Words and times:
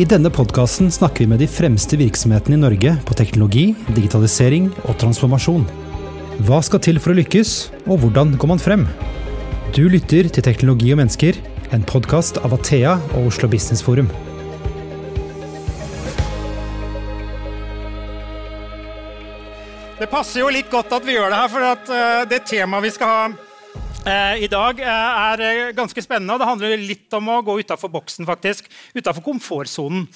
I 0.00 0.06
denne 0.08 0.30
podkasten 0.32 0.88
snakker 0.88 1.26
vi 1.26 1.28
med 1.28 1.42
de 1.42 1.46
fremste 1.52 1.98
virksomhetene 2.00 2.56
i 2.56 2.60
Norge 2.62 2.94
på 3.04 3.12
teknologi, 3.18 3.74
digitalisering 3.92 4.70
og 4.88 4.96
transformasjon. 5.02 5.66
Hva 6.48 6.62
skal 6.64 6.80
til 6.80 6.96
for 6.96 7.12
å 7.12 7.16
lykkes, 7.18 7.52
og 7.84 8.00
hvordan 8.00 8.32
går 8.40 8.50
man 8.54 8.62
frem? 8.62 8.86
Du 9.76 9.82
lytter 9.92 10.30
til 10.32 10.46
Teknologi 10.46 10.94
og 10.94 11.02
mennesker, 11.02 11.36
en 11.76 11.84
podkast 11.84 12.40
av 12.40 12.56
Athea 12.56 12.96
og 13.18 13.28
Oslo 13.34 13.52
Business 13.52 13.84
Forum. 13.84 14.08
Det 20.00 20.08
passer 20.08 20.40
jo 20.40 20.48
litt 20.56 20.72
godt 20.72 20.96
at 20.96 21.04
vi 21.04 21.20
gjør 21.20 21.28
det 21.28 21.44
her, 21.44 21.52
for 21.52 21.68
uh, 21.68 22.24
det 22.32 22.46
temaet 22.48 22.88
vi 22.88 22.96
skal 22.96 23.12
ha 23.12 23.51
i 24.02 24.48
dag, 24.50 24.80
uh, 24.82 25.32
er 25.32 25.74
ganske 25.76 26.02
spennende. 26.02 26.34
og 26.34 26.40
Det 26.40 26.48
handler 26.48 26.80
litt 26.80 27.14
om 27.14 27.28
å 27.30 27.42
gå 27.46 27.58
utafor 27.62 27.92
boksen, 27.92 28.26
faktisk. 28.26 28.66
Utafor 28.96 29.22
komfortsonen. 29.22 30.08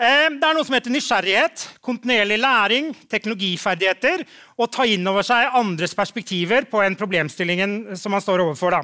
Det 0.00 0.40
er 0.40 0.54
noe 0.56 0.64
som 0.64 0.72
heter 0.72 0.94
nysgjerrighet, 0.94 1.66
kontinuerlig 1.84 2.38
læring, 2.40 2.86
teknologiferdigheter 3.12 4.22
og 4.56 4.70
ta 4.72 4.86
inn 4.88 5.04
over 5.04 5.26
seg 5.28 5.52
andres 5.58 5.92
perspektiver 5.92 6.64
på 6.70 6.80
en 6.80 6.96
problemstilling 6.96 7.60
som 8.00 8.16
man 8.16 8.24
står 8.24 8.40
overfor. 8.46 8.78
da. 8.78 8.80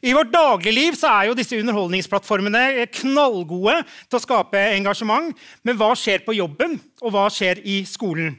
I 0.00 0.14
vårt 0.16 0.32
dagligliv 0.32 0.96
så 0.96 1.10
er 1.10 1.28
jo 1.28 1.36
disse 1.36 1.60
underholdningsplattformene 1.60 2.86
knallgode 3.02 3.82
til 4.06 4.16
å 4.16 4.22
skape 4.22 4.64
engasjement. 4.78 5.36
Men 5.60 5.76
hva 5.76 5.92
skjer 5.92 6.24
på 6.24 6.38
jobben, 6.40 6.80
og 7.02 7.12
hva 7.12 7.28
skjer 7.28 7.60
i 7.60 7.82
skolen? 7.84 8.32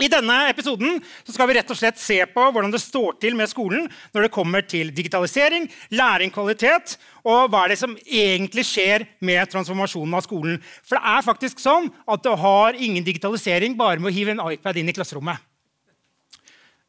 I 0.00 0.08
denne 0.08 0.36
episoden 0.48 0.96
skal 1.28 1.50
vi 1.50 1.58
rett 1.58 1.70
og 1.72 1.76
slett 1.76 1.98
se 2.00 2.16
på 2.32 2.44
hvordan 2.48 2.72
det 2.72 2.80
står 2.80 3.18
til 3.20 3.36
med 3.36 3.50
skolen 3.50 3.84
når 4.14 4.26
det 4.26 4.32
kommer 4.32 4.64
til 4.64 4.92
digitalisering, 4.96 5.66
læring, 5.92 6.32
kvalitet, 6.32 6.96
og 7.20 7.50
hva 7.52 7.66
er 7.66 7.74
det 7.74 7.80
som 7.82 7.96
egentlig 8.06 8.64
skjer 8.64 9.04
med 9.20 9.52
transformasjonen 9.52 10.16
av 10.16 10.24
skolen. 10.24 10.56
For 10.88 10.96
det 10.96 11.12
er 11.12 11.26
faktisk 11.26 11.60
sånn 11.60 11.90
at 12.08 12.24
du 12.24 12.32
har 12.32 12.80
ingen 12.80 13.04
digitalisering 13.04 13.76
bare 13.76 14.00
med 14.00 14.12
å 14.12 14.16
hive 14.16 14.32
en 14.32 14.44
iPad 14.48 14.80
inn 14.80 14.88
i 14.88 14.96
klasserommet. 14.96 15.36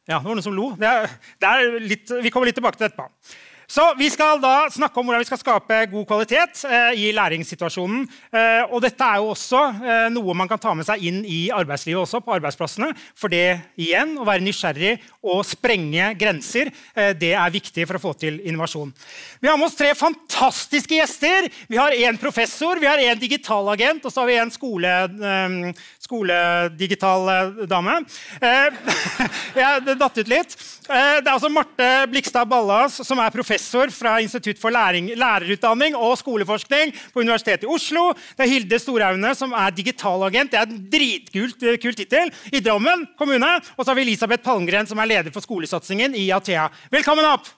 Ja, 0.07 0.17
det 0.17 0.25
var 0.25 0.33
noen 0.33 0.43
som 0.43 0.55
lo. 0.55 0.71
Det 0.79 0.87
er, 0.87 1.11
det 1.39 1.49
er 1.51 1.79
litt, 1.83 2.11
vi 2.23 2.31
kommer 2.31 2.49
litt 2.49 2.57
tilbake 2.57 2.79
til 2.79 2.87
det 2.87 2.93
etterpå. 2.93 3.11
Så 3.71 3.93
Vi 3.97 4.09
skal 4.11 4.41
da 4.43 4.65
snakke 4.71 4.99
om 4.99 5.07
hvordan 5.07 5.21
vi 5.21 5.27
skal 5.29 5.39
skape 5.39 5.75
god 5.93 6.07
kvalitet 6.09 6.65
eh, 6.67 6.97
i 7.05 7.11
læringssituasjonen. 7.15 8.01
Eh, 8.35 8.63
og 8.67 8.81
dette 8.83 9.05
er 9.05 9.21
jo 9.21 9.29
også 9.31 9.61
eh, 9.79 10.07
noe 10.11 10.35
man 10.35 10.49
kan 10.51 10.59
ta 10.59 10.73
med 10.75 10.83
seg 10.87 11.05
inn 11.07 11.21
i 11.23 11.45
arbeidslivet 11.55 12.01
også, 12.01 12.19
på 12.19 12.33
arbeidsplassene. 12.35 12.89
For 13.15 13.31
det 13.31 13.61
igjen, 13.79 14.17
å 14.19 14.27
være 14.27 14.43
nysgjerrig 14.43 14.97
og 15.23 15.45
sprenge 15.47 16.09
grenser 16.19 16.67
eh, 16.67 17.13
det 17.15 17.31
er 17.31 17.53
viktig 17.53 17.85
for 17.87 17.95
å 17.95 18.03
få 18.09 18.11
til 18.19 18.41
innovasjon. 18.43 18.91
Vi 19.39 19.47
har 19.47 19.55
med 19.55 19.69
oss 19.69 19.79
tre 19.79 19.93
fantastiske 19.95 20.99
gjester. 20.99 21.47
Vi 21.71 21.79
har 21.79 21.95
en 21.95 22.19
professor, 22.19 22.81
vi 22.81 22.91
har 22.91 22.99
en 23.05 23.23
digitalagent 23.23 24.03
og 24.03 24.11
så 24.11 24.25
har 24.25 24.31
vi 24.33 24.39
en 24.41 24.51
skole, 24.51 24.97
eh, 25.31 25.87
skoledigital 26.09 27.33
eh, 27.37 27.63
dame. 27.71 28.01
det 29.87 29.95
datt 29.95 30.19
ut 30.19 30.35
litt. 30.35 30.59
Det 30.91 31.27
er 31.27 31.33
altså 31.35 31.51
Marte 31.51 31.89
Blikstad 32.11 32.49
Ballas, 32.49 32.99
som 33.07 33.19
er 33.21 33.33
professor 33.33 33.61
professor 33.61 33.91
fra 33.93 34.19
Institutt 34.21 34.59
for 34.59 34.71
læring, 34.71 35.11
lærerutdanning 35.15 35.95
og 35.95 36.17
skoleforskning 36.17 36.93
på 37.13 37.21
Universitetet 37.21 37.63
i 37.63 37.71
Oslo. 37.71 38.11
Det 38.37 38.45
er 38.45 38.51
Hilde 38.51 38.79
Storaune, 38.79 39.33
som 39.35 39.53
er 39.53 39.71
digitalagent. 39.75 40.51
Det 40.51 40.59
er 40.59 40.67
en 40.67 40.83
dritkult 40.91 41.63
eh, 41.63 41.79
kul 41.81 41.95
tittel. 41.95 42.31
I 42.51 42.59
Drammen 42.59 43.07
kommune. 43.17 43.53
Og 43.77 43.85
så 43.85 43.91
har 43.91 43.95
vi 43.95 44.07
Elisabeth 44.07 44.43
Palmgren, 44.43 44.87
som 44.87 44.99
er 44.99 45.09
leder 45.09 45.31
for 45.31 45.41
skolesatsingen 45.41 46.15
i 46.15 46.29
Athea. 46.31 46.69
Velkommen 46.91 47.25
opp! 47.25 47.49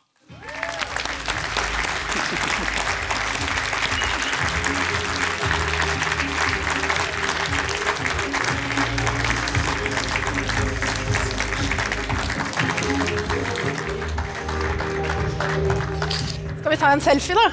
Vi 16.73 16.77
ta 16.81 16.89
en 16.89 17.01
selfie, 17.01 17.35
da? 17.37 17.51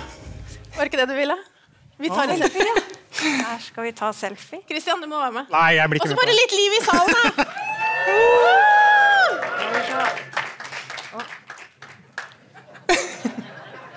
Var 0.76 0.80
det 0.80 0.88
ikke 0.88 1.00
det 1.02 1.08
du 1.10 1.16
ville? 1.18 1.34
Vi 2.00 2.08
tar 2.08 2.30
en 2.32 2.38
selfie, 2.40 2.64
ja. 2.64 2.74
Her 3.20 3.58
skal 3.60 3.84
vi 3.84 3.90
ta 3.92 4.08
selfie. 4.16 4.62
Kristian, 4.68 5.02
du 5.02 5.08
må 5.10 5.18
være 5.20 5.34
med. 5.34 5.50
Nei, 5.52 5.74
jeg 5.76 5.92
blir 5.92 6.00
ikke 6.00 6.08
med. 6.08 6.14
Og 6.14 6.16
så 6.16 6.22
bare 6.22 6.36
litt 6.38 6.52
liv 6.56 6.70
i 6.72 6.80
salen, 6.86 7.12
da! 7.16 7.20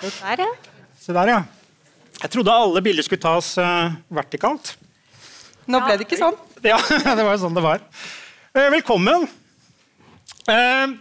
Der, 0.03 0.43
ja. 0.43 0.49
Se 0.99 1.15
der, 1.15 1.27
ja. 1.31 1.39
Jeg 2.19 2.29
trodde 2.33 2.51
alle 2.65 2.81
bilder 2.83 3.03
skulle 3.07 3.23
tas 3.23 3.53
uh, 3.55 3.95
vertikalt. 4.11 4.73
Nå 5.71 5.79
ble 5.85 5.95
det 6.01 6.03
ikke 6.09 6.19
sånn. 6.19 6.35
Ja, 6.67 6.75
det 7.15 7.23
var 7.23 7.31
jo 7.31 7.39
sånn 7.45 7.55
det 7.55 7.63
var. 7.63 7.79
Uh, 8.51 8.67
velkommen. 8.75 9.29
Uh, 10.43 10.99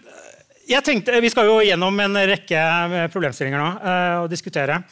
jeg 0.69 0.85
tenkte, 0.87 1.21
Vi 1.23 1.31
skal 1.33 1.49
jo 1.49 1.61
gjennom 1.65 1.99
en 2.05 2.21
rekke 2.33 2.61
eh, 2.61 3.09
problemstillinger 3.13 3.61
nå 3.63 3.71
uh, 3.83 4.17
og 4.25 4.31
diskutere. 4.33 4.83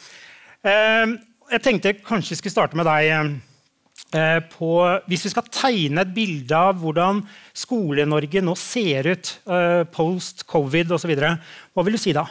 Uh, 0.65 1.17
jeg 1.51 1.63
tenkte 1.65 1.95
kanskje 2.05 2.35
vi 2.35 2.41
skulle 2.41 2.57
starte 2.57 2.79
med 2.79 2.87
deg. 2.89 3.39
På, 4.51 4.81
hvis 5.07 5.21
vi 5.23 5.29
skal 5.31 5.45
tegne 5.47 6.03
et 6.03 6.09
bilde 6.11 6.57
av 6.57 6.81
hvordan 6.81 7.21
Skole-Norge 7.55 8.41
nå 8.43 8.57
ser 8.59 9.07
ut 9.07 9.29
post 9.95 10.43
covid 10.51 10.91
osv., 10.97 11.13
hva 11.15 11.85
vil 11.87 11.95
du 11.95 12.01
si 12.01 12.11
da? 12.15 12.25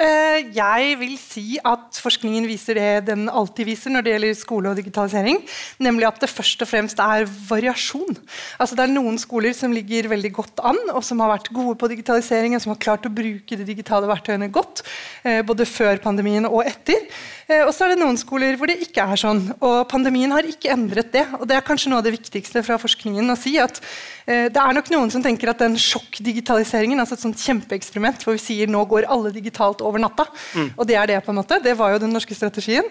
Eh, 0.00 0.46
jeg 0.56 0.94
vil 0.96 1.16
si 1.20 1.58
at 1.60 1.98
forskningen 2.00 2.46
viser 2.48 2.78
det 2.78 3.08
den 3.10 3.26
alltid 3.28 3.66
viser 3.68 3.92
når 3.92 4.04
det 4.06 4.12
gjelder 4.14 4.36
skole 4.38 4.70
og 4.70 4.78
digitalisering. 4.78 5.42
Nemlig 5.84 6.06
at 6.08 6.22
det 6.22 6.30
først 6.32 6.64
og 6.64 6.70
fremst 6.70 7.02
er 7.04 7.26
variasjon. 7.28 8.16
Altså 8.56 8.78
det 8.78 8.86
er 8.86 8.94
noen 8.94 9.20
skoler 9.20 9.52
som 9.56 9.74
ligger 9.76 10.08
veldig 10.08 10.30
godt 10.38 10.62
an, 10.64 10.80
og 10.94 11.04
som 11.04 11.20
har 11.20 11.34
vært 11.34 11.50
gode 11.52 11.76
på 11.76 11.90
digitalisering, 11.92 12.56
og 12.56 12.64
som 12.64 12.72
har 12.72 12.80
klart 12.80 13.08
å 13.08 13.12
bruke 13.12 13.58
de 13.60 13.66
digitale 13.68 14.08
verktøyene 14.08 14.48
godt. 14.48 14.80
Eh, 15.20 15.42
både 15.44 15.68
før 15.68 16.00
pandemien 16.00 16.48
og 16.48 16.64
etter. 16.64 17.04
Eh, 17.50 17.66
og 17.66 17.74
så 17.76 17.84
er 17.84 17.92
det 17.92 18.00
noen 18.00 18.16
skoler 18.20 18.56
hvor 18.56 18.72
det 18.72 18.78
ikke 18.86 19.04
er 19.04 19.20
sånn. 19.20 19.50
Og 19.60 19.84
pandemien 19.92 20.32
har 20.32 20.48
ikke 20.48 20.72
endret 20.72 21.12
det. 21.12 21.26
Og 21.42 21.44
det 21.44 21.58
er 21.58 21.66
kanskje 21.66 21.92
noe 21.92 22.00
av 22.00 22.08
det 22.08 22.16
viktigste 22.16 22.64
fra 22.64 22.80
forskningen 22.80 23.36
å 23.36 23.36
si. 23.36 23.58
at 23.60 23.82
det 24.30 24.60
er 24.62 24.74
nok 24.76 24.86
noen 24.92 25.10
som 25.10 25.24
tenker 25.24 25.50
at 25.50 25.58
den 25.58 25.74
sjokkdigitaliseringen, 25.80 27.00
altså 27.02 27.16
et 27.16 27.22
sånt 27.24 27.40
kjempeeksperiment 27.42 28.22
hvor 28.22 28.36
vi 28.36 28.42
sier 28.44 28.70
nå 28.70 28.84
går 28.86 29.08
alle 29.10 29.32
digitalt 29.34 29.80
over 29.82 29.89
over 29.90 30.02
natta. 30.02 30.26
Mm. 30.54 30.68
Og 30.76 30.86
det 30.88 30.98
er 30.98 31.10
det, 31.12 31.22
på 31.26 31.34
en 31.34 31.40
måte. 31.42 31.60
Det 31.62 31.76
var 31.78 31.94
jo 31.94 32.02
den 32.02 32.14
norske 32.14 32.36
strategien. 32.36 32.86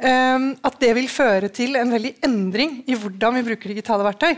Um, 0.00 0.50
at 0.66 0.80
det 0.82 0.94
vil 0.98 1.10
føre 1.12 1.52
til 1.54 1.78
en 1.80 1.94
veldig 1.94 2.16
endring 2.26 2.82
i 2.90 2.98
hvordan 2.98 3.38
vi 3.38 3.46
bruker 3.50 3.74
digitale 3.74 4.06
verktøy. 4.06 4.34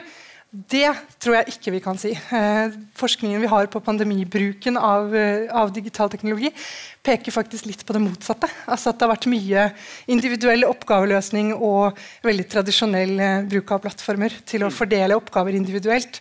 Det 0.52 0.84
tror 1.16 1.38
jeg 1.38 1.54
ikke 1.54 1.72
vi 1.72 1.78
kan 1.80 1.96
si. 1.96 2.10
Eh, 2.12 2.74
forskningen 3.00 3.40
vi 3.40 3.48
har 3.48 3.70
på 3.72 3.80
pandemibruken 3.80 4.76
av, 4.76 5.08
uh, 5.08 5.46
av, 5.48 5.70
digital 5.72 6.10
teknologi, 6.12 6.50
peker 7.00 7.32
faktisk 7.32 7.70
litt 7.70 7.80
på 7.88 7.96
det 7.96 8.02
motsatte. 8.04 8.50
Altså 8.68 8.90
at 8.90 8.98
det 9.00 9.06
har 9.06 9.14
vært 9.14 9.30
mye 9.32 9.64
individuell 10.12 10.66
oppgaveløsning 10.68 11.54
og 11.56 11.96
veldig 12.28 12.44
tradisjonell 12.52 13.14
uh, 13.16 13.48
bruk 13.48 13.72
av 13.72 13.80
plattformer 13.86 14.36
til 14.44 14.66
å 14.66 14.68
mm. 14.68 14.76
fordele 14.76 15.16
oppgaver 15.16 15.56
individuelt. 15.56 16.20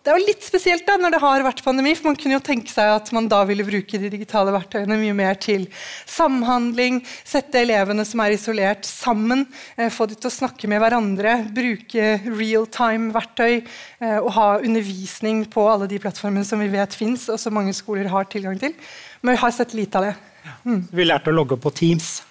Det 0.00 0.08
er 0.08 0.16
jo 0.16 0.28
litt 0.30 0.44
spesielt 0.46 0.86
da, 0.88 0.94
når 0.96 1.12
det 1.12 1.18
har 1.20 1.42
vært 1.44 1.60
pandemi, 1.60 1.90
for 1.92 2.08
man 2.08 2.16
kunne 2.16 2.38
jo 2.38 2.44
tenke 2.44 2.72
seg 2.72 2.88
at 2.88 3.10
man 3.12 3.26
da 3.28 3.42
ville 3.44 3.66
bruke 3.66 3.98
de 4.00 4.08
digitale 4.08 4.54
verktøyene 4.54 4.96
mye 4.96 5.16
mer 5.16 5.36
til 5.36 5.66
samhandling, 6.08 7.02
sette 7.28 7.60
elevene 7.60 8.06
som 8.08 8.22
er 8.24 8.32
isolert, 8.32 8.88
sammen, 8.88 9.44
eh, 9.76 9.92
få 9.92 10.08
de 10.08 10.16
til 10.16 10.30
å 10.30 10.32
snakke 10.38 10.70
med 10.72 10.80
hverandre, 10.80 11.36
bruke 11.52 12.14
real-time-verktøy 12.24 13.52
eh, 13.58 14.16
og 14.22 14.32
ha 14.38 14.48
undervisning 14.62 15.44
på 15.52 15.66
alle 15.68 15.90
de 15.90 16.00
plattformene 16.00 16.48
som 16.48 16.64
vi 16.64 16.72
vet 16.72 16.96
fins, 16.96 17.28
og 17.28 17.36
som 17.42 17.58
mange 17.60 17.76
skoler 17.76 18.08
har 18.08 18.24
tilgang 18.32 18.56
til. 18.62 18.72
Men 19.20 19.36
vi 19.36 19.44
har 19.44 19.52
sett 19.52 19.76
lite 19.76 20.00
av 20.00 20.08
det. 20.08 20.16
Mm. 20.64 20.80
Vi 20.96 21.04
lærte 21.04 21.28
å 21.28 21.36
logge 21.36 21.60
på 21.60 21.76
Teams. 21.76 22.22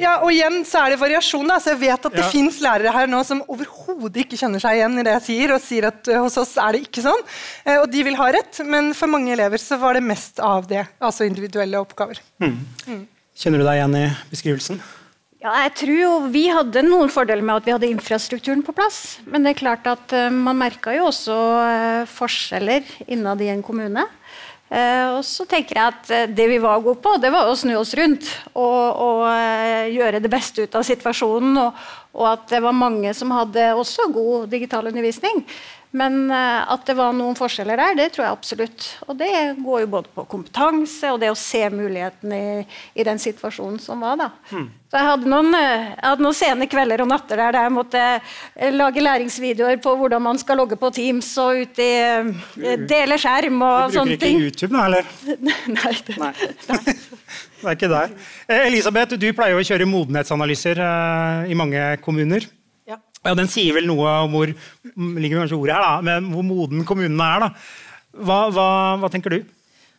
Ja, 0.00 0.16
og 0.24 0.32
igjen 0.32 0.62
så 0.68 0.84
er 0.84 0.94
det 0.94 1.00
variasjon. 1.00 1.46
da, 1.48 1.58
så 1.62 1.74
Jeg 1.74 1.82
vet 1.82 2.08
at 2.08 2.16
det 2.16 2.24
ja. 2.24 2.30
fins 2.32 2.60
lærere 2.64 2.92
her 2.94 3.10
nå 3.10 3.20
som 3.26 3.42
overhodet 3.46 4.24
ikke 4.24 4.38
kjenner 4.40 4.62
seg 4.62 4.78
igjen 4.78 4.98
i 5.00 5.04
det 5.06 5.14
jeg 5.18 5.26
sier, 5.28 5.54
og 5.54 5.62
sier 5.64 5.88
at 5.90 6.10
uh, 6.10 6.20
hos 6.24 6.38
oss 6.40 6.56
er 6.60 6.76
det 6.76 6.84
ikke 6.86 7.04
sånn. 7.04 7.22
Uh, 7.66 7.78
og 7.82 7.86
de 7.92 8.04
vil 8.06 8.18
ha 8.18 8.30
rett, 8.36 8.60
men 8.66 8.92
for 8.96 9.10
mange 9.10 9.32
elever 9.34 9.62
så 9.62 9.78
var 9.80 9.98
det 9.98 10.04
mest 10.06 10.42
av 10.42 10.68
det. 10.70 10.84
Altså 11.04 11.28
individuelle 11.28 11.80
oppgaver. 11.80 12.20
Mm. 12.42 12.58
Mm. 12.86 13.00
Kjenner 13.38 13.62
du 13.62 13.66
deg 13.66 13.80
igjen 13.80 13.98
i 13.98 14.04
beskrivelsen? 14.30 14.82
Ja, 15.44 15.52
jeg 15.66 15.74
tror 15.76 15.98
jo 15.98 16.10
Vi 16.32 16.46
hadde 16.48 16.80
noen 16.86 17.10
fordeler 17.12 17.44
med 17.44 17.58
at 17.58 17.66
vi 17.66 17.72
hadde 17.74 17.90
infrastrukturen 17.90 18.62
på 18.64 18.72
plass. 18.76 19.18
Men 19.28 19.44
det 19.44 19.52
er 19.52 19.60
klart 19.60 19.88
at 19.90 20.14
uh, 20.16 20.30
man 20.32 20.60
merka 20.60 20.94
jo 20.96 21.10
også 21.10 21.38
forskjeller 22.14 22.86
innad 23.04 23.42
i 23.44 23.50
en 23.52 23.64
kommune. 23.64 24.06
Uh, 24.72 25.18
og 25.18 25.20
så 25.28 25.44
tenker 25.46 25.76
jeg 25.76 25.92
at 25.92 26.08
uh, 26.08 26.22
Det 26.32 26.46
vi 26.48 26.56
var 26.58 26.80
gode 26.82 26.98
på, 27.04 27.12
det 27.20 27.28
var 27.30 27.46
å 27.46 27.56
snu 27.58 27.74
oss 27.76 27.92
rundt 27.94 28.30
og, 28.56 28.80
og 29.04 29.20
uh, 29.28 29.84
gjøre 29.92 30.22
det 30.24 30.30
beste 30.32 30.64
ut 30.64 30.78
av 30.78 30.86
situasjonen. 30.88 31.60
Og, 31.60 31.84
og 32.16 32.26
at 32.32 32.48
det 32.50 32.62
var 32.64 32.74
mange 32.74 33.12
som 33.14 33.34
hadde 33.34 33.68
også 33.76 34.08
god 34.14 34.48
digital 34.50 34.88
undervisning. 34.90 35.44
Men 35.94 36.24
uh, 36.26 36.66
at 36.74 36.88
det 36.88 36.96
var 36.98 37.12
noen 37.14 37.36
forskjeller 37.38 37.78
der, 37.78 37.98
det 37.98 38.08
tror 38.14 38.24
jeg 38.24 38.34
absolutt. 38.34 38.86
Og 39.06 39.14
det 39.18 39.30
går 39.62 39.84
jo 39.84 39.90
både 39.92 40.10
på 40.16 40.24
kompetanse 40.30 41.12
og 41.14 41.20
det 41.22 41.30
å 41.30 41.36
se 41.38 41.60
mulighetene 41.70 42.38
i, 42.38 42.64
i 42.98 43.06
den 43.06 43.20
situasjonen 43.22 43.78
som 43.82 44.02
var. 44.02 44.18
da. 44.18 44.26
Mm. 44.50 44.66
Så 44.90 44.98
jeg 44.98 45.08
hadde, 45.08 45.30
noen, 45.30 45.54
uh, 45.54 45.84
jeg 45.92 46.08
hadde, 46.08 46.26
noen, 46.26 46.38
sene 46.38 46.68
kvelder 46.70 47.04
og 47.04 47.10
natter 47.12 47.38
der, 47.38 47.54
der 47.54 47.68
jeg 47.68 47.74
måtte 47.76 48.02
uh, 48.18 48.66
lage 48.74 49.04
læringsvideoer 49.06 49.78
på 49.84 49.94
hvordan 50.00 50.26
man 50.26 50.42
skal 50.42 50.58
logge 50.64 50.80
på 50.80 50.90
Teams 50.98 51.30
og 51.44 51.62
ut 51.62 51.84
i 51.84 51.92
dele 52.90 53.20
skjerm 53.20 53.62
og 53.62 53.94
sånne 53.94 54.18
ting. 54.18 54.42
Du 54.42 54.48
bruker 54.48 54.50
ikke 54.50 54.50
YouTube, 54.50 54.74
nå, 54.74 54.82
eller? 54.88 55.14
nei, 55.78 55.94
det, 56.10 56.18
nei. 56.18 56.32
nei. 56.72 56.82
det 57.62 57.70
er 57.70 57.78
ikke 57.78 57.94
der. 57.94 58.18
Elisabeth, 58.64 59.14
du 59.14 59.30
pleier 59.30 59.62
å 59.62 59.62
kjøre 59.70 59.86
modenhetsanalyser 59.94 60.82
i 61.46 61.62
mange 61.62 61.86
kommuner. 62.02 62.50
Ja, 63.24 63.34
Den 63.38 63.48
sier 63.48 63.72
vel 63.78 63.88
noe 63.88 64.10
om 64.26 64.34
hvor 64.36 64.50
ligger 64.94 65.40
kanskje 65.42 65.56
ordet 65.58 65.76
her 65.78 65.84
da, 65.86 65.92
men 66.04 66.30
hvor 66.34 66.44
moden 66.46 66.84
kommunene 66.88 67.28
er. 67.36 67.46
da. 67.46 67.52
Hva, 68.24 68.38
hva, 68.54 68.66
hva 69.00 69.10
tenker 69.10 69.32
du? 69.34 69.38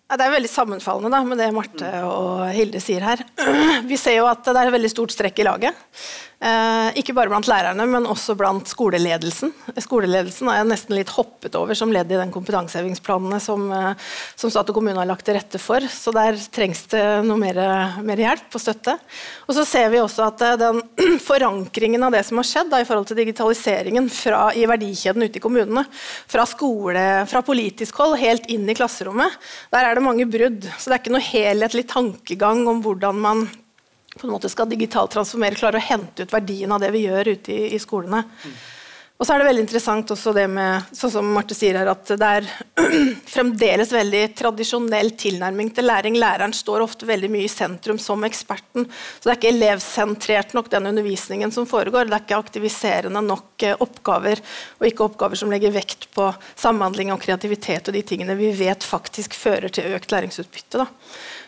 Det 0.06 0.22
er 0.22 0.36
veldig 0.36 0.50
sammenfallende 0.52 1.10
da, 1.10 1.24
med 1.26 1.40
det 1.42 1.48
Marte 1.56 1.88
og 2.06 2.44
Hilde 2.54 2.80
sier 2.84 3.02
her. 3.02 3.24
Vi 3.90 3.98
ser 3.98 4.20
jo 4.20 4.28
at 4.30 4.46
det 4.46 4.54
er 4.54 4.70
et 4.70 4.76
veldig 4.78 4.92
stort 4.94 5.16
strekk 5.16 5.42
i 5.42 5.48
laget. 5.48 5.80
Eh, 6.36 6.90
ikke 7.00 7.14
bare 7.16 7.32
blant 7.32 7.48
lærerne, 7.48 7.86
men 7.88 8.08
også 8.12 8.36
blant 8.36 8.68
skoleledelsen. 8.68 9.54
Skoleledelsen 9.80 10.50
har 10.52 10.60
jeg 10.60 10.68
nesten 10.68 10.98
litt 10.98 11.14
hoppet 11.16 11.56
over 11.56 11.78
som 11.80 11.94
ledd 11.96 12.12
i 12.12 12.20
den 12.20 12.34
kompetansehevingsplanene 12.34 13.40
som, 13.40 13.64
eh, 13.72 13.96
som 14.36 14.52
stat 14.52 14.70
og 14.70 14.76
kommune 14.76 15.00
har 15.00 15.08
lagt 15.08 15.24
til 15.26 15.38
rette 15.40 15.62
for. 15.64 15.80
Så 15.80 16.12
der 16.12 16.36
trengs 16.52 16.84
det 16.92 17.24
noe 17.24 17.40
mer, 17.40 17.56
mer 18.04 18.20
hjelp 18.20 18.52
og 18.52 18.62
støtte. 18.62 18.98
Og 19.48 19.56
så 19.56 19.66
ser 19.66 19.90
vi 19.90 20.04
også 20.04 20.28
at 20.28 20.42
eh, 20.44 20.60
den 20.60 20.84
forankringen 21.30 22.04
av 22.04 22.12
det 22.12 22.26
som 22.28 22.44
har 22.44 22.52
skjedd 22.52 22.72
da, 22.74 22.84
i 22.84 22.88
forhold 22.88 23.08
til 23.08 23.22
digitaliseringen 23.24 24.12
fra, 24.12 24.52
i 24.52 24.68
verdikjeden 24.68 25.24
ute 25.24 25.40
i 25.40 25.44
kommunene, 25.44 25.88
fra 26.28 26.44
skole, 26.46 27.26
fra 27.32 27.46
politisk 27.48 27.96
hold 28.04 28.20
helt 28.20 28.52
inn 28.52 28.68
i 28.68 28.76
klasserommet, 28.76 29.40
der 29.72 29.88
er 29.88 29.96
det 29.96 30.04
mange 30.04 30.28
brudd. 30.28 30.68
Så 30.78 30.92
det 30.92 30.98
er 30.98 31.06
ikke 31.06 31.16
noe 31.16 31.30
helhetlig 31.32 31.88
tankegang 31.88 32.68
om 32.68 32.84
hvordan 32.84 33.24
man 33.24 33.48
på 34.20 34.28
en 34.28 34.34
måte 34.36 34.52
skal 34.52 34.70
digitalt 34.70 35.14
transformere, 35.16 35.60
klare 35.60 35.82
å 35.82 35.88
hente 35.90 36.24
ut 36.24 36.34
verdien 36.34 36.72
av 36.72 36.82
det 36.84 36.94
vi 36.96 37.06
gjør 37.06 37.34
ute 37.36 37.54
i, 37.54 37.76
i 37.76 37.82
skolene. 37.82 38.24
Mm. 38.24 38.56
Og 39.16 39.24
så 39.24 39.32
er 39.32 39.40
det 39.40 39.46
veldig 39.48 39.64
interessant 39.64 40.10
også 40.12 40.34
det 40.36 40.44
med 40.52 40.90
sånn 40.96 41.12
som 41.14 41.28
Marte 41.32 41.56
sier 41.56 41.78
her, 41.80 41.88
at 41.88 42.10
det 42.20 42.32
er 42.40 42.48
fremdeles 43.36 43.94
veldig 43.96 44.24
tradisjonell 44.36 45.14
tilnærming 45.16 45.70
til 45.76 45.88
læring. 45.88 46.18
Læreren 46.20 46.52
står 46.56 46.84
ofte 46.84 47.08
veldig 47.08 47.30
mye 47.32 47.46
i 47.48 47.52
sentrum 47.52 48.00
som 48.02 48.26
eksperten. 48.28 48.84
Så 48.90 49.24
det 49.24 49.32
er 49.32 49.40
ikke 49.40 49.54
elevsentrert 49.54 50.52
nok, 50.58 50.68
den 50.74 50.92
undervisningen 50.92 51.56
som 51.56 51.68
foregår. 51.70 52.10
Det 52.10 52.18
er 52.18 52.26
ikke 52.26 52.42
aktiviserende 52.44 53.24
nok 53.24 53.64
eh, 53.64 53.80
oppgaver, 53.88 54.44
og 54.82 54.90
ikke 54.90 55.08
oppgaver 55.08 55.40
som 55.40 55.56
legger 55.56 55.72
vekt 55.78 56.10
på 56.12 56.28
samhandling 56.52 57.16
og 57.16 57.24
kreativitet 57.24 57.88
og 57.88 57.96
de 57.96 58.04
tingene 58.04 58.36
vi 58.36 58.52
vet 58.60 58.84
faktisk 58.84 59.40
fører 59.40 59.72
til 59.72 59.96
økt 59.96 60.12
læringsutbytte. 60.12 60.84
Da. 60.84 60.92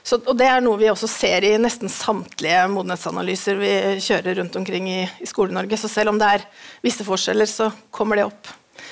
Så, 0.07 0.21
og 0.23 0.37
Det 0.39 0.47
er 0.47 0.61
noe 0.63 0.79
vi 0.79 0.87
også 0.87 1.09
ser 1.11 1.43
i 1.43 1.57
nesten 1.59 1.91
samtlige 1.91 2.61
modenhetsanalyser 2.71 3.57
vi 3.59 3.71
kjører 3.99 4.39
rundt 4.39 4.55
omkring 4.55 4.87
i, 4.87 5.01
i 5.03 5.27
Skole-Norge. 5.27 5.79
Så 5.81 5.91
selv 5.91 6.13
om 6.13 6.21
det 6.21 6.29
er 6.37 6.45
visse 6.85 7.03
forskjeller, 7.03 7.49
så 7.51 7.67
kommer 7.91 8.19
det 8.19 8.27
opp. 8.29 8.47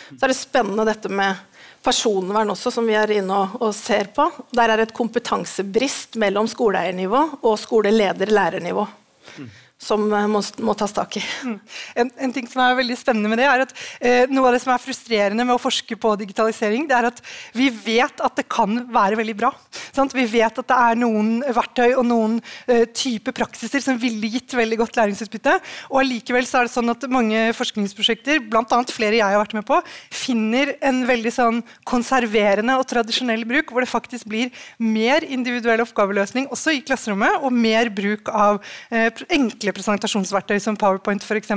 Så 0.10 0.20
er 0.20 0.34
det 0.34 0.38
spennende 0.38 0.88
dette 0.90 1.08
med 1.08 1.40
personvern 1.86 2.52
også, 2.52 2.74
som 2.74 2.88
vi 2.90 2.98
er 3.00 3.14
inne 3.16 3.38
og, 3.46 3.56
og 3.64 3.76
ser 3.78 4.12
på. 4.16 4.28
Der 4.58 4.74
er 4.74 4.84
et 4.84 4.96
kompetansebrist 4.98 6.20
mellom 6.20 6.50
skoleeiernivå 6.52 7.22
og 7.46 7.56
skoleleder-lærernivå. 7.64 8.90
Mm 9.38 9.54
som 9.82 10.06
eh, 10.14 10.28
må, 10.32 10.42
må, 10.64 10.74
tas 10.78 10.94
tak 10.96 11.18
i. 11.20 11.24
Mm. 11.46 11.58
En, 12.02 12.12
en, 12.28 12.34
ting 12.36 12.48
som 12.50 12.64
er 12.64 12.78
veldig 12.80 12.98
spennende 13.00 13.32
med 13.32 13.42
det, 13.42 13.48
er 13.50 13.64
at 13.66 13.74
eh, 14.00 14.32
noe 14.32 14.50
av 14.50 14.56
det 14.56 14.62
som 14.64 14.74
er 14.74 14.82
frustrerende 14.82 15.46
med 15.46 15.56
å 15.58 15.62
forske 15.62 15.98
på 16.00 16.14
digitalisering, 16.22 16.88
det 16.90 16.98
er 16.98 17.10
at 17.10 17.22
vi 17.56 17.68
vet 17.70 18.24
at 18.24 18.40
det 18.40 18.48
kan 18.52 18.86
være 18.92 19.20
veldig 19.20 19.36
bra. 19.38 19.52
Sant? 19.96 20.16
Vi 20.16 20.26
vet 20.32 20.62
at 20.62 20.70
det 20.72 20.80
er 20.90 21.00
noen 21.00 21.38
verktøy 21.44 21.98
og 21.98 22.06
noen 22.08 22.40
eh, 22.72 22.86
type 22.96 23.34
praksiser 23.36 23.84
som 23.84 24.00
ville 24.02 24.32
gitt 24.32 24.56
veldig 24.56 24.80
godt 24.82 25.00
læringsutbytte. 25.00 25.58
Og 25.92 26.02
allikevel 26.04 26.48
er 26.48 26.70
det 26.70 26.74
sånn 26.74 26.94
at 26.94 27.06
mange 27.12 27.44
forskningsprosjekter, 27.58 28.42
bl.a. 28.48 28.82
flere 28.96 29.20
jeg 29.20 29.28
har 29.28 29.42
vært 29.42 29.58
med 29.58 29.68
på, 29.68 29.82
finner 30.14 30.76
en 30.86 31.04
veldig 31.08 31.34
sånn 31.36 31.62
konserverende 31.88 32.78
og 32.80 32.88
tradisjonell 32.90 33.46
bruk, 33.48 33.72
hvor 33.74 33.84
det 33.84 33.92
faktisk 33.92 34.30
blir 34.32 34.54
mer 34.80 35.26
individuell 35.28 35.84
oppgaveløsning 35.86 36.50
også 36.54 36.78
i 36.78 36.84
klasserommet, 36.86 37.42
og 37.44 37.54
mer 37.54 37.92
bruk 37.94 38.32
av 38.32 38.62
eh, 38.90 39.12
enkle 39.36 39.65
presentasjonsverktøy 39.74 40.60
som 40.62 40.78
PowerPoint 40.78 41.24
f.eks. 41.24 41.54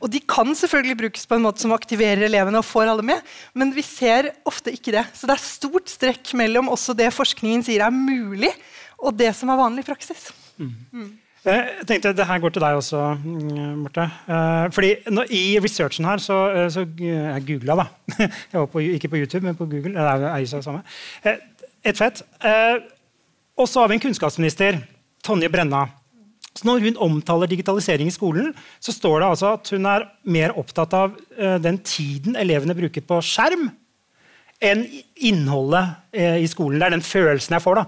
Og 0.00 0.10
de 0.12 0.20
kan 0.24 0.54
selvfølgelig 0.56 0.98
brukes 1.04 1.26
på 1.28 1.36
en 1.36 1.44
måte 1.44 1.64
som 1.64 1.74
aktiverer 1.76 2.24
elevene 2.28 2.60
og 2.60 2.68
får 2.68 2.92
alle 2.92 3.04
med, 3.12 3.20
men 3.58 3.74
vi 3.76 3.84
ser 3.84 4.32
ofte 4.48 4.72
ikke 4.72 4.94
det. 4.96 5.04
Så 5.16 5.28
det 5.28 5.36
er 5.36 5.44
stort 5.44 5.92
strekk 5.92 6.32
mellom 6.38 6.70
også 6.72 6.96
det 6.96 7.10
forskningen 7.14 7.64
sier 7.66 7.84
er 7.84 7.92
mulig, 7.94 8.52
og 9.02 9.16
det 9.18 9.34
som 9.36 9.50
er 9.52 9.60
vanlig 9.60 9.84
praksis. 9.86 10.30
Mm. 10.56 10.72
Mm. 10.92 11.10
Jeg 11.42 11.86
tenkte 11.88 12.12
Det 12.14 12.26
her 12.26 12.38
går 12.38 12.52
til 12.54 12.62
deg 12.62 12.76
også, 12.78 12.98
Marte. 13.80 14.04
Fordi 14.70 14.92
fordi 15.02 15.24
I 15.34 15.58
researchen 15.58 16.06
her 16.06 16.22
så, 16.22 16.36
eh, 16.54 16.68
så 16.70 16.86
Jeg 16.86 17.46
googla, 17.46 17.74
da. 17.82 17.86
Jeg 18.52 18.60
var 18.60 18.66
på, 18.66 18.78
ikke 18.78 19.08
på 19.08 19.16
YouTube, 19.16 19.44
men 19.46 19.56
på 19.56 19.66
Google. 19.66 19.94
Det 19.94 20.28
er 20.28 20.38
jo 20.38 20.62
samme. 20.62 20.82
Eh, 21.24 21.42
et 21.84 21.98
fett. 21.98 22.22
Og 23.58 23.68
så 23.68 23.80
har 23.80 23.88
vi 23.88 23.94
en 23.94 24.00
kunnskapsminister, 24.00 24.78
Tonje 25.24 25.48
Brenna. 25.48 26.01
Så 26.52 26.66
når 26.68 26.86
hun 26.86 26.98
omtaler 27.08 27.48
digitalisering 27.50 28.10
i 28.10 28.14
skolen, 28.14 28.50
så 28.82 28.92
står 28.92 29.22
det 29.22 29.28
altså 29.32 29.52
at 29.56 29.70
hun 29.72 29.86
er 29.88 30.08
mer 30.28 30.56
opptatt 30.60 30.96
av 30.96 31.14
uh, 31.16 31.56
den 31.62 31.80
tiden 31.86 32.36
elevene 32.38 32.76
bruker 32.76 33.04
på 33.08 33.20
skjerm, 33.24 33.70
enn 34.62 34.84
innholdet 35.24 35.94
uh, 36.14 36.38
i 36.38 36.48
skolen. 36.50 36.78
Det 36.78 36.88
er 36.88 36.96
den 36.96 37.06
følelsen 37.06 37.56
jeg 37.56 37.64
får 37.64 37.80
da, 37.80 37.86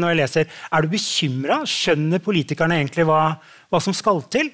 når 0.00 0.14
jeg 0.14 0.20
leser. 0.22 0.54
Er 0.72 0.82
du 0.82 0.94
bekymra? 0.96 1.60
Skjønner 1.68 2.24
politikerne 2.24 2.80
egentlig 2.80 3.06
hva, 3.08 3.36
hva 3.68 3.82
som 3.84 3.96
skal 3.96 4.24
til? 4.32 4.50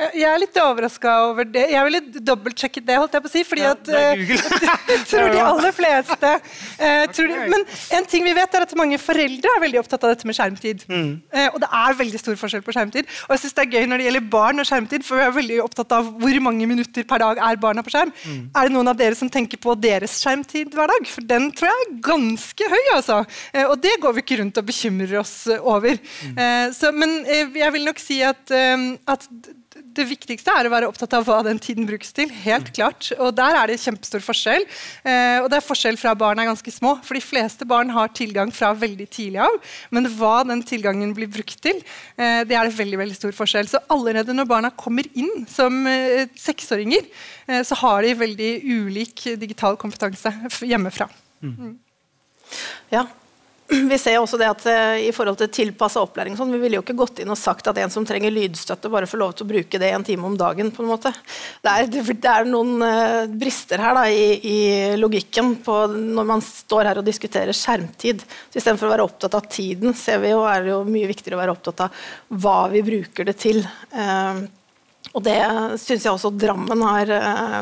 Jeg 0.00 0.26
er 0.26 0.38
litt 0.40 0.56
overraska 0.60 1.12
over 1.28 1.46
det. 1.48 1.66
Jeg 1.72 1.86
ville 1.86 2.22
dobbeltsjekket 2.24 2.86
det. 2.86 2.96
holdt 3.00 3.16
jeg 3.16 3.24
på 3.24 3.28
å 3.28 3.32
si, 3.32 3.42
fordi 3.46 3.64
ja, 3.64 3.72
at 3.74 3.90
uh, 3.90 5.02
tror 5.10 5.32
de 5.34 5.42
aller 5.44 5.74
fleste 5.76 6.30
uh, 6.40 7.04
de, 7.10 7.26
Men 7.52 7.66
en 7.98 8.08
ting 8.08 8.24
vi 8.24 8.34
vet 8.36 8.56
er 8.56 8.64
at 8.64 8.74
mange 8.78 8.98
foreldre 9.00 9.54
er 9.56 9.62
veldig 9.64 9.80
opptatt 9.82 10.06
av 10.06 10.14
dette 10.14 10.28
med 10.28 10.38
skjermtid. 10.38 10.86
Mm. 10.88 11.10
Uh, 11.34 11.48
og 11.50 11.58
det 11.64 11.70
er 11.82 11.98
veldig 12.00 12.22
stor 12.22 12.38
forskjell 12.40 12.64
på 12.66 12.74
skjermtid. 12.76 13.10
Og 13.28 13.34
jeg 13.36 13.44
synes 13.44 13.58
det 13.58 13.66
er 13.66 13.76
gøy 13.76 13.90
når 13.90 14.02
det 14.02 14.08
gjelder 14.08 14.30
barn 14.32 14.62
og 14.62 14.70
skjermtid, 14.70 15.06
for 15.06 15.20
vi 15.20 15.26
er 15.26 15.36
veldig 15.36 15.60
opptatt 15.66 15.96
av 15.98 16.10
hvor 16.22 16.40
mange 16.46 16.70
minutter 16.70 17.06
per 17.08 17.24
dag 17.24 17.42
er 17.50 17.60
barna 17.60 17.84
på 17.84 17.94
skjerm. 17.94 18.14
Mm. 18.24 18.40
Er 18.56 18.68
det 18.68 18.76
noen 18.76 18.92
av 18.94 19.00
dere 19.00 19.18
som 19.18 19.32
tenker 19.32 19.60
på 19.60 19.76
deres 19.80 20.16
skjermtid 20.22 20.72
hver 20.76 20.92
dag? 20.94 21.08
For 21.12 21.28
den 21.28 21.50
tror 21.56 21.70
jeg 21.70 21.84
er 21.84 21.94
ganske 22.08 22.72
høy, 22.72 22.82
altså. 22.96 23.22
og 23.66 23.76
det 23.82 23.98
går 24.00 24.16
vi 24.16 24.24
ikke 24.24 24.40
rundt 24.40 24.58
og 24.60 24.68
bekymrer 24.68 25.16
oss 25.20 25.34
over. 25.58 25.98
Mm. 26.24 26.40
Så, 26.76 26.90
men 26.94 27.18
jeg 27.28 27.72
vil 27.74 27.86
nok 27.86 28.00
si 28.02 28.20
at, 28.24 28.52
at 29.10 29.26
det 29.96 30.06
viktigste 30.08 30.52
er 30.54 30.68
å 30.68 30.72
være 30.72 30.88
opptatt 30.90 31.14
av 31.16 31.26
hva 31.26 31.40
den 31.46 31.58
tiden 31.62 31.86
brukes 31.88 32.12
til. 32.16 32.30
helt 32.44 32.70
mm. 32.70 32.74
klart. 32.76 33.10
Og 33.18 33.34
Der 33.36 33.56
er 33.58 33.70
det 33.70 33.80
kjempestor 33.82 34.22
forskjell. 34.24 34.66
Eh, 35.04 35.38
og 35.42 35.48
det 35.50 35.58
er 35.58 35.66
forskjell 35.66 35.98
fra 36.00 36.14
barn 36.18 36.40
er 36.40 36.48
ganske 36.50 36.74
små. 36.74 36.96
For 37.06 37.18
de 37.18 37.24
fleste 37.24 37.66
barn 37.68 37.92
har 37.94 38.12
tilgang 38.16 38.52
fra 38.54 38.72
veldig 38.76 39.08
tidlig 39.10 39.42
av. 39.44 39.58
Men 39.90 40.08
hva 40.16 40.40
den 40.48 40.64
tilgangen 40.66 41.14
blir 41.16 41.30
brukt 41.32 41.58
til, 41.62 41.82
eh, 42.16 42.42
det 42.44 42.56
er 42.56 42.68
det 42.68 42.78
veldig 42.78 43.00
veldig 43.02 43.18
stor 43.18 43.36
forskjell. 43.36 43.70
Så 43.70 43.82
allerede 43.90 44.36
når 44.36 44.50
barna 44.50 44.70
kommer 44.70 45.06
inn 45.14 45.46
som 45.50 45.86
eh, 45.86 46.26
seksåringer, 46.38 47.06
eh, 47.48 47.62
så 47.66 47.78
har 47.82 48.02
de 48.02 48.18
veldig 48.24 48.52
ulik 48.66 49.24
digital 49.40 49.78
kompetanse 49.80 50.32
hjemmefra. 50.66 51.08
Mm. 51.42 51.78
Ja, 52.90 53.06
vi 53.90 53.98
ser 53.98 54.18
også 54.18 54.38
det 54.40 54.48
at 54.50 54.64
uh, 54.66 54.96
i 54.98 55.12
forhold 55.14 55.38
til 55.40 55.50
tilpassa 55.54 56.02
opplæring 56.02 56.36
sånn, 56.38 56.50
Vi 56.54 56.60
ville 56.62 56.78
jo 56.78 56.82
ikke 56.84 56.98
gått 56.98 57.22
inn 57.22 57.30
og 57.30 57.38
sagt 57.38 57.68
at 57.70 57.78
en 57.78 57.92
som 57.92 58.06
trenger 58.06 58.32
lydstøtte, 58.34 58.90
bare 58.90 59.08
får 59.10 59.20
lov 59.20 59.34
til 59.36 59.46
å 59.46 59.50
bruke 59.52 59.80
det 59.80 59.92
en 59.94 60.06
time 60.06 60.26
om 60.26 60.36
dagen. 60.38 60.72
på 60.74 60.82
en 60.82 60.90
måte. 60.90 61.12
Det 61.62 61.70
er, 61.70 61.90
det 62.10 62.32
er 62.32 62.48
noen 62.50 62.82
uh, 62.82 63.30
brister 63.30 63.82
her 63.82 63.96
da, 63.96 64.06
i, 64.10 64.28
i, 64.42 64.60
logikken 64.98 65.56
på 65.64 65.80
når 65.94 66.30
man 66.32 66.44
står 66.44 66.90
her 66.90 67.02
og 67.02 67.06
diskuterer 67.06 67.56
skjermtid. 67.56 68.24
Så 68.50 68.60
Istedenfor 68.60 68.90
å 68.90 68.94
være 68.96 69.06
opptatt 69.06 69.36
av 69.38 69.50
tiden, 69.50 69.94
ser 69.94 70.22
vi 70.24 70.32
jo, 70.34 70.42
er 70.48 70.64
det 70.66 70.74
jo 70.74 70.84
mye 70.88 71.10
viktigere 71.10 71.38
å 71.38 71.44
være 71.44 71.58
opptatt 71.58 71.84
av 71.86 72.08
hva 72.42 72.62
vi 72.72 72.82
bruker 72.86 73.28
det 73.28 73.38
til. 73.40 73.62
Uh, 73.94 74.42
og 75.16 75.24
det 75.26 75.40
syns 75.80 76.04
jeg 76.04 76.12
også 76.12 76.30
Drammen 76.38 76.82
har 76.86 77.08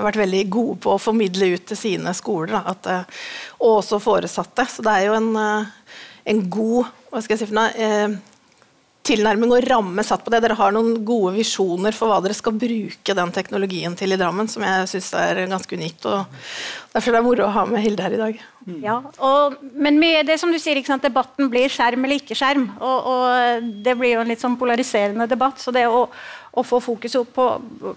vært 0.05 0.19
veldig 0.21 0.41
gode 0.53 0.75
på 0.85 0.93
å 0.93 1.01
formidle 1.01 1.55
ut 1.55 1.65
til 1.71 1.79
sine 1.81 2.13
skoler. 2.13 2.59
Og 2.59 3.79
også 3.79 4.01
foresatte. 4.03 4.67
Så 4.69 4.85
det 4.85 4.93
er 4.93 5.07
jo 5.07 5.15
en, 5.17 5.31
en 6.29 6.43
god 6.53 6.91
hva 7.09 7.23
skal 7.25 7.35
jeg 7.35 7.41
si 7.41 7.49
for 7.49 7.57
noe, 7.57 7.93
tilnærming 9.09 9.53
og 9.55 9.65
ramme 9.65 10.05
satt 10.05 10.25
på 10.25 10.33
det. 10.33 10.43
Dere 10.45 10.57
har 10.59 10.75
noen 10.75 11.01
gode 11.07 11.35
visjoner 11.39 11.97
for 11.97 12.11
hva 12.11 12.19
dere 12.25 12.37
skal 12.37 12.57
bruke 12.59 13.17
den 13.17 13.33
teknologien 13.35 13.95
til 13.97 14.13
i 14.13 14.19
Drammen, 14.21 14.51
som 14.51 14.65
jeg 14.67 14.89
syns 14.93 15.13
er 15.17 15.45
ganske 15.49 15.79
unikt. 15.79 16.05
og 16.05 16.27
Derfor 16.93 17.13
er 17.15 17.19
det 17.19 17.27
moro 17.27 17.47
å 17.47 17.55
ha 17.55 17.65
med 17.69 17.85
Hilde 17.85 18.05
her 18.05 18.17
i 18.17 18.21
dag. 18.21 18.43
Mm. 18.67 18.81
Ja, 18.85 18.99
og, 19.25 19.57
Men 19.73 20.01
med 20.01 20.29
det 20.29 20.39
som 20.41 20.53
du 20.53 20.59
sier, 20.61 20.83
debatten 21.01 21.49
blir 21.49 21.73
skjerm 21.73 22.05
eller 22.05 22.21
ikke 22.21 22.37
skjerm. 22.37 22.69
Og, 22.81 23.09
og, 23.13 23.71
det 23.85 23.97
blir 23.97 24.17
jo 24.17 24.25
en 24.25 24.33
litt 24.35 24.45
sånn 24.45 24.59
polariserende 24.61 25.29
debatt. 25.31 25.61
så 25.63 25.73
det 25.73 25.87
å 25.89 26.09
å 26.59 26.65
få 26.67 26.81
fokus 26.83 27.15
opp 27.19 27.29
på 27.37 27.47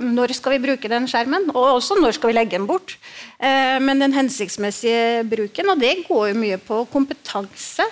når 0.03 0.35
skal 0.37 0.55
vi 0.55 0.63
bruke 0.67 0.89
den 0.91 1.07
skjermen, 1.09 1.49
og 1.53 1.77
også 1.79 1.97
når 1.97 2.17
skal 2.17 2.31
vi 2.31 2.35
legge 2.37 2.57
den 2.57 2.67
bort. 2.69 2.97
Eh, 3.39 3.77
men 3.81 4.03
den 4.03 4.13
hensiktsmessige 4.13 5.23
bruken, 5.31 5.71
og 5.73 5.81
det 5.81 6.03
går 6.05 6.31
jo 6.31 6.39
mye 6.43 6.59
på 6.61 6.83
kompetanse. 6.91 7.87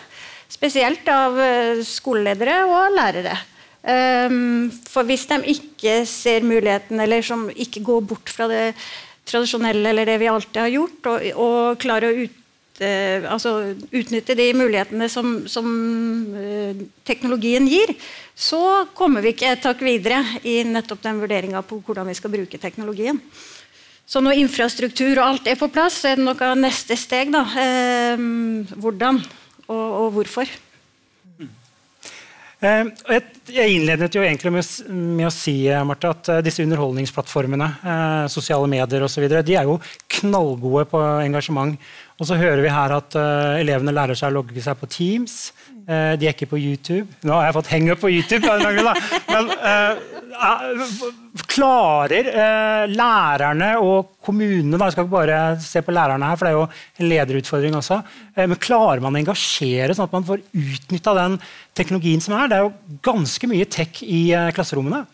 Spesielt 0.49 1.07
av 1.13 1.37
eh, 1.39 1.83
skoleledere 1.85 2.63
og 2.67 2.97
lærere. 2.97 3.37
For 4.91 5.07
hvis 5.07 5.21
de 5.29 5.37
ikke 5.53 5.93
ser 6.05 6.43
muligheten, 6.43 6.99
eller 6.99 7.23
som 7.23 7.45
ikke 7.47 7.79
går 7.87 8.01
bort 8.09 8.29
fra 8.29 8.45
det 8.51 8.73
tradisjonelle 9.29 9.93
eller 9.93 10.09
det 10.09 10.17
vi 10.21 10.29
alltid 10.29 10.61
har 10.61 10.73
gjort, 10.73 11.09
og, 11.11 11.27
og 11.43 11.81
klarer 11.81 12.09
å 12.09 12.25
ut, 12.25 12.81
eh, 12.83 13.25
altså 13.29 13.53
utnytte 13.91 14.37
de 14.37 14.49
mulighetene 14.57 15.09
som, 15.11 15.35
som 15.51 15.69
eh, 16.39 16.83
teknologien 17.07 17.67
gir, 17.69 17.93
så 18.35 18.85
kommer 18.97 19.25
vi 19.25 19.33
ikke 19.35 19.53
et 19.53 19.63
takk 19.63 19.83
videre 19.85 20.21
i 20.47 20.61
nettopp 20.67 21.03
den 21.05 21.21
vurderinga 21.21 21.63
på 21.67 21.81
hvordan 21.85 22.09
vi 22.09 22.17
skal 22.17 22.33
bruke 22.33 22.61
teknologien. 22.61 23.19
Så 24.09 24.23
når 24.25 24.39
infrastruktur 24.41 25.19
og 25.19 25.25
alt 25.25 25.49
er 25.51 25.59
på 25.59 25.69
plass, 25.69 25.99
så 26.01 26.11
er 26.11 26.17
det 26.17 26.25
noe 26.25 26.47
av 26.47 26.57
neste 26.57 26.97
steg. 26.97 27.29
da. 27.35 27.43
Eh, 27.61 28.23
hvordan 28.79 29.21
og, 29.69 29.85
og 30.03 30.17
hvorfor. 30.17 30.57
Eh, 32.59 32.89
jeg 33.55 33.71
innledet 33.71 34.11
jo 34.11 34.23
egentlig 34.25 34.51
med, 34.51 35.23
å 35.23 35.31
si 35.31 35.53
Martha, 35.87 36.11
at 36.11 36.31
eh, 36.33 36.41
disse 36.43 36.63
underholdningsplattformene, 36.65 37.69
eh, 37.87 38.25
sosiale 38.31 38.67
medier 38.67 39.05
osv., 39.05 39.29
de 39.31 39.55
er 39.55 39.69
jo 39.69 39.77
knallgode 40.19 40.83
på 40.91 41.03
engasjement. 41.23 41.77
Og 42.19 42.27
så 42.27 42.35
hører 42.35 42.59
vi 42.65 42.73
her 42.73 42.91
at 42.91 43.15
elevene 43.15 43.93
lærer 43.95 44.17
seg 44.19 44.33
å 44.33 44.41
logge 44.41 44.59
seg 44.59 44.75
på 44.75 44.89
Teams. 44.91 45.53
de 45.87 46.27
er 46.27 46.33
ikke 46.33 46.49
på 46.51 46.59
YouTube. 46.59 47.07
Nå 47.23 47.31
har 47.31 47.47
jeg 47.47 47.55
fått 47.55 47.71
henge 47.71 47.95
på 47.95 48.11
YouTube, 48.11 48.43
men 48.43 50.18
klarer 51.49 52.29
lærerne 52.91 53.69
og 53.81 54.11
kommunene 54.25 54.77
da, 54.77 54.87
Jeg 54.87 54.95
skal 54.95 55.07
ikke 55.07 55.15
bare 55.15 55.39
se 55.63 55.81
på 55.85 55.95
lærerne 55.95 56.29
her, 56.29 56.39
for 56.39 56.45
det 56.45 56.51
er 56.53 56.57
jo 56.57 56.67
en 56.99 57.09
lederutfordring 57.09 57.77
også. 57.79 58.01
men 58.37 58.61
klarer 58.61 59.01
man 59.03 59.17
å 59.17 59.21
engasjere 59.21 59.95
sånn 59.95 60.09
at 60.09 60.15
man 60.15 60.27
får 60.27 60.43
utnytta 60.53 61.15
den 61.17 61.39
teknologien 61.77 62.21
som 62.23 62.35
er. 62.37 62.49
Det 62.49 62.59
er 62.59 62.67
jo 62.67 62.99
ganske 63.05 63.49
mye 63.49 63.67
tech 63.69 64.03
i 64.05 64.29
eh, 64.35 64.51
klasserommene. 64.55 65.05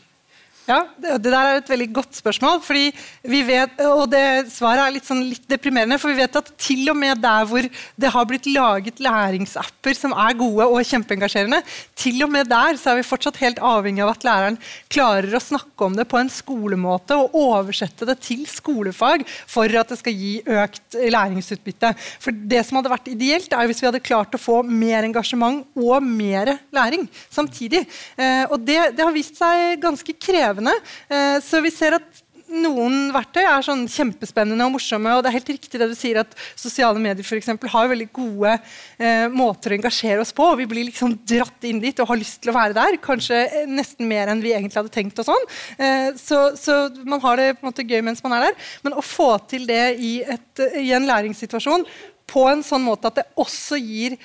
Ja, 0.65 0.79
det, 0.97 1.19
der 1.21 1.35
er 1.37 1.59
et 1.59 1.67
veldig 1.69 1.87
godt 1.93 2.17
spørsmål. 2.17 2.61
fordi 2.65 2.89
vi 3.29 3.41
vet, 3.45 3.77
og 3.85 4.09
det 4.09 4.23
Svaret 4.49 4.81
er 4.81 4.93
litt, 4.95 5.05
sånn 5.05 5.21
litt, 5.27 5.43
deprimerende. 5.49 5.99
For 6.01 6.09
vi 6.09 6.23
vet 6.23 6.37
at 6.39 6.49
til 6.57 6.89
og 6.89 6.97
med 6.97 7.21
der 7.21 7.45
hvor 7.45 7.67
det 8.01 8.11
har 8.15 8.25
blitt 8.25 8.47
laget 8.49 9.01
læringsapper 9.03 9.97
som 9.97 10.15
er 10.17 10.37
gode 10.37 10.65
og 10.65 10.81
kjempeengasjerende, 10.89 11.61
til 11.95 12.23
og 12.25 12.31
med 12.33 12.49
der 12.49 12.79
så 12.81 12.91
er 12.91 12.99
vi 12.99 13.05
fortsatt 13.05 13.37
helt 13.43 13.61
avhengig 13.61 14.01
av 14.05 14.15
at 14.15 14.25
læreren 14.25 14.57
klarer 14.89 15.37
å 15.37 15.43
snakke 15.43 15.85
om 15.85 15.97
det 15.97 16.07
på 16.09 16.17
en 16.17 16.31
skolemåte 16.33 17.17
og 17.19 17.37
oversette 17.37 18.07
det 18.09 18.17
til 18.25 18.45
skolefag 18.49 19.25
for 19.29 19.69
at 19.69 19.93
det 19.93 19.99
skal 20.01 20.17
gi 20.17 20.33
økt 20.41 20.97
læringsutbytte. 20.97 21.93
For 22.23 22.33
det 22.33 22.63
som 22.65 22.79
hadde 22.79 22.93
vært 22.95 23.11
ideelt, 23.13 23.53
er 23.53 23.69
hvis 23.69 23.83
vi 23.83 23.89
hadde 23.91 24.01
klart 24.01 24.33
å 24.33 24.41
få 24.41 24.61
mer 24.65 25.05
engasjement 25.05 25.61
og 25.77 26.01
mer 26.01 26.55
læring 26.73 27.05
samtidig. 27.29 27.85
Eh, 28.17 28.49
og 28.49 28.57
det, 28.65 28.79
det 28.97 29.05
har 29.05 29.13
vist 29.13 29.37
seg 29.37 29.77
ganske 29.83 30.17
krevende 30.17 30.54
krevende. 30.55 30.75
Eh, 31.09 31.41
så 31.43 31.61
vi 31.63 31.73
ser 31.73 31.99
at 31.99 32.23
noen 32.45 33.09
verktøy 33.13 33.41
er 33.41 33.63
sånn 33.65 33.87
kjempespennende 33.89 34.65
og 34.67 34.75
morsomme. 34.75 35.15
og 35.15 35.23
det 35.23 35.31
er 35.31 35.37
helt 35.39 35.49
riktig 35.49 35.79
det 35.81 35.87
du 35.89 35.95
sier 35.97 36.19
at 36.21 36.35
Sosiale 36.55 37.01
medier 37.01 37.25
for 37.25 37.39
eksempel, 37.39 37.69
har 37.69 37.89
veldig 37.89 38.07
gode 38.13 38.53
eh, 38.99 39.25
måter 39.33 39.73
å 39.73 39.77
engasjere 39.79 40.21
oss 40.21 40.33
på. 40.35 40.45
og 40.51 40.59
Vi 40.61 40.69
blir 40.69 40.85
liksom 40.85 41.17
dratt 41.25 41.65
inn 41.65 41.81
dit 41.81 41.99
og 41.99 42.09
har 42.11 42.21
lyst 42.21 42.41
til 42.43 42.53
å 42.53 42.57
være 42.57 42.77
der. 42.77 42.99
Kanskje 43.01 43.41
eh, 43.47 43.67
nesten 43.67 44.07
mer 44.07 44.29
enn 44.31 44.43
vi 44.45 44.53
egentlig 44.53 44.79
hadde 44.79 44.93
tenkt. 44.93 45.19
og 45.19 45.27
sånn. 45.27 45.47
Eh, 45.77 46.09
så, 46.21 46.51
så, 46.59 46.79
man 47.03 47.23
har 47.25 47.41
det 47.41 47.55
på 47.55 47.65
en 47.65 47.71
måte 47.73 47.87
gøy 47.87 48.01
mens 48.05 48.23
man 48.25 48.37
er 48.37 48.49
der. 48.49 48.59
Men 48.85 48.97
å 48.97 49.05
få 49.05 49.35
til 49.49 49.65
det 49.69 49.85
i, 49.97 50.19
et, 50.21 50.67
i 50.77 50.91
en 50.95 51.09
læringssituasjon 51.09 51.87
på 52.29 52.47
en 52.49 52.63
sånn 52.65 52.85
måte 52.85 53.09
at 53.09 53.19
det 53.19 53.27
også 53.41 53.77
gir 53.81 54.15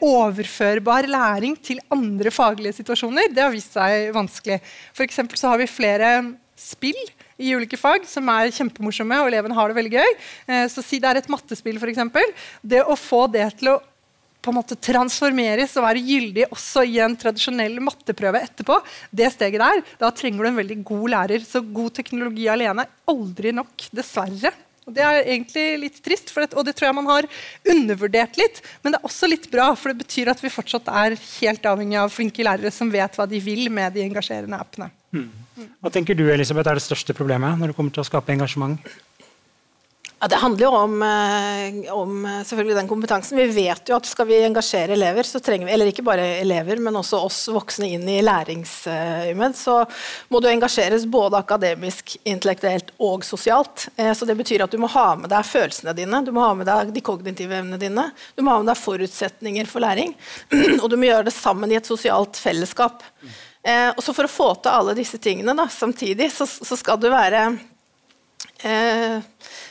overførbar 0.00 1.04
læring 1.10 1.58
til 1.60 1.82
andre 1.92 2.30
faglige 2.32 2.78
situasjoner, 2.78 3.28
det 3.28 3.42
har 3.44 3.52
vist 3.52 3.74
seg 3.76 4.08
vanskelig. 4.16 4.62
For 4.96 5.36
så 5.36 5.52
har 5.52 5.60
vi 5.60 5.68
flere 5.68 6.12
spill 6.58 6.98
i 7.38 7.52
ulike 7.54 7.78
fag 7.78 8.06
som 8.08 8.26
er 8.32 8.50
kjempemorsomme, 8.54 9.20
og 9.22 9.30
elevene 9.30 9.56
har 9.56 9.70
det 9.70 9.78
veldig 9.78 9.94
gøy. 9.94 10.16
Eh, 10.50 10.64
så 10.72 10.82
si 10.84 10.98
det 11.02 11.10
er 11.10 11.20
et 11.20 11.30
mattespill, 11.30 11.78
f.eks. 11.78 12.34
Det 12.62 12.82
å 12.82 12.98
få 12.98 13.26
det 13.30 13.46
til 13.60 13.76
å 13.76 13.78
på 14.38 14.52
en 14.52 14.56
måte 14.60 14.76
transformeres 14.78 15.72
og 15.76 15.82
være 15.82 16.02
gyldig 16.06 16.44
også 16.54 16.84
i 16.86 17.00
en 17.02 17.16
tradisjonell 17.18 17.80
matteprøve 17.82 18.38
etterpå, 18.46 18.76
det 19.10 19.32
steget 19.34 19.60
der, 19.60 19.82
da 19.98 20.12
trenger 20.14 20.46
du 20.46 20.50
en 20.52 20.60
veldig 20.60 20.76
god 20.86 21.10
lærer. 21.14 21.42
Så 21.44 21.60
god 21.66 21.96
teknologi 21.96 22.46
alene 22.48 22.86
er 22.86 23.12
aldri 23.12 23.52
nok, 23.52 23.88
dessverre. 23.90 24.54
Og 24.88 24.94
Det 24.96 25.04
er 25.04 25.18
egentlig 25.20 25.66
litt 25.82 25.98
trist, 26.04 26.32
det, 26.32 26.54
og 26.56 26.64
det 26.64 26.72
tror 26.76 26.88
jeg 26.88 26.96
man 26.96 27.10
har 27.10 27.28
undervurdert 27.68 28.38
litt. 28.40 28.62
Men 28.82 28.94
det 28.94 29.00
er 29.00 29.08
også 29.10 29.28
litt 29.28 29.50
bra, 29.52 29.68
for 29.76 29.92
det 29.92 30.06
betyr 30.06 30.32
at 30.32 30.40
vi 30.40 30.52
fortsatt 30.52 30.88
er 30.88 31.18
helt 31.18 31.68
avhengig 31.68 31.98
av 32.00 32.14
flinke 32.14 32.46
lærere 32.46 32.72
som 32.72 32.88
vet 32.92 33.18
hva 33.18 33.28
de 33.28 33.42
vil 33.44 33.68
med 33.72 33.92
de 33.96 34.06
engasjerende 34.06 34.56
appene. 34.56 34.88
Hmm. 35.12 35.28
Hva 35.82 35.92
tenker 35.92 36.16
du 36.16 36.24
Elisabeth, 36.30 36.70
er 36.70 36.78
det 36.78 36.86
største 36.86 37.16
problemet 37.16 37.60
når 37.60 37.72
det 37.72 37.76
kommer 37.76 37.92
til 37.92 38.04
å 38.04 38.08
skape 38.08 38.32
engasjement? 38.32 38.80
Ja, 40.20 40.28
Det 40.28 40.36
handler 40.36 40.64
jo 40.64 40.70
om, 40.70 41.02
eh, 41.02 41.92
om, 41.94 42.26
eh, 42.26 42.42
selvfølgelig 42.44 42.74
den 42.74 42.88
kompetansen. 42.88 43.36
Vi 43.36 43.46
vet 43.46 43.88
jo 43.88 43.96
at 43.96 44.06
skal 44.06 44.26
vi 44.26 44.42
engasjere 44.42 44.92
elever, 44.92 45.22
så 45.22 45.38
trenger 45.40 45.66
vi, 45.66 45.72
eller 45.72 45.86
ikke 45.86 46.02
bare 46.02 46.40
elever, 46.40 46.80
men 46.80 46.94
også 46.94 47.20
oss 47.22 47.46
voksne 47.46 47.86
inn 47.86 48.08
i 48.08 48.20
læringsøyemed, 48.22 49.54
så 49.54 49.86
må 50.28 50.40
du 50.42 50.48
engasjeres 50.48 51.06
både 51.06 51.38
akademisk, 51.38 52.16
intellektuelt 52.24 52.90
og 52.98 53.22
sosialt. 53.22 53.88
Eh, 53.96 54.12
så 54.12 54.26
Det 54.26 54.36
betyr 54.36 54.64
at 54.64 54.70
du 54.70 54.78
må 54.78 54.88
ha 54.88 55.14
med 55.14 55.30
deg 55.30 55.44
følelsene 55.44 55.94
dine, 55.94 56.24
du 56.24 56.32
må 56.32 56.40
ha 56.40 56.54
med 56.54 56.66
deg 56.66 56.92
de 56.92 57.00
kognitive 57.00 57.54
evnene 57.54 57.78
dine, 57.78 58.10
du 58.36 58.42
må 58.42 58.50
ha 58.50 58.58
med 58.58 58.74
deg 58.74 58.76
forutsetninger 58.76 59.66
for 59.66 59.80
læring, 59.80 60.16
og 60.82 60.90
du 60.90 60.96
må 60.96 61.06
gjøre 61.06 61.26
det 61.26 61.32
sammen 61.32 61.70
i 61.70 61.76
et 61.76 61.86
sosialt 61.86 62.34
fellesskap. 62.36 63.02
Og 63.68 64.02
så 64.02 64.14
For 64.14 64.24
å 64.24 64.28
få 64.28 64.62
til 64.62 64.72
alle 64.72 64.94
disse 64.94 65.18
tingene 65.18 65.54
da, 65.54 65.68
samtidig, 65.68 66.32
så, 66.32 66.46
så 66.46 66.76
skal 66.76 66.96
du 66.96 67.10
være 67.10 67.58
eh, 68.64 69.20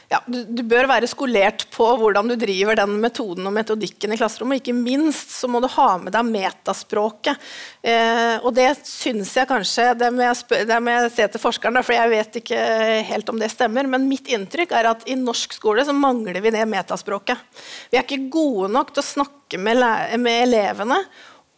ja, 0.08 0.22
du, 0.24 0.38
du, 0.48 0.62
bør 0.64 0.88
være 0.88 1.08
skolert 1.12 1.66
på 1.74 1.86
hvordan 2.00 2.30
du 2.32 2.38
driver 2.40 2.78
den 2.80 2.94
metoden 3.04 3.48
og 3.50 3.52
metodikken 3.58 4.14
i 4.16 4.18
klasserommet. 4.20 4.62
Ikke 4.62 4.76
minst 4.76 5.34
så 5.36 5.50
må 5.52 5.60
du 5.60 5.68
ha 5.74 5.88
med 6.00 6.16
deg 6.16 6.30
metaspråket. 6.30 7.44
Eh, 7.84 8.38
og 8.40 8.54
det 8.56 8.70
syns 8.88 9.34
jeg 9.36 9.50
kanskje 9.50 9.90
Det 10.00 10.10
må 10.16 10.24
jeg, 10.24 10.64
det 10.70 10.80
må 10.84 10.96
jeg 10.96 11.12
se 11.18 11.28
til 11.34 11.44
forskeren, 11.44 11.82
for 11.84 11.98
jeg 11.98 12.14
vet 12.14 12.40
ikke 12.40 12.64
helt 13.12 13.34
om 13.34 13.44
det 13.44 13.52
stemmer. 13.52 13.92
Men 13.92 14.08
mitt 14.08 14.32
inntrykk 14.32 14.78
er 14.80 14.94
at 14.94 15.04
i 15.12 15.20
norsk 15.20 15.60
skole 15.60 15.84
så 15.84 15.96
mangler 15.96 16.40
vi 16.40 16.56
det 16.56 16.64
metaspråket. 16.72 17.44
Vi 17.92 18.00
er 18.00 18.08
ikke 18.08 18.32
gode 18.32 18.72
nok 18.72 18.96
til 18.96 19.04
å 19.04 19.12
snakke 19.12 19.60
med, 19.60 19.84
med 20.24 20.44
elevene 20.48 21.04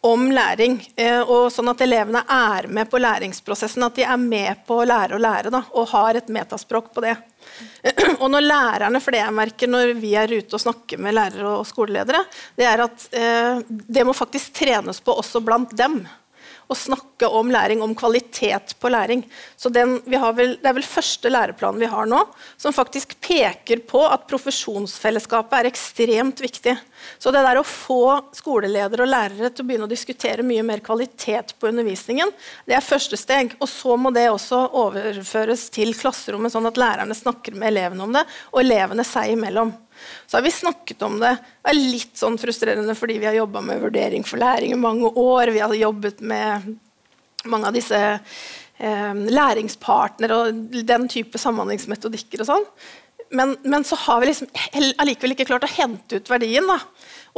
om 0.02 0.30
læring, 0.32 0.80
eh, 0.98 1.22
og 1.22 1.52
sånn 1.54 1.70
at 1.70 1.82
elevene 1.86 2.26
er 2.26 2.66
med 2.72 2.90
på 2.90 2.98
læringsprosessen. 2.98 3.86
At 3.86 4.00
de 4.00 4.10
er 4.10 4.22
med 4.22 4.66
på 4.66 4.82
å 4.82 4.88
lære 4.88 5.20
å 5.20 5.22
lære 5.22 5.54
da, 5.54 5.68
og 5.70 5.92
har 5.94 6.18
et 6.18 6.32
metaspråk 6.34 6.96
på 6.96 7.06
det. 7.06 7.20
Og 8.22 8.28
når 8.32 8.46
lærerne, 8.46 9.02
for 9.04 9.16
det 9.16 9.22
jeg 9.22 9.36
merker 9.36 9.72
når 9.72 9.94
vi 10.00 10.14
er 10.20 10.32
ute 10.40 10.58
og 10.58 10.64
snakker 10.64 11.02
med 11.02 11.16
lærere 11.18 11.58
og 11.60 11.68
skoleledere, 11.68 12.24
det 12.58 12.68
er 12.68 12.86
at 12.86 13.06
eh, 13.16 13.62
det 13.68 14.06
må 14.08 14.16
faktisk 14.18 14.54
trenes 14.62 15.02
på 15.04 15.16
også 15.20 15.42
blant 15.46 15.76
dem 15.78 16.02
å 16.70 16.76
snakke 16.78 17.28
om 17.34 17.50
læring, 17.52 17.82
om 17.82 17.96
kvalitet 17.98 18.76
på 18.80 18.92
læring. 18.94 19.24
Så 19.58 19.72
den, 19.74 19.98
vel, 20.06 20.54
Det 20.62 20.70
er 20.70 20.76
vel 20.78 20.86
første 20.86 21.32
læreplanen 21.32 21.82
vi 21.82 21.90
har 21.90 22.06
nå, 22.06 22.20
som 22.62 22.76
faktisk 22.76 23.16
peker 23.26 23.82
på 23.90 24.04
at 24.06 24.28
profesjonsfellesskapet 24.30 25.58
er 25.58 25.70
ekstremt 25.72 26.44
viktig. 26.44 26.76
Så 27.18 27.34
det 27.34 27.42
der 27.46 27.58
å 27.58 27.66
få 27.66 28.20
skoleledere 28.38 29.08
og 29.08 29.10
lærere 29.10 29.50
til 29.50 29.66
å 29.66 29.70
begynne 29.72 29.90
å 29.90 29.92
diskutere 29.92 30.46
mye 30.46 30.66
mer 30.68 30.84
kvalitet 30.86 31.56
på 31.58 31.72
undervisningen, 31.72 32.30
det 32.70 32.78
er 32.78 32.86
første 32.86 33.18
steg. 33.18 33.58
Og 33.58 33.70
så 33.72 33.98
må 33.98 34.14
det 34.14 34.28
også 34.30 34.68
overføres 34.84 35.68
til 35.74 35.96
klasserommet, 35.98 36.54
sånn 36.54 36.70
at 36.70 36.78
lærerne 36.78 37.18
snakker 37.18 37.58
med 37.58 37.74
elevene 37.74 38.06
om 38.06 38.14
det, 38.14 38.28
og 38.54 38.62
elevene 38.62 39.08
seg 39.08 39.34
imellom. 39.34 39.74
Så 40.28 40.38
har 40.38 40.46
vi 40.46 40.54
snakket 40.54 41.02
om 41.06 41.18
det. 41.22 41.34
Det 41.64 41.74
er 41.74 41.80
litt 41.80 42.16
sånn 42.20 42.38
frustrerende 42.42 42.96
fordi 42.98 43.20
vi 43.22 43.30
har 43.30 43.38
jobba 43.38 43.64
med 43.66 43.84
vurdering 43.84 44.26
for 44.28 44.42
læring 44.42 44.76
i 44.76 44.80
mange 44.80 45.10
år. 45.10 45.54
Vi 45.56 45.64
har 45.64 45.76
jobbet 45.76 46.22
med 46.22 46.72
mange 47.50 47.70
av 47.70 47.76
disse 47.76 48.00
eh, 48.00 49.14
læringspartnere 49.40 50.42
og 50.42 50.82
den 50.88 51.08
type 51.12 51.42
samhandlingsmetodikker 51.42 52.44
og 52.44 52.52
sånn. 52.52 52.68
Men, 53.30 53.56
men, 53.62 53.84
så 53.86 53.98
har 54.08 54.22
vi 54.22 54.32
liksom 54.32 54.50
allikevel 54.98 55.36
ikke 55.36 55.46
klart 55.52 55.68
å 55.68 55.72
hente 55.72 56.18
ut 56.18 56.32
verdien. 56.32 56.66
Da. 56.66 56.80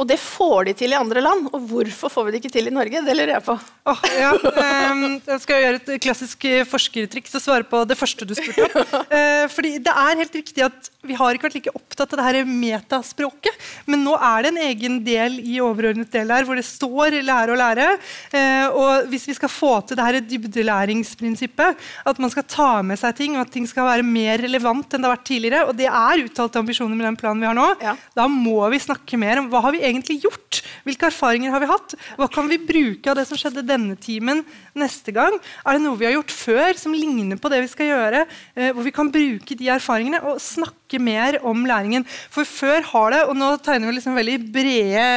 Og 0.00 0.08
det 0.08 0.18
får 0.20 0.68
de 0.68 0.74
til 0.76 0.94
i 0.94 0.98
andre 0.98 1.22
land. 1.24 1.48
Og 1.52 1.66
hvorfor 1.70 2.12
får 2.12 2.26
vi 2.26 2.34
det 2.34 2.42
ikke 2.42 2.54
til 2.56 2.70
i 2.70 2.74
Norge? 2.74 3.02
Det 3.04 3.16
lurer 3.16 3.34
jeg 3.36 3.44
på. 3.46 3.56
Oh, 3.90 4.02
ja. 4.14 4.30
um, 4.32 5.18
jeg 5.26 5.42
skal 5.42 5.62
gjøre 5.64 5.80
et 5.80 5.92
klassisk 6.02 6.46
forskertriks 6.70 7.34
og 7.38 7.42
svare 7.44 7.66
på 7.66 7.82
det 7.88 7.98
første 7.98 8.26
du 8.28 8.34
spurte 8.38 8.68
om. 8.68 8.96
Uh, 9.10 9.44
fordi 9.56 9.76
det 9.82 9.94
er 10.04 10.20
helt 10.22 10.36
riktig 10.38 10.66
at 10.68 10.90
Vi 11.02 11.16
har 11.18 11.34
ikke 11.34 11.48
vært 11.48 11.56
like 11.58 11.72
opptatt 11.74 12.12
av 12.14 12.20
det 12.20 12.24
her 12.28 12.46
metaspråket, 12.46 13.56
men 13.90 14.04
nå 14.06 14.12
er 14.14 14.44
det 14.44 14.52
en 14.52 14.60
egen 14.68 15.00
del 15.02 15.40
i 15.42 15.56
overordnet 15.58 16.12
del 16.14 16.30
her 16.30 16.46
hvor 16.46 16.54
det 16.54 16.62
står 16.62 17.16
'lære 17.18 17.56
og 17.56 17.58
lære'. 17.58 17.88
Uh, 18.30 18.66
og 18.70 19.08
hvis 19.10 19.26
vi 19.26 19.34
skal 19.34 19.50
få 19.50 19.72
til 19.82 19.98
det 19.98 20.06
her 20.06 20.20
dybdelæringsprinsippet, 20.22 21.82
at 22.06 22.22
man 22.22 22.30
skal 22.30 22.46
ta 22.46 22.70
med 22.86 23.00
seg 23.00 23.16
ting, 23.18 23.34
og 23.34 23.42
at 23.48 23.50
ting 23.50 23.66
skal 23.66 23.88
være 23.88 24.06
mer 24.06 24.38
relevant 24.46 24.94
enn 24.94 25.02
det 25.02 25.10
har 25.10 25.16
vært 25.16 25.26
tidligere, 25.26 25.64
og 25.66 25.74
det 25.76 25.90
er 25.90 26.22
uttalte 26.22 26.62
ambisjoner 26.62 26.94
med 26.94 27.08
den 27.10 27.18
planen 27.18 27.42
vi 27.42 27.50
har 27.50 27.58
nå, 27.58 27.68
ja. 27.82 27.96
da 28.14 28.28
må 28.30 28.62
vi 28.70 28.78
snakke 28.86 29.18
mer 29.18 29.42
om 29.42 29.50
hva 29.50 29.64
har 29.66 29.74
vi 29.74 29.82
egentlig 29.82 29.91
gjort? 30.00 30.62
Hvilke 30.86 31.08
erfaringer 31.10 31.52
har 31.52 31.60
vi 31.60 31.68
hatt? 31.68 31.94
Hva 32.16 32.28
kan 32.32 32.48
vi 32.48 32.58
bruke 32.58 33.10
av 33.10 33.18
det 33.18 33.26
som 33.28 33.36
skjedde 33.36 33.64
denne 33.66 33.96
timen 34.00 34.40
neste 34.78 35.12
gang? 35.12 35.36
Er 35.66 35.76
det 35.76 35.84
noe 35.84 35.98
vi 36.00 36.06
har 36.08 36.16
gjort 36.16 36.32
før 36.32 36.78
som 36.80 36.96
ligner 36.96 37.36
på 37.36 37.50
det 37.52 37.60
vi 37.64 37.70
skal 37.72 37.90
gjøre? 37.90 38.24
Eh, 38.56 38.72
hvor 38.72 38.86
vi 38.86 38.94
kan 38.94 39.10
bruke 39.12 39.58
de 39.58 39.68
erfaringene 39.74 40.22
og 40.24 40.40
snakke 40.42 41.00
mer 41.02 41.38
om 41.44 41.66
læringen. 41.68 42.06
For 42.32 42.48
før 42.48 42.82
har 42.92 43.10
det, 43.12 43.22
og 43.28 43.36
nå 43.36 43.54
tegner 43.64 43.90
vi 43.90 43.98
liksom 43.98 44.16
veldig 44.16 44.38
brede 44.54 45.08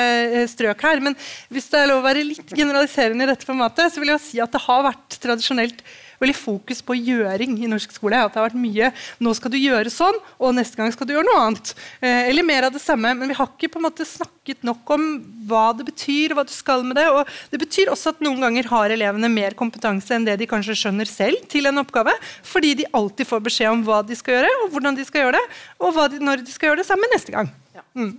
eh, 0.42 0.50
strøk 0.52 0.84
her, 0.84 1.04
men 1.04 1.16
hvis 1.54 1.70
det 1.72 1.82
er 1.82 1.92
lov 1.94 2.04
å 2.04 2.08
være 2.10 2.26
litt 2.28 2.52
generaliserende 2.56 3.24
i 3.24 3.32
dette 3.32 3.48
formatet, 3.48 3.94
så 3.94 4.04
vil 4.04 4.16
jeg 4.16 4.26
si 4.26 4.44
at 4.44 4.52
det 4.52 4.66
har 4.68 4.84
vært 4.90 5.20
tradisjonelt 5.24 5.86
veldig 6.22 6.36
fokus 6.38 6.82
på 6.86 6.98
gjøring 6.98 7.58
i 7.64 7.70
norsk 7.72 7.94
skole. 7.96 8.20
At 8.20 8.34
det 8.34 8.42
har 8.42 8.50
vært 8.50 8.62
mye 8.62 8.92
'nå 9.20 9.34
skal 9.36 9.52
du 9.52 9.58
gjøre 9.58 9.92
sånn', 9.92 10.20
og 10.40 10.56
neste 10.56 10.78
gang 10.78 10.92
skal 10.92 11.08
du 11.08 11.14
gjøre 11.14 11.28
noe 11.28 11.42
annet. 11.48 11.74
Eh, 12.02 12.30
eller 12.30 12.44
mer 12.44 12.68
av 12.68 12.74
det 12.74 12.82
samme. 12.82 13.14
Men 13.16 13.28
vi 13.28 13.38
har 13.38 13.48
ikke 13.48 13.72
på 13.72 13.80
en 13.80 13.88
måte 13.88 14.06
snakket 14.06 14.64
nok 14.64 14.90
om 14.90 15.06
hva 15.48 15.74
det 15.78 15.86
betyr, 15.86 16.32
og 16.32 16.38
hva 16.38 16.46
du 16.48 16.54
skal 16.54 16.84
med 16.84 16.96
det. 16.96 17.08
Og 17.10 17.26
det 17.52 17.60
betyr 17.60 17.92
også 17.92 18.14
at 18.16 18.22
noen 18.22 18.42
ganger 18.42 18.70
har 18.70 18.90
elevene 18.90 19.30
mer 19.30 19.52
kompetanse 19.54 20.12
enn 20.12 20.26
det 20.26 20.40
de 20.40 20.48
kanskje 20.48 20.78
skjønner 20.78 21.06
selv 21.10 21.48
til 21.50 21.66
en 21.66 21.82
oppgave, 21.82 22.14
fordi 22.44 22.76
de 22.76 22.92
alltid 22.94 23.28
får 23.28 23.42
beskjed 23.42 23.72
om 23.72 23.84
hva 23.84 24.02
de 24.06 24.16
skal 24.16 24.40
gjøre, 24.40 24.54
og 24.64 24.72
hvordan 24.72 24.96
de 24.96 25.06
skal 25.06 25.26
gjøre 25.26 25.38
det, 25.40 25.46
og 25.80 26.00
de, 26.12 26.20
når 26.20 26.46
de 26.46 26.52
skal 26.52 26.72
gjøre 26.72 26.82
det 26.84 26.88
sammen 26.88 27.12
neste 27.14 27.32
gang. 27.32 27.52
Ja. 27.76 27.84
Mm. 27.96 28.18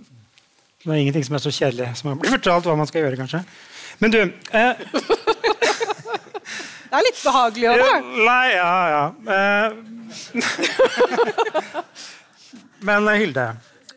Det 0.83 0.93
er 0.93 1.01
ingenting 1.01 1.25
som 1.25 1.35
er 1.35 1.43
så 1.43 1.51
kjedelig 1.51 1.89
som 1.99 2.13
å 2.13 2.19
bli 2.19 2.31
fortalt 2.31 2.67
hva 2.67 2.77
man 2.79 2.87
skal 2.87 3.03
gjøre, 3.03 3.17
kanskje. 3.19 3.41
Men 3.99 4.13
du 4.13 4.19
eh, 4.21 4.85
Det 6.87 6.95
er 6.95 7.03
litt 7.07 7.17
behagelig 7.19 7.67
òg, 7.71 7.79
da. 7.81 7.87
Nei, 8.27 8.49
ja, 8.55 8.75
ja. 8.93 9.03
Eh, 9.35 9.67
men 12.87 13.01
eh, 13.11 13.19
Hilde 13.23 13.45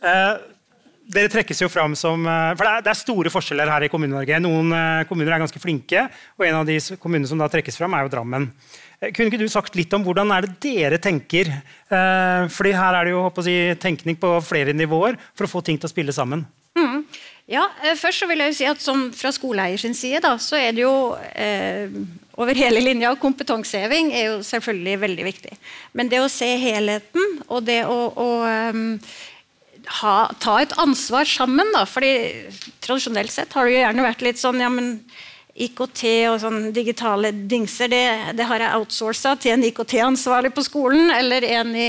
eh, 0.01 0.35
dere 1.11 1.31
trekkes 1.31 1.61
jo 1.63 1.69
fram 1.71 1.95
som 1.99 2.19
For 2.23 2.65
det 2.67 2.91
er, 2.91 2.99
store 2.99 3.31
forskjeller 3.35 3.67
her 3.67 3.83
i 3.83 3.91
Kommune-Norge. 3.91 4.39
Noen 4.45 4.69
kommuner 5.11 5.33
er 5.35 5.43
ganske 5.43 5.59
flinke, 5.59 6.07
og 6.39 6.45
en 6.47 6.59
av 6.61 6.67
de 6.69 6.77
kommunene 7.03 7.27
som 7.27 7.39
da 7.41 7.49
trekkes 7.51 7.79
fram, 7.81 7.95
er 7.99 8.03
jo 8.07 8.13
Drammen. 8.13 8.45
Kunne 9.01 9.27
ikke 9.27 9.41
du 9.41 9.49
sagt 9.51 9.75
litt 9.75 9.91
om 9.97 10.05
hvordan 10.07 10.31
er 10.37 10.41
det 10.47 10.55
dere 10.63 10.99
tenker? 11.03 11.51
Fordi 11.91 12.73
her 12.79 12.93
er 13.01 13.05
det 13.09 13.15
jo 13.17 13.27
si, 13.43 13.75
tenkning 13.83 14.15
på 14.23 14.31
flere 14.47 14.71
nivåer 14.71 15.19
for 15.35 15.45
å 15.49 15.51
få 15.51 15.59
ting 15.67 15.83
til 15.83 15.91
å 15.91 15.95
spille 15.97 16.15
sammen. 16.15 16.47
Mm. 16.79 17.03
Ja, 17.51 17.65
først 17.99 18.23
så 18.23 18.29
vil 18.31 18.39
jeg 18.45 18.53
jo 18.53 18.59
si 18.61 18.67
at 18.71 18.83
som 18.83 19.09
Fra 19.17 19.33
skoleeiers 19.35 19.83
side 19.99 20.23
da, 20.23 20.37
så 20.39 20.59
er 20.61 20.75
det 20.77 20.85
jo 20.85 20.95
eh, 21.35 21.91
over 22.41 22.57
hele 22.57 22.83
linja. 22.83 23.11
Kompetanseheving 23.21 24.13
er 24.15 24.29
jo 24.29 24.37
selvfølgelig 24.47 25.01
veldig 25.03 25.27
viktig. 25.27 25.57
Men 25.93 26.13
det 26.13 26.23
å 26.23 26.31
se 26.31 26.49
helheten 26.63 27.43
og 27.49 27.67
det 27.67 27.83
å, 27.91 27.99
å 28.15 28.29
um, 28.71 28.85
ha, 30.01 30.15
ta 30.41 30.57
et 30.63 30.77
ansvar 30.81 31.29
sammen, 31.29 31.75
da. 31.75 31.85
fordi 31.89 32.13
tradisjonelt 32.81 33.35
sett 33.35 33.53
har 33.57 33.67
det 33.67 33.75
jo 33.75 33.83
gjerne 33.83 34.07
vært 34.07 34.25
litt 34.25 34.41
sånn 34.41 34.63
ja, 34.63 34.71
men 34.73 34.95
IKT 35.67 36.03
og 36.31 36.39
sånn 36.43 36.71
digitale 36.75 37.33
dingser, 37.35 37.91
det, 37.93 38.05
det 38.39 38.47
har 38.49 38.63
jeg 38.65 38.81
outsourca 38.81 39.35
til 39.41 39.57
en 39.57 39.65
IKT-ansvarlig 39.69 40.53
på 40.57 40.65
skolen 40.65 41.13
eller 41.13 41.45
en 41.51 41.75
i, 41.77 41.89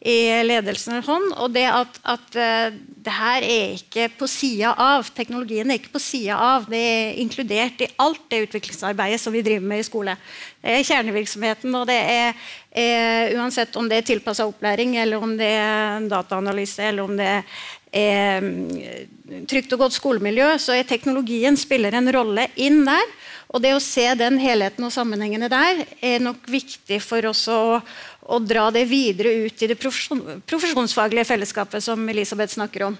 i 0.00 0.18
ledelsen. 0.46 1.02
hånd. 1.04 1.34
Og 1.36 1.52
det 1.52 1.66
at, 1.68 2.00
at 2.08 2.38
uh, 2.38 2.78
det 3.04 3.16
her 3.16 3.44
er 3.44 3.74
ikke 3.76 4.08
på 4.20 4.28
sida 4.30 4.72
av. 4.72 5.10
Teknologien 5.16 5.70
er 5.70 5.80
ikke 5.80 5.94
på 5.96 6.02
sida 6.02 6.36
av. 6.36 6.68
Det 6.70 6.80
er 6.80 7.20
inkludert 7.22 7.84
i 7.84 7.90
alt 8.00 8.22
det 8.32 8.44
utviklingsarbeidet 8.46 9.20
som 9.20 9.36
vi 9.36 9.44
driver 9.44 9.68
med 9.72 9.82
i 9.82 9.88
skole. 9.88 10.16
Det 10.60 10.76
er 10.76 10.88
kjernevirksomheten, 10.88 11.74
og 11.76 11.86
det 11.88 11.96
er, 11.96 12.48
er 12.76 13.36
uansett 13.40 13.76
om 13.80 13.88
det 13.88 14.00
er 14.00 14.08
tilpassa 14.10 14.44
opplæring, 14.48 14.98
eller 15.00 15.22
om 15.22 15.36
det 15.38 15.48
er 15.56 16.08
dataanalyse, 16.10 16.90
eller 16.90 17.08
om 17.08 17.16
det 17.16 17.28
er 17.38 17.40
eh, 17.40 17.60
trygt 19.50 19.72
og 19.74 19.82
godt 19.84 19.96
skolemiljø, 19.96 20.52
så 20.62 20.76
er 20.76 20.86
teknologien 20.88 21.56
spiller 21.58 21.96
en 21.98 22.10
rolle 22.14 22.46
inn 22.60 22.84
der. 22.86 23.16
Og 23.50 23.62
det 23.64 23.72
å 23.74 23.82
se 23.82 24.04
den 24.14 24.38
helheten 24.38 24.84
og 24.86 24.92
sammenhengene 24.94 25.48
der 25.50 25.82
er 25.98 26.22
nok 26.22 26.46
viktig 26.50 27.00
for 27.02 27.26
oss 27.32 27.48
å, 27.50 27.80
å 28.22 28.38
dra 28.38 28.68
det 28.70 28.84
videre 28.86 29.32
ut 29.46 29.64
i 29.64 29.70
det 29.72 29.78
profesjonsfaglige 29.80 31.26
fellesskapet 31.26 31.82
som 31.82 32.06
Elisabeth 32.12 32.54
snakker 32.54 32.86
om. 32.92 32.98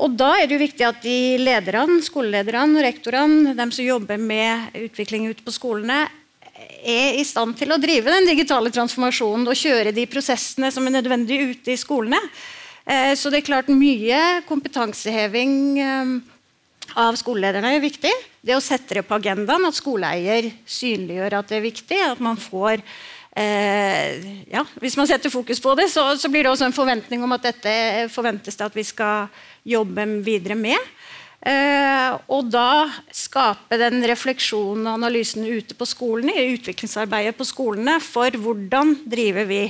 Og 0.00 0.12
Da 0.16 0.34
er 0.38 0.46
det 0.46 0.56
jo 0.56 0.62
viktig 0.62 0.86
at 0.86 1.00
de 1.02 1.40
lederne, 1.40 1.98
skolelederne 2.04 2.78
og 2.78 2.86
rektorene, 2.86 3.56
de 3.56 3.66
som 3.72 3.84
jobber 3.84 4.20
med 4.20 4.76
utvikling 4.84 5.26
ute 5.32 5.44
på 5.44 5.54
skolene, 5.56 6.04
er 6.80 7.16
i 7.18 7.24
stand 7.24 7.56
til 7.58 7.72
å 7.72 7.80
drive 7.80 8.12
den 8.12 8.28
digitale 8.28 8.70
transformasjonen 8.72 9.48
og 9.48 9.58
kjøre 9.58 9.92
de 9.96 10.06
prosessene 10.08 10.70
som 10.72 10.86
er 10.86 10.98
nødvendige 10.98 11.54
ute 11.54 11.72
i 11.74 11.80
skolene. 11.80 12.20
Eh, 12.86 13.14
så 13.18 13.30
det 13.30 13.42
er 13.42 13.48
klart 13.48 13.70
mye 13.72 14.40
kompetanseheving 14.48 15.54
eh, 15.80 16.12
av 16.98 17.18
skolelederne 17.20 17.76
er 17.76 17.84
viktig. 17.84 18.12
Det 18.40 18.56
å 18.56 18.64
sette 18.64 18.98
det 18.98 19.06
på 19.06 19.18
agendaen, 19.18 19.68
at 19.68 19.76
skoleeier 19.76 20.50
synliggjør 20.64 21.40
at 21.40 21.50
det 21.50 21.58
er 21.60 21.66
viktig. 21.66 22.00
At 22.06 22.22
man 22.24 22.40
får 22.40 22.80
eh, 23.36 24.46
ja, 24.50 24.64
Hvis 24.80 24.96
man 24.98 25.08
setter 25.10 25.32
fokus 25.32 25.60
på 25.62 25.76
det, 25.78 25.90
så, 25.92 26.08
så, 26.16 26.32
blir 26.32 26.46
det 26.46 26.54
også 26.54 26.70
en 26.70 26.76
forventning 26.76 27.22
om 27.24 27.36
at 27.36 27.50
dette 27.50 28.08
forventes 28.14 28.56
det 28.58 28.70
at 28.70 28.76
vi 28.76 28.86
skal 28.86 29.30
jobbe 29.68 30.06
videre 30.24 30.58
med. 30.58 30.90
Eh, 31.40 32.16
og 32.28 32.50
da 32.52 32.90
skape 33.16 33.78
den 33.80 34.02
refleksjonen 34.04 34.84
og 34.84 34.98
analysen 34.98 35.46
ute 35.48 35.76
på 35.76 35.88
skolene, 35.88 36.34
i 36.36 36.56
utviklingsarbeidet 36.58 37.36
på 37.38 37.46
skolene, 37.48 37.96
for 38.04 38.34
hvordan 38.42 38.98
driver 39.08 39.48
vi 39.48 39.62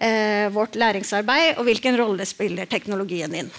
eh, 0.00 0.46
vårt 0.54 0.78
læringsarbeid, 0.80 1.58
og 1.58 1.66
hvilken 1.68 1.98
rolle 2.00 2.26
spiller 2.28 2.68
teknologien 2.70 3.34
inn. 3.42 3.50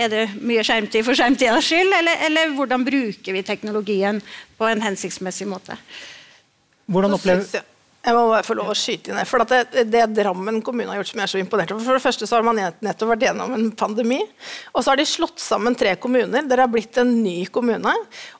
Er 0.00 0.12
det 0.12 0.26
mye 0.40 0.64
skjermtid 0.64 1.04
for 1.04 1.16
skjermtidas 1.18 1.66
skyld, 1.68 1.92
eller, 1.98 2.26
eller, 2.28 2.52
hvordan 2.56 2.84
bruker 2.86 3.36
vi 3.36 3.44
teknologien 3.44 4.22
på 4.56 4.68
en 4.70 4.84
hensiktsmessig 4.84 5.48
måte? 5.50 5.76
Hvordan 6.86 7.16
opplever 7.18 7.64
jeg 8.06 8.14
må 8.14 8.26
bare 8.30 8.46
få 8.46 8.54
lov 8.54 8.68
å 8.70 8.74
skyte 8.78 9.10
inn. 9.10 9.18
For 9.26 9.42
det, 9.50 9.86
det, 9.90 10.04
Drammen 10.14 10.60
kommune 10.62 10.92
har 10.92 11.00
gjort 11.00 11.08
som 11.10 11.18
jeg 11.18 11.26
er 11.26 11.32
så 11.32 11.40
imponert 11.40 11.72
over 11.74 11.82
For 11.82 11.98
det 11.98 12.04
første 12.04 12.28
så 12.28 12.36
har 12.38 12.44
man 12.46 12.60
nettopp 12.60 13.10
vært 13.10 13.24
gjennom 13.26 13.54
en 13.56 13.64
pandemi. 13.74 14.20
Og 14.70 14.84
så 14.84 14.92
har 14.92 15.00
de 15.00 15.06
slått 15.10 15.42
sammen 15.42 15.74
tre 15.74 15.96
kommuner. 15.98 16.46
Dere 16.46 16.68
har 16.68 16.70
blitt 16.70 17.00
en 17.02 17.10
ny 17.24 17.40
kommune. 17.50 17.94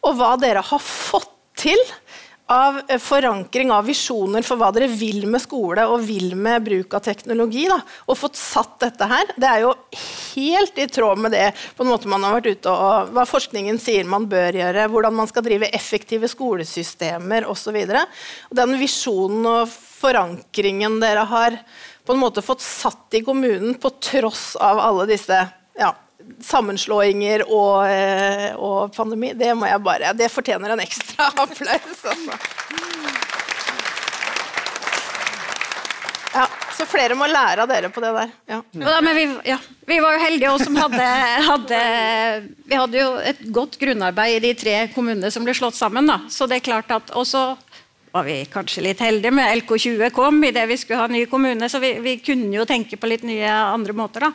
Og 0.06 0.20
hva 0.20 0.36
dere 0.38 0.62
har 0.62 0.84
fått 0.86 1.32
til 1.58 1.82
av 2.52 2.80
eh, 2.88 2.98
forankring 3.02 3.72
av 3.74 3.86
visjoner 3.88 4.44
for 4.46 4.60
hva 4.60 4.70
dere 4.74 4.88
vil 4.90 5.26
med 5.30 5.42
skole 5.42 5.86
og 5.90 6.04
vil 6.06 6.34
med 6.38 6.64
bruk 6.66 6.94
av 6.94 7.02
teknologi, 7.06 7.66
da, 7.70 7.80
og 8.06 8.18
fått 8.20 8.38
satt 8.38 8.78
dette 8.84 9.08
her, 9.10 9.32
det 9.34 9.50
er 9.50 9.64
jo 9.64 9.72
helt 10.36 10.78
i 10.78 10.86
tråd 10.90 11.22
med 11.24 11.34
det 11.34 11.48
på 11.76 11.84
en 11.84 11.90
måte 11.90 12.10
man 12.10 12.26
har 12.26 12.38
vært 12.38 12.60
ute 12.60 12.72
og 12.72 13.12
hva 13.16 13.26
forskningen 13.28 13.80
sier 13.82 14.06
man 14.08 14.28
bør 14.30 14.60
gjøre, 14.60 14.86
hvordan 14.92 15.18
man 15.18 15.30
skal 15.30 15.46
drive 15.46 15.72
effektive 15.74 16.30
skolesystemer 16.30 17.48
osv. 17.50 17.80
Den 18.54 18.78
visjonen 18.80 19.50
og 19.50 19.68
forankringen 19.72 21.00
dere 21.02 21.26
har 21.26 21.60
på 22.06 22.14
en 22.14 22.22
måte 22.22 22.44
fått 22.46 22.62
satt 22.62 23.18
i 23.18 23.24
kommunen 23.26 23.74
på 23.82 23.90
tross 23.98 24.52
av 24.62 24.78
alle 24.78 25.08
disse 25.10 25.40
ja, 25.76 25.90
sammenslåinger 26.42 27.46
og, 27.46 27.86
eh, 27.88 28.52
og, 28.56 28.92
pandemi, 28.96 29.32
det 29.36 29.54
må 29.56 29.68
jeg 29.70 29.82
bare 29.84 30.12
Det 30.16 30.30
fortjener 30.32 30.74
en 30.74 30.84
ekstra 30.84 31.30
applaus. 31.44 32.04
Altså. 32.04 32.38
Ja, 36.36 36.44
så 36.76 36.84
flere 36.84 37.16
må 37.16 37.28
lære 37.30 37.64
av 37.64 37.70
dere 37.70 37.88
på 37.92 38.02
det 38.04 38.10
der. 38.12 38.32
Ja. 38.50 38.58
Ja, 38.76 38.96
vi, 39.00 39.24
vi, 39.88 39.98
var 40.04 40.16
jo 40.16 40.20
heldige 40.20 40.50
også 40.52 40.68
som 40.68 40.76
hadde, 40.82 41.06
hadde, 41.46 41.78
Vi 42.68 42.76
hadde 42.76 43.00
jo 43.00 43.14
et 43.24 43.40
godt 43.56 43.78
grunnarbeid 43.80 44.36
i 44.36 44.42
de 44.44 44.52
tre 44.58 44.74
kommunene 44.92 45.30
som 45.32 45.46
ble 45.46 45.54
slått 45.56 45.78
sammen. 45.78 46.08
Da. 46.10 46.20
Så 46.32 46.48
det 46.50 46.60
er 46.60 46.66
klart 46.68 46.92
at 46.92 47.14
også 47.16 47.48
var 48.16 48.24
vi 48.24 48.36
kanskje 48.48 48.84
litt 48.86 49.00
heldige 49.04 49.34
med 49.34 49.52
LK20 49.60 50.10
kom 50.16 50.40
idet 50.48 50.64
vi 50.70 50.78
skulle 50.80 51.02
ha 51.02 51.08
ny 51.12 51.26
kommune. 51.30 51.68
Så 51.68 51.80
vi, 51.82 51.92
vi, 52.04 52.16
kunne 52.24 52.54
jo 52.54 52.64
tenke 52.68 52.96
på 52.96 53.10
litt 53.10 53.26
nye 53.28 53.52
andre 53.52 53.96
måter. 53.96 54.30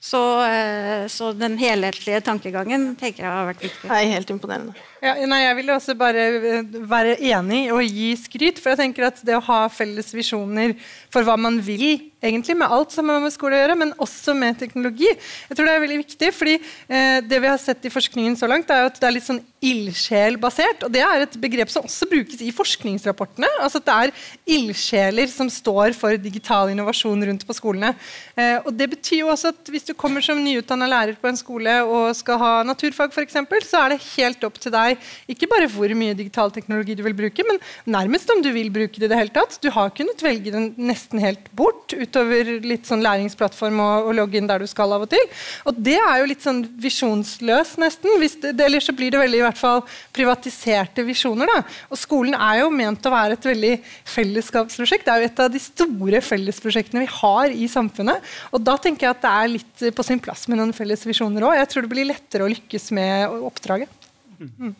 Så, 0.00 0.22
eh, 0.44 1.06
så 1.08 1.32
den 1.36 1.56
helhetlige 1.60 2.20
tankegangen 2.26 2.92
tenker 3.00 3.24
jeg 3.24 3.32
har 3.32 3.52
vært 3.52 3.64
viktig. 3.64 3.88
Det 3.88 4.00
er 4.00 4.16
helt 4.16 4.34
imponerende. 4.34 4.91
Ja, 5.02 5.16
nei, 5.26 5.40
jeg 5.42 5.56
vil 5.58 5.70
også 5.74 5.96
bare 5.98 6.24
eh, 6.30 6.74
være 6.86 7.16
enig 7.32 7.64
og 7.74 7.82
gi 7.82 8.12
skryt. 8.20 8.60
For 8.62 8.70
jeg 8.70 8.84
tenker 8.84 9.08
at 9.08 9.18
det 9.26 9.34
å 9.34 9.42
ha 9.48 9.64
felles 9.66 10.12
visjoner 10.14 10.76
for 11.10 11.26
hva 11.26 11.34
man 11.34 11.58
vil 11.58 12.12
egentlig 12.22 12.54
med 12.54 12.70
alt 12.70 12.94
som 12.94 13.10
har 13.10 13.18
med 13.22 13.34
skole 13.34 13.56
å 13.56 13.62
gjøre, 13.64 13.76
men 13.80 13.94
også 14.02 14.34
med 14.38 14.60
teknologi. 14.60 15.08
Jeg 15.10 15.56
tror 15.58 15.66
Det 15.66 15.74
er 15.74 15.82
veldig 15.82 16.00
viktig, 16.04 16.28
fordi 16.36 16.54
eh, 16.54 17.18
det 17.26 17.40
vi 17.42 17.50
har 17.50 17.58
sett 17.58 17.82
i 17.88 17.90
forskningen 17.90 18.36
så 18.38 18.46
langt, 18.46 18.70
er 18.70 18.86
at 18.86 19.00
det 19.00 19.08
er 19.08 19.16
litt 19.16 19.26
sånn 19.26 19.42
ildsjelbasert. 19.62 20.86
Og 20.86 20.94
det 20.94 21.02
er 21.02 21.24
et 21.24 21.34
begrep 21.42 21.72
som 21.72 21.86
også 21.86 22.06
brukes 22.10 22.38
i 22.42 22.52
forskningsrapportene. 22.54 23.50
altså 23.58 23.82
at 23.82 23.88
Det 23.88 23.98
er 23.98 24.14
ildsjeler 24.58 25.30
som 25.34 25.50
står 25.50 25.96
for 25.98 26.14
digital 26.14 26.70
innovasjon 26.70 27.26
rundt 27.26 27.46
på 27.46 27.58
skolene. 27.58 27.94
Eh, 28.36 28.58
og 28.62 28.70
det 28.78 28.90
betyr 28.94 29.24
jo 29.24 29.32
også 29.34 29.50
at 29.50 29.72
Hvis 29.72 29.88
du 29.88 29.94
kommer 29.94 30.22
som 30.22 30.38
nyutdanna 30.38 30.86
lærer 30.86 31.18
på 31.18 31.26
en 31.26 31.38
skole 31.38 31.74
og 31.82 32.14
skal 32.14 32.38
ha 32.38 32.52
naturfag, 32.62 33.10
eksempel, 33.22 33.62
så 33.66 33.82
er 33.82 33.94
det 33.94 34.04
helt 34.16 34.42
opp 34.44 34.58
til 34.60 34.72
deg 34.74 34.91
ikke 35.30 35.48
bare 35.50 35.68
hvor 35.72 35.92
mye 35.98 36.16
digital 36.18 36.52
teknologi 36.54 36.96
du 36.98 37.04
vil 37.06 37.16
bruke, 37.16 37.46
men 37.48 37.60
nærmest 37.96 38.30
om 38.34 38.42
du 38.44 38.50
vil 38.54 38.70
bruke 38.74 39.00
det 39.00 39.08
i 39.08 39.12
det 39.12 39.18
hele 39.18 39.34
tatt. 39.34 39.58
Du 39.62 39.70
har 39.74 39.92
kunnet 39.96 40.22
velge 40.24 40.52
den 40.54 40.70
nesten 40.80 41.20
helt 41.22 41.50
bort 41.56 41.92
utover 41.92 42.48
litt 42.64 42.88
sånn 42.88 43.04
læringsplattform 43.04 43.80
og, 43.82 44.10
og 44.10 44.16
logge 44.18 44.40
inn 44.40 44.50
der 44.50 44.62
du 44.62 44.68
skal 44.70 44.94
av 44.96 45.06
og 45.06 45.12
til. 45.12 45.22
Og 45.68 45.78
det 45.78 45.98
er 46.00 46.20
jo 46.20 46.28
litt 46.30 46.44
sånn 46.44 46.62
visjonsløs, 46.82 47.76
nesten. 47.82 48.16
Hvis 48.22 48.38
det, 48.42 48.54
ellers 48.64 48.88
så 48.88 48.96
blir 48.96 49.12
det 49.12 49.22
veldig 49.22 49.40
i 49.40 49.46
hvert 49.46 49.60
fall 49.60 49.82
privatiserte 50.14 51.04
visjoner. 51.06 51.50
Da. 51.50 51.62
Og 51.92 52.00
skolen 52.00 52.36
er 52.38 52.62
jo 52.62 52.72
ment 52.74 53.08
å 53.08 53.14
være 53.14 53.38
et 53.38 53.48
veldig 53.52 53.72
fellesskapsprosjekt. 54.14 55.06
Det 55.06 55.14
er 55.14 55.24
jo 55.24 55.30
et 55.30 55.44
av 55.46 55.52
de 55.52 55.62
store 55.62 56.22
fellesprosjektene 56.24 57.04
vi 57.04 57.10
har 57.20 57.56
i 57.56 57.70
samfunnet. 57.70 58.32
Og 58.52 58.62
da 58.64 58.76
tenker 58.80 59.08
jeg 59.08 59.16
at 59.16 59.24
det 59.24 59.32
er 59.32 59.54
litt 59.56 59.88
på 59.96 60.06
sin 60.06 60.22
plass 60.22 60.46
med 60.48 60.60
noen 60.60 60.76
felles 60.76 61.04
visjoner 61.08 61.48
òg. 61.48 61.58
Jeg 61.60 61.72
tror 61.72 61.86
det 61.86 61.92
blir 61.94 62.10
lettere 62.10 62.46
å 62.46 62.52
lykkes 62.52 62.92
med 62.96 63.42
oppdraget. 63.42 64.01
Mm. 64.42 64.74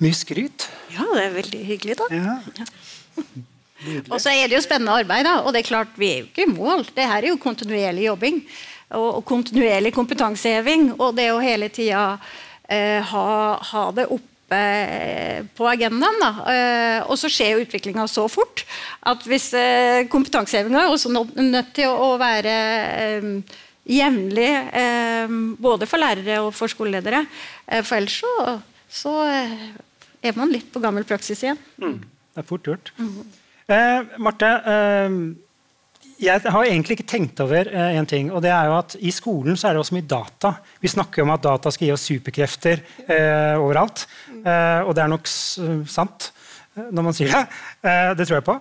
Mye 0.00 0.16
skryt. 0.16 0.68
Ja, 0.94 1.04
det 1.12 1.24
er 1.26 1.34
veldig 1.34 1.60
hyggelig, 1.68 1.96
da. 2.00 2.06
Ja. 2.14 2.36
Og 4.08 4.18
så 4.20 4.32
er 4.32 4.48
det 4.48 4.56
jo 4.56 4.64
spennende 4.64 4.96
arbeid, 5.02 5.26
da. 5.28 5.38
Og 5.44 5.54
det 5.54 5.62
er 5.62 5.70
klart, 5.70 5.92
vi 6.00 6.10
er 6.10 6.18
jo 6.22 6.28
ikke 6.28 6.46
i 6.46 6.52
mål. 6.52 6.86
Det 6.96 7.06
her 7.08 7.24
er 7.24 7.32
jo 7.32 7.40
kontinuerlig 7.40 8.06
jobbing. 8.08 8.42
Og, 8.96 9.20
kontinuerlig 9.28 9.92
kompetanseheving. 9.96 10.90
Og 10.98 11.14
det 11.16 11.30
å 11.32 11.40
hele 11.42 11.70
tida 11.72 12.04
eh, 12.68 13.00
ha, 13.12 13.26
ha, 13.70 13.84
det 13.96 14.08
oppe 14.12 14.58
eh, 14.58 15.40
på 15.56 15.68
agendaen. 15.68 16.20
Da. 16.24 16.30
Eh, 16.52 16.98
og 17.06 17.20
så 17.20 17.30
skjer 17.32 17.54
jo 17.54 17.64
utviklinga 17.66 18.08
så 18.10 18.26
fort 18.32 18.64
at 19.08 19.24
hvis 19.28 19.50
eh, 19.56 20.06
kompetansehevinga 20.12 20.84
er 20.84 20.94
også 20.94 21.12
nødt 21.12 21.74
til 21.76 21.92
å, 21.92 22.14
å 22.14 22.20
være 22.20 22.56
eh, 23.04 23.60
jevnlig, 23.90 24.50
eh, 24.80 25.36
både 25.58 25.88
for 25.90 26.02
lærere 26.02 26.40
og 26.44 26.54
for 26.54 26.70
skoleledere. 26.70 27.24
for 27.82 27.96
ellers 27.96 28.20
så, 28.22 28.56
så 28.88 29.14
er 30.22 30.36
man 30.36 30.52
litt 30.52 30.70
på 30.72 30.82
gammel 30.82 31.06
praksis 31.08 31.42
igjen. 31.44 31.60
Mm. 31.80 32.00
Det 32.30 32.42
er 32.42 32.48
fort 32.48 32.66
gjort. 32.68 32.92
Mm. 32.98 33.22
Eh, 33.70 34.18
Marte, 34.22 34.50
eh, 34.72 35.14
jeg 36.20 36.42
har 36.52 36.66
egentlig 36.66 36.98
ikke 36.98 37.08
tenkt 37.08 37.40
over 37.40 37.70
eh, 37.70 37.96
en 37.96 38.08
ting. 38.08 38.32
og 38.32 38.42
det 38.44 38.50
er 38.52 38.68
jo 38.68 38.76
at 38.76 38.96
I 39.00 39.12
skolen 39.14 39.56
så 39.56 39.68
er 39.68 39.76
det 39.76 39.84
også 39.84 39.96
mye 39.96 40.10
data. 40.10 40.54
Vi 40.82 40.90
snakker 40.92 41.24
om 41.24 41.32
at 41.34 41.46
data 41.46 41.72
skal 41.72 41.88
gi 41.88 41.94
oss 41.94 42.04
superkrefter 42.10 42.82
eh, 43.06 43.56
overalt. 43.56 44.06
Eh, 44.34 44.80
og 44.84 44.94
det 44.96 45.04
er 45.04 45.12
nok 45.14 45.30
sant 45.30 46.30
eh, 46.76 46.90
når 46.90 47.06
man 47.08 47.16
sier 47.16 47.32
det. 47.32 47.44
det 48.18 48.26
tror 48.26 48.40
jeg 48.40 48.46
på. 48.46 48.58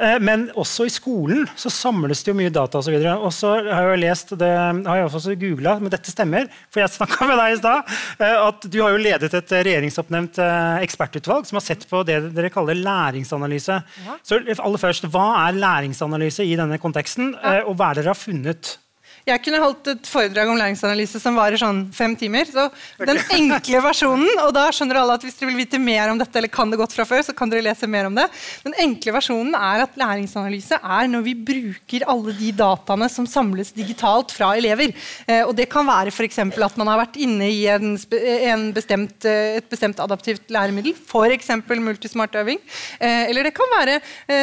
Eh, 0.00 0.18
men 0.24 0.46
også 0.56 0.86
i 0.88 0.92
skolen 0.92 1.44
så 1.58 1.68
samles 1.72 2.22
det 2.24 2.30
jo 2.32 2.36
mye 2.38 2.52
data 2.52 2.80
Og 2.80 2.86
så, 2.86 2.92
videre. 2.94 3.12
og 3.20 3.32
så 3.36 3.50
har 3.60 3.84
jeg 3.84 3.90
jo 3.90 4.00
lest, 4.00 4.32
det 4.40 4.48
har 4.48 5.00
jeg 5.00 5.08
også 5.08 5.34
googla, 5.36 5.74
men 5.82 5.92
dette 5.92 6.14
stemmer, 6.14 6.48
for 6.72 6.80
jeg 6.80 6.94
snakka 6.94 7.28
med 7.28 7.36
deg 7.36 7.56
i 7.56 7.58
stad, 7.60 7.92
eh, 8.16 8.36
at 8.48 8.68
du 8.72 8.78
har 8.80 8.94
jo 8.94 9.02
ledet 9.02 9.32
et 9.36 9.54
regjeringsoppnevnt 9.68 10.40
eh, 10.40 10.84
ekspertutvalg 10.86 11.48
som 11.48 11.60
har 11.60 11.66
sett 11.66 11.84
på 11.90 12.00
det 12.08 12.18
dere 12.32 12.52
kaller 12.52 12.78
læringsanalyse. 12.78 13.82
Ja. 14.06 14.16
Så 14.24 14.40
aller 14.40 14.80
først, 14.80 15.10
Hva 15.12 15.26
er 15.44 15.60
læringsanalyse 15.60 16.46
i 16.46 16.56
denne 16.56 16.80
konteksten, 16.80 17.34
og 17.66 17.74
hva 17.76 17.90
er 17.90 17.98
det 17.98 18.06
dere 18.06 18.14
har 18.14 18.18
funnet? 18.18 18.76
Jeg 19.22 19.38
kunne 19.44 19.60
holdt 19.62 19.86
et 19.92 20.08
foredrag 20.10 20.48
om 20.50 20.56
læringsanalyse 20.58 21.20
som 21.22 21.36
varer 21.38 21.60
sånn 21.60 21.84
fem 21.94 22.16
timer. 22.18 22.48
Så 22.50 22.64
den 23.06 23.20
enkle 23.36 23.78
versjonen, 23.84 24.26
og 24.42 24.50
da 24.56 24.64
skjønner 24.74 24.98
alle 24.98 25.14
at 25.14 25.22
hvis 25.22 25.36
dere 25.38 25.52
vil 25.52 25.60
vite 25.62 25.78
mer 25.78 26.10
om 26.10 26.18
dette, 26.18 26.34
eller 26.40 26.50
kan 26.50 26.72
det 26.72 26.80
godt 26.80 26.96
fra 26.96 27.06
før, 27.06 27.22
så 27.22 27.34
kan 27.36 27.50
dere 27.52 27.62
lese 27.62 27.86
mer 27.86 28.08
om 28.08 28.16
det. 28.18 28.24
Den 28.64 28.74
enkle 28.82 29.14
versjonen 29.14 29.54
er 29.54 29.84
at 29.84 29.94
læringsanalyse 30.00 30.80
er 30.82 31.10
når 31.12 31.22
vi 31.28 31.36
bruker 31.38 32.06
alle 32.10 32.34
de 32.34 32.50
dataene 32.58 33.06
som 33.12 33.28
samles 33.30 33.70
digitalt 33.76 34.34
fra 34.34 34.56
elever. 34.58 34.90
Eh, 35.28 35.44
og 35.46 35.54
det 35.58 35.68
kan 35.70 35.86
være 35.86 36.10
f.eks. 36.10 36.42
at 36.42 36.80
man 36.82 36.90
har 36.90 37.04
vært 37.04 37.20
inne 37.22 37.46
i 37.46 37.62
en, 37.70 37.94
en 37.94 38.66
bestemt, 38.74 39.22
eh, 39.28 39.60
et 39.60 39.70
bestemt 39.70 40.02
adaptivt 40.02 40.50
læremiddel, 40.50 40.98
f.eks. 40.98 41.52
multismart 41.78 42.34
øving. 42.42 42.58
Eh, 42.98 43.30
eller 43.30 43.46
det 43.46 43.54
kan 43.54 43.70
være 43.78 44.00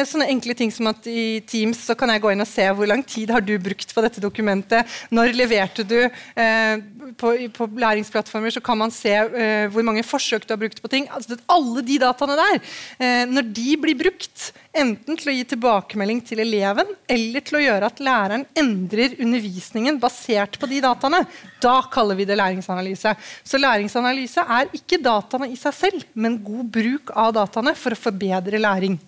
sånne 0.08 0.30
enkle 0.32 0.56
ting 0.56 0.72
som 0.72 0.88
at 0.88 1.04
i 1.10 1.42
Teams 1.44 1.84
så 1.84 1.96
kan 1.98 2.08
jeg 2.14 2.24
gå 2.24 2.32
inn 2.32 2.40
og 2.40 2.48
se 2.48 2.64
hvor 2.72 2.88
lang 2.88 3.04
tid 3.04 3.32
har 3.34 3.44
du 3.44 3.52
brukt 3.60 3.92
på 3.92 4.04
dette 4.04 4.22
dokumentet 4.22 4.69
når 5.14 5.34
leverte 5.36 5.84
du 5.86 5.98
eh, 6.00 6.82
på, 7.18 7.32
på, 7.56 7.68
læringsplattformer, 7.80 8.54
så 8.54 8.62
kan 8.64 8.78
man 8.80 8.92
se 8.94 9.12
eh, 9.12 9.66
hvor 9.72 9.84
mange 9.86 10.04
forsøk 10.06 10.46
du 10.46 10.54
har 10.54 10.60
brukt 10.60 10.80
på 10.82 10.90
ting. 10.92 11.08
Altså, 11.10 11.38
alle 11.50 11.84
de 11.86 11.98
dataene 12.02 12.38
der, 12.38 12.58
eh, 13.02 13.22
når 13.30 13.50
de 13.56 13.76
blir 13.82 13.98
brukt 13.98 14.50
enten 14.76 15.18
til 15.18 15.32
å 15.32 15.34
gi 15.34 15.44
tilbakemelding 15.50 16.22
til 16.26 16.42
eleven 16.44 16.92
eller 17.10 17.42
til 17.46 17.58
å 17.58 17.62
gjøre 17.64 17.90
at 17.90 18.02
læreren 18.06 18.46
endrer 18.58 19.16
undervisningen 19.18 19.98
basert 20.02 20.58
på 20.60 20.68
de 20.70 20.80
dataene, 20.84 21.24
da 21.62 21.76
kaller 21.92 22.18
vi 22.18 22.28
det 22.28 22.38
læringsanalyse. 22.38 23.14
Så 23.44 23.60
læringsanalyse 23.60 24.46
er 24.46 24.70
ikke 24.76 25.00
dataene 25.02 25.50
i 25.50 25.58
seg 25.58 25.76
selv, 25.76 26.08
men 26.14 26.38
god 26.44 26.70
bruk 26.78 27.14
av 27.18 27.34
dataene 27.40 27.74
for 27.78 27.96
å 27.96 28.02
forbedre 28.08 28.62
læring. 28.62 28.98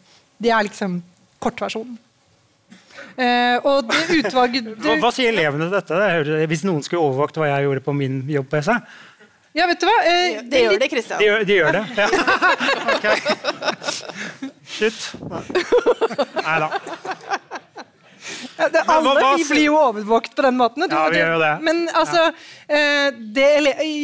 Det 0.43 0.51
er 0.51 0.67
liksom 0.67 0.99
kortversjonen. 1.43 1.99
Uh, 3.13 3.57
og 3.69 3.89
det 3.91 4.19
utvalget 4.23 4.67
du... 4.67 4.75
hva, 4.85 4.99
hva, 5.03 5.13
sier 5.15 5.33
elevene 5.33 5.69
til 5.69 5.77
dette? 5.77 6.47
Hvis 6.51 6.67
noen 6.69 6.85
skulle 6.87 7.03
overvåket 7.05 7.43
hva 7.43 7.51
jeg 7.51 7.67
gjorde 7.69 7.85
på 7.85 7.97
min 7.97 8.23
jobb-PC? 8.31 8.77
Ja, 9.53 9.67
vet 9.69 9.83
du 9.83 9.85
hva? 9.85 9.99
Eh, 10.09 10.39
det, 10.41 10.47
det, 10.49 10.61
gjør 10.65 10.79
det, 10.81 10.89
Kristian. 10.89 11.21
De, 11.21 11.27
de, 11.45 11.57
gjør 11.59 11.77
det? 11.77 11.83
Ja. 11.99 12.07
ok. 12.95 13.05
Shit. 14.65 15.11
Nei 16.41 16.57
da. 16.63 16.71
Ja, 18.57 18.69
det, 18.73 18.83
alle 18.87 19.15
hva, 19.19 19.33
vi 19.39 19.47
blir 19.49 19.65
jo 19.67 19.79
overvåket 19.81 20.37
på 20.39 20.45
den 20.47 20.59
måten. 20.59 20.87
Ja, 20.91 21.07
vi 21.11 21.19
gjør 21.21 21.35
jo 21.37 21.41
det. 21.43 21.53
Men 21.67 21.83
altså, 21.99 22.29
ja. 22.69 23.11
det, 23.39 23.49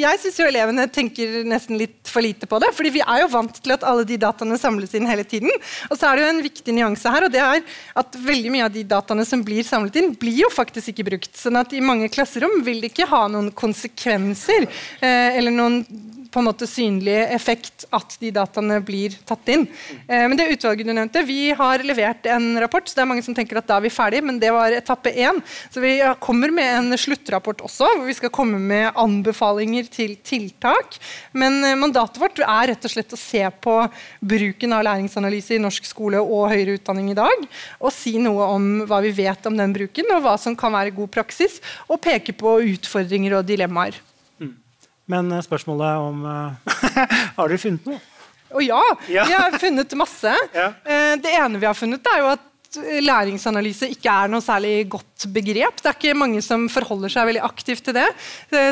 jeg 0.00 0.22
syns 0.22 0.40
jo 0.40 0.48
elevene 0.48 0.88
tenker 0.92 1.40
nesten 1.48 1.78
litt 1.80 1.98
for 2.08 2.24
lite 2.24 2.48
på 2.50 2.60
det. 2.62 2.72
fordi 2.76 2.94
vi 2.98 3.04
er 3.04 3.22
jo 3.22 3.30
vant 3.32 3.60
til 3.62 3.74
at 3.76 3.86
alle 3.86 4.06
de 4.08 4.18
dataene 4.20 4.58
samles 4.60 4.94
inn 4.98 5.08
hele 5.08 5.26
tiden. 5.28 5.52
Og 5.88 5.98
så 5.98 6.08
er 6.08 6.18
det 6.18 6.24
jo 6.24 6.32
en 6.32 6.44
viktig 6.48 6.74
nyanse 6.76 7.14
her, 7.14 7.28
og 7.28 7.34
det 7.34 7.42
er 7.44 7.62
at 8.02 8.20
veldig 8.28 8.54
mye 8.54 8.66
av 8.68 8.74
de 8.74 8.84
dataene 8.88 9.26
som 9.28 9.44
blir 9.46 9.66
samlet 9.66 10.00
inn, 10.00 10.12
blir 10.18 10.42
jo 10.44 10.52
faktisk 10.54 10.92
ikke 10.92 11.08
brukt. 11.12 11.32
sånn 11.38 11.60
at 11.60 11.74
i 11.76 11.84
mange 11.84 12.10
klasserom 12.12 12.60
vil 12.66 12.82
det 12.82 12.92
ikke 12.92 13.10
ha 13.10 13.26
noen 13.30 13.52
konsekvenser 13.56 14.66
eh, 14.66 15.38
eller 15.38 15.54
noen 15.54 15.82
på 16.38 16.44
en 16.44 16.46
måte 16.46 16.68
synlig 16.70 17.16
effekt 17.34 17.86
at 17.94 18.14
de 18.22 18.30
dataene 18.34 18.78
blir 18.84 19.16
tatt 19.26 19.50
inn. 19.50 19.64
Eh, 20.06 20.26
men 20.30 20.36
det 20.38 20.46
utvalget 20.54 20.86
du 20.86 20.92
nevnte, 20.94 21.24
Vi 21.26 21.50
har 21.50 21.82
levert 21.82 22.26
en 22.30 22.60
rapport, 22.62 22.86
så 22.86 22.94
det 22.94 23.02
er 23.02 23.10
mange 23.10 23.24
som 23.26 23.34
tenker 23.34 23.58
at 23.58 23.66
da 23.66 23.78
er 23.78 23.86
vi 23.88 23.90
ferdig, 23.90 24.22
men 24.22 24.38
det 24.38 24.52
var 24.54 24.70
etappe 24.70 25.10
én. 25.10 25.40
Så 25.72 25.82
vi 25.82 25.98
kommer 26.22 26.52
med 26.54 26.70
en 26.76 26.98
sluttrapport 26.98 27.64
også, 27.66 27.88
hvor 27.96 28.06
vi 28.06 28.14
skal 28.14 28.30
komme 28.30 28.60
med 28.62 28.92
anbefalinger 28.94 29.88
til 29.90 30.14
tiltak. 30.22 31.00
Men 31.34 31.58
eh, 31.64 31.78
mandatet 31.78 32.22
vårt 32.22 32.38
er 32.38 32.70
rett 32.70 32.86
og 32.86 32.94
slett 32.94 33.16
å 33.16 33.18
se 33.18 33.42
på 33.50 33.76
bruken 34.20 34.76
av 34.76 34.86
læringsanalyse 34.86 35.56
i 35.56 35.62
norsk 35.62 35.88
skole 35.90 36.22
og 36.22 36.52
høyere 36.52 36.78
utdanning 36.78 37.10
i 37.10 37.18
dag, 37.18 37.48
og 37.82 37.94
si 37.94 38.14
noe 38.22 38.52
om 38.54 38.68
hva 38.86 39.02
vi 39.02 39.10
vet 39.24 39.50
om 39.50 39.58
den 39.58 39.74
bruken, 39.74 40.14
og 40.14 40.22
hva 40.22 40.38
som 40.38 40.54
kan 40.58 40.76
være 40.76 40.94
god 40.94 41.10
praksis, 41.18 41.58
og 41.88 41.98
peke 42.04 42.36
på 42.36 42.60
utfordringer 42.76 43.40
og 43.40 43.48
dilemmaer. 43.48 43.98
Men 45.08 45.32
eh, 45.32 45.44
spørsmålet 45.44 46.04
om 46.04 46.24
uh, 46.28 46.76
Har 47.38 47.48
dere 47.48 47.60
funnet 47.60 47.88
noe? 47.88 48.00
Å 48.48 48.62
ja, 48.64 48.80
ja, 49.12 49.26
vi 49.28 49.34
har 49.36 49.56
funnet 49.60 49.90
masse. 50.00 50.30
Ja. 50.56 50.70
Uh, 50.84 51.16
det 51.20 51.34
ene 51.36 51.60
vi 51.60 51.68
har 51.68 51.76
funnet, 51.76 52.06
er 52.14 52.22
jo 52.22 52.30
at 52.32 52.46
læringsanalyse 52.78 53.88
ikke 53.94 54.12
er 54.12 54.28
noe 54.28 54.44
særlig 54.44 54.82
godt 54.92 55.24
begrep. 55.32 55.80
Det 55.80 55.88
er 55.88 55.96
ikke 55.96 56.16
mange 56.20 56.42
som 56.44 56.66
forholder 56.68 57.12
seg 57.12 57.30
veldig 57.30 57.40
aktivt 57.46 57.86
til 57.86 57.96
det. 57.96 58.04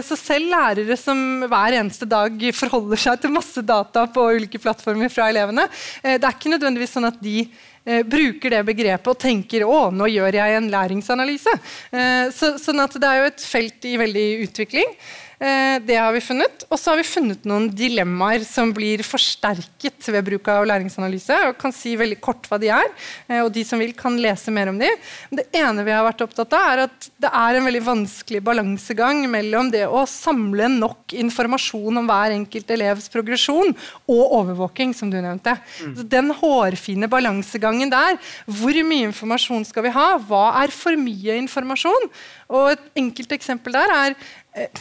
Så 0.05 0.19
selv 0.21 0.51
lærere 0.53 0.99
som 1.01 1.17
hver 1.49 1.79
eneste 1.79 2.05
dag 2.05 2.45
forholder 2.59 3.01
seg 3.01 3.23
til 3.23 3.33
masse 3.33 3.65
data 3.65 4.05
på 4.13 4.27
ulike 4.37 4.61
plattformer 4.61 5.09
fra 5.09 5.31
elevene, 5.33 5.65
det 6.05 6.21
er 6.21 6.29
ikke 6.29 6.53
nødvendigvis 6.53 6.93
sånn 6.99 7.09
at 7.09 7.17
de 7.25 7.39
eh, 7.41 8.05
bruker 8.05 8.59
det 8.59 8.63
begrepet 8.69 9.15
og 9.15 9.21
tenker 9.25 9.65
å, 9.65 9.87
nå 9.89 10.11
gjør 10.13 10.43
jeg 10.43 10.61
en 10.61 10.69
læringsanalyse. 10.77 11.57
Eh, 11.89 12.27
så, 12.37 12.59
sånn 12.61 12.85
at 12.85 13.01
det 13.01 13.09
er 13.09 13.23
jo 13.23 13.31
et 13.33 13.49
felt 13.57 13.89
i 13.89 13.97
veldig 14.05 14.29
utvikling. 14.45 14.93
Eh, 15.39 15.77
det 15.85 15.97
har 16.01 16.15
vi 16.15 16.23
funnet. 16.25 16.65
Og 16.71 16.79
så 16.81 16.93
har 16.93 17.01
vi 17.01 17.07
funnet 17.09 17.45
noen 17.49 17.69
dilemmaer 17.77 18.45
som 18.47 18.73
blir 18.75 19.03
forsterket 19.05 20.09
ved 20.09 20.25
bruk 20.25 20.49
av 20.49 20.65
læringsanalyse. 20.69 21.37
og 21.49 21.59
kan 21.61 21.73
si 21.73 21.97
veldig 21.97 22.21
kort 22.21 22.49
hva 22.49 22.59
de 22.61 22.71
er, 22.73 22.89
eh, 23.29 23.41
og 23.43 23.53
de 23.53 23.65
som 23.65 23.79
vil, 23.79 23.93
kan 23.93 24.17
lese 24.17 24.51
mer 24.51 24.69
om 24.69 24.79
de. 24.79 24.89
Det 25.31 25.47
ene 25.53 25.85
vi 25.85 25.93
har 25.93 26.05
vært 26.05 26.25
opptatt 26.25 26.53
av, 26.53 26.73
er 26.73 26.79
at 26.87 27.11
det 27.21 27.31
er 27.33 27.57
en 27.57 27.67
veldig 27.69 27.85
vanskelig 27.85 28.43
balansegang 28.43 29.29
mellom 29.31 29.71
det 29.71 29.85
å 29.87 30.07
samle 30.09 30.69
nok 30.69 31.13
informasjon 31.13 31.99
om 31.99 32.07
hver 32.07 32.33
enkelt 32.33 32.71
elevs 32.71 33.09
progresjon 33.13 33.77
og 34.09 34.33
overvåking, 34.41 34.95
som 34.95 35.11
du 35.11 35.21
nevnte. 35.21 35.59
Mm. 35.83 36.09
Den 36.09 36.31
hårfine 36.31 37.09
balansegangen 37.09 37.91
der. 37.91 38.17
Hvor 38.47 38.73
mye 38.85 39.11
informasjon 39.11 39.67
skal 39.67 39.85
vi 39.85 39.91
ha? 39.91 40.17
Hva 40.19 40.63
er 40.63 40.73
for 40.73 40.97
mye 40.97 41.37
informasjon? 41.43 42.11
Og 42.49 42.73
Et 42.77 42.81
enkelt 43.03 43.33
eksempel 43.33 43.73
der 43.73 43.91
er 43.91 44.15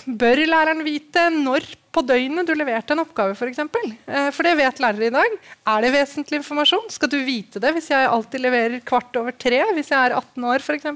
bør 0.06 0.40
læreren 0.48 0.86
vite 0.86 1.28
når 1.34 1.66
på 1.96 2.04
døgnet 2.04 2.48
du 2.48 2.52
leverte 2.58 2.92
en 2.96 3.02
oppgave? 3.04 3.36
For, 3.40 3.48
eksempel? 3.48 3.94
Eh, 4.08 4.28
for 4.36 4.48
det 4.48 4.56
vet 4.60 4.80
lærere 4.84 5.08
i 5.08 5.14
dag. 5.14 5.38
Er 5.72 5.86
det 5.86 5.92
vesentlig 5.96 6.42
informasjon? 6.42 6.90
Skal 6.92 7.12
du 7.12 7.18
vite 7.28 7.62
det 7.64 7.72
hvis 7.76 7.88
jeg 7.92 8.10
alltid 8.12 8.44
leverer 8.44 8.84
kvart 8.88 9.16
over 9.20 9.36
tre? 9.36 9.62
Hvis 9.78 9.92
jeg 9.94 10.00
er 10.00 10.18
18 10.18 10.48
år, 10.52 10.64
f.eks.? 10.64 10.90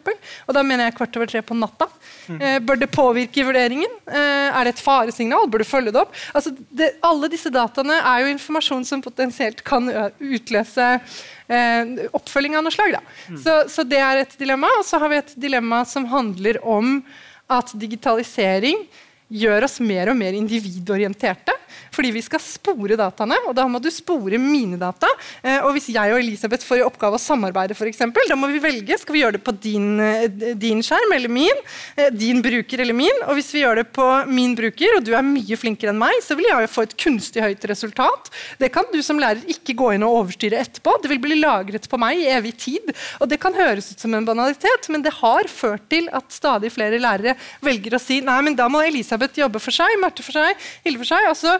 Og 0.47 0.57
da 0.57 0.63
mener 0.65 0.89
jeg 0.89 0.97
kvart 0.99 1.19
over 1.19 1.31
tre 1.31 1.43
på 1.45 1.57
natta. 1.57 1.87
Mm. 2.27 2.43
Bør 2.67 2.81
det 2.81 2.91
påvirke 2.91 3.45
vurderingen? 3.47 3.95
Er 4.11 4.67
det 4.67 4.75
et 4.75 4.83
faresignal? 4.83 5.47
Bør 5.51 5.63
du 5.63 5.69
følge 5.69 5.95
det 5.95 6.03
opp? 6.03 6.15
Altså, 6.35 6.53
det, 6.69 6.91
alle 7.05 7.31
disse 7.31 7.51
dataene 7.53 8.01
er 8.01 8.25
jo 8.25 8.33
informasjon 8.35 8.87
som 8.87 9.03
potensielt 9.03 9.63
kan 9.67 9.87
utløse 10.19 10.91
eh, 11.49 11.95
oppfølging 12.11 12.59
av 12.59 12.65
noe 12.65 12.75
slag. 12.75 12.99
Mm. 13.29 13.39
Så, 13.43 13.55
så 13.71 13.87
det 13.87 14.03
er 14.03 14.23
et 14.23 14.37
dilemma. 14.39 14.71
Og 14.79 14.85
så 14.87 14.99
har 15.01 15.11
vi 15.11 15.23
et 15.23 15.33
dilemma 15.39 15.83
som 15.87 16.07
handler 16.11 16.61
om 16.67 16.99
at 17.49 17.73
digitalisering 17.81 18.85
gjør 19.29 19.65
oss 19.67 19.79
mer 19.81 20.11
og 20.11 20.17
mer 20.17 20.37
individorienterte. 20.37 21.53
Fordi 21.93 22.11
vi 22.15 22.23
skal 22.25 22.41
spore 22.43 22.97
dataene, 22.99 23.37
og 23.47 23.55
da 23.57 23.65
må 23.69 23.81
du 23.81 23.89
spore 23.93 24.39
mine 24.41 24.79
data. 24.79 25.09
Eh, 25.43 25.59
og 25.63 25.73
hvis 25.75 25.89
jeg 25.93 26.13
og 26.13 26.21
Elisabeth 26.21 26.65
får 26.67 26.81
i 26.81 26.85
oppgave 26.85 27.19
å 27.19 27.21
samarbeide, 27.21 27.77
for 27.77 27.89
eksempel, 27.89 28.27
da 28.29 28.37
må 28.39 28.49
vi 28.51 28.61
velge. 28.63 28.97
Skal 29.01 29.15
vi 29.15 29.23
gjøre 29.23 29.37
det 29.37 29.43
på 29.45 29.55
din, 29.61 29.99
eh, 29.99 30.27
din, 30.55 30.83
skjerm 30.85 31.15
eller 31.15 31.29
min? 31.29 31.63
Eh, 31.97 32.09
din 32.11 32.41
bruker 32.41 32.81
eller 32.81 32.97
min? 32.97 33.23
Og 33.27 33.37
hvis 33.37 33.51
vi 33.53 33.63
gjør 33.63 33.83
det 33.83 33.87
på 33.93 34.07
min 34.27 34.55
bruker, 34.55 34.97
og 34.97 35.03
du 35.05 35.13
er 35.15 35.25
mye 35.25 35.59
flinkere 35.59 35.93
enn 35.93 36.01
meg, 36.01 36.15
så 36.25 36.37
vil 36.37 36.49
jeg 36.49 36.69
få 36.69 36.83
et 36.87 36.97
kunstig 36.97 37.43
høyt 37.43 37.65
resultat. 37.69 38.31
Det 38.59 38.71
kan 38.73 38.85
du 38.93 39.01
som 39.05 39.19
lærer 39.19 39.45
ikke 39.47 39.75
gå 39.77 39.93
inn 39.95 40.03
og 40.03 40.23
overstyre 40.23 40.59
etterpå. 40.59 41.01
Det 41.01 41.11
vil 41.11 41.21
bli 41.23 41.39
lagret 41.39 41.87
på 41.89 41.99
meg 42.01 42.19
i 42.19 42.29
evig 42.33 42.55
tid. 42.57 42.93
Og 43.19 43.29
det 43.29 43.39
kan 43.39 43.53
høres 43.53 43.91
ut 43.91 43.99
som 43.99 44.13
en 44.13 44.25
banalitet, 44.25 44.89
men 44.89 45.03
det 45.05 45.13
har 45.19 45.47
ført 45.47 45.87
til 45.89 46.09
at 46.15 46.31
stadig 46.33 46.71
flere 46.73 46.99
lærere 47.01 47.35
velger 47.65 47.95
å 47.95 48.01
si 48.01 48.19
nei, 48.25 48.39
men 48.45 48.55
da 48.57 48.67
må 48.71 48.81
Elisabeth 48.85 49.39
jobbe 49.39 49.61
for 49.61 49.75
seg, 49.75 49.97
Marte 50.01 50.23
for 50.25 50.35
seg, 50.35 50.55
Hilde 50.85 51.01
for 51.01 51.11
seg. 51.11 51.27
og 51.29 51.37
så 51.37 51.58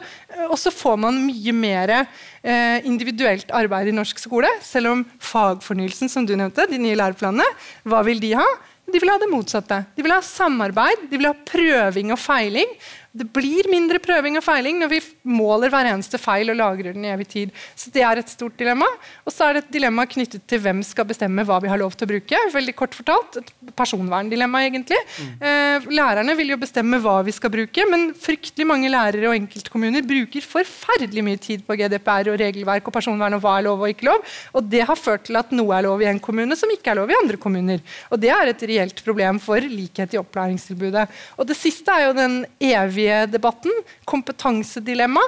og 0.50 0.58
så 0.60 0.72
får 0.74 0.98
man 1.06 1.20
mye 1.26 1.54
mer 1.56 1.94
eh, 1.98 2.80
individuelt 2.88 3.52
arbeid 3.56 3.92
i 3.92 3.96
norsk 3.96 4.22
skole. 4.22 4.50
Selv 4.66 4.94
om 4.94 5.06
fagfornyelsen, 5.24 6.12
som 6.12 6.28
du 6.28 6.36
nevnte, 6.36 6.68
de 6.70 6.82
nye 6.82 6.98
læreplanene, 7.00 7.48
hva 7.90 8.04
vil 8.08 8.22
de 8.24 8.36
ha? 8.40 8.48
De 8.90 8.98
vil 8.98 9.12
ha 9.12 9.20
det 9.22 9.30
motsatte. 9.30 9.84
De 9.96 10.06
vil 10.06 10.14
ha 10.14 10.22
samarbeid, 10.26 11.08
de 11.12 11.20
vil 11.20 11.30
ha 11.30 11.36
prøving 11.46 12.14
og 12.16 12.22
feiling. 12.22 12.72
Det 13.10 13.26
blir 13.34 13.66
mindre 13.72 13.98
prøving 13.98 14.36
og 14.38 14.44
feiling 14.46 14.78
når 14.84 14.90
vi 14.92 15.00
måler 15.34 15.72
hver 15.74 15.88
eneste 15.90 16.20
feil 16.22 16.52
og 16.52 16.60
lagrer 16.60 16.94
den 16.94 17.08
i 17.08 17.10
evig 17.10 17.26
tid. 17.32 17.54
Så 17.74 17.90
det 17.94 18.04
er 18.06 18.22
et 18.22 18.30
stort 18.30 18.54
dilemma. 18.60 18.86
Og 19.26 19.34
så 19.34 19.48
er 19.48 19.58
det 19.58 19.64
et 19.64 19.72
dilemma 19.80 20.06
knyttet 20.10 20.44
til 20.50 20.62
hvem 20.62 20.84
skal 20.86 21.08
bestemme 21.10 21.46
hva 21.48 21.58
vi 21.64 21.72
har 21.72 21.82
lov 21.82 21.96
til 21.98 22.06
å 22.06 22.12
bruke. 22.12 22.42
Veldig 22.54 22.76
kort 22.78 22.94
fortalt, 22.98 23.40
Et 23.40 23.74
personverndilemma, 23.78 24.62
egentlig. 24.68 25.00
Mm. 25.18 25.32
Eh, 25.42 25.88
lærerne 25.98 26.36
vil 26.38 26.54
jo 26.54 26.60
bestemme 26.62 27.00
hva 27.02 27.16
vi 27.26 27.34
skal 27.34 27.54
bruke, 27.54 27.88
men 27.90 28.12
fryktelig 28.14 28.68
mange 28.70 28.92
lærere 28.94 29.32
og 29.32 29.38
enkeltkommuner 29.40 30.06
bruker 30.06 30.46
forferdelig 30.46 31.26
mye 31.26 31.42
tid 31.42 31.66
på 31.66 31.80
GDPR 31.82 32.30
og 32.30 32.40
regelverk 32.44 32.92
og 32.92 32.94
personvern 32.94 33.40
og 33.40 33.42
hva 33.42 33.58
er 33.58 33.68
lov 33.72 33.82
og 33.82 33.94
ikke 33.96 34.10
lov. 34.12 34.22
Og 34.54 34.70
det 34.70 34.86
har 34.86 35.00
ført 35.00 35.26
til 35.30 35.40
at 35.42 35.50
noe 35.56 35.74
er 35.74 35.88
lov 35.88 36.06
i 36.06 36.10
en 36.12 36.22
kommune 36.22 36.58
som 36.60 36.70
ikke 36.70 36.94
er 36.94 37.02
lov 37.02 37.10
i 37.10 37.18
andre 37.18 37.42
kommuner. 37.42 37.82
Og 38.14 38.22
det 38.22 38.30
er 38.36 38.54
et 38.54 38.68
reelt 38.70 39.04
problem 39.06 39.42
for 39.42 39.66
likhet 39.66 40.14
i 40.14 40.22
opplæringstilbudet. 40.22 41.10
Og 41.42 41.50
det 41.50 41.58
siste 41.58 41.90
er 41.90 42.10
jo 42.10 42.18
den 42.18 42.42
evige 42.62 42.99
evige 43.00 43.26
debatten. 43.32 43.84
Kompetansedilemma. 44.06 45.24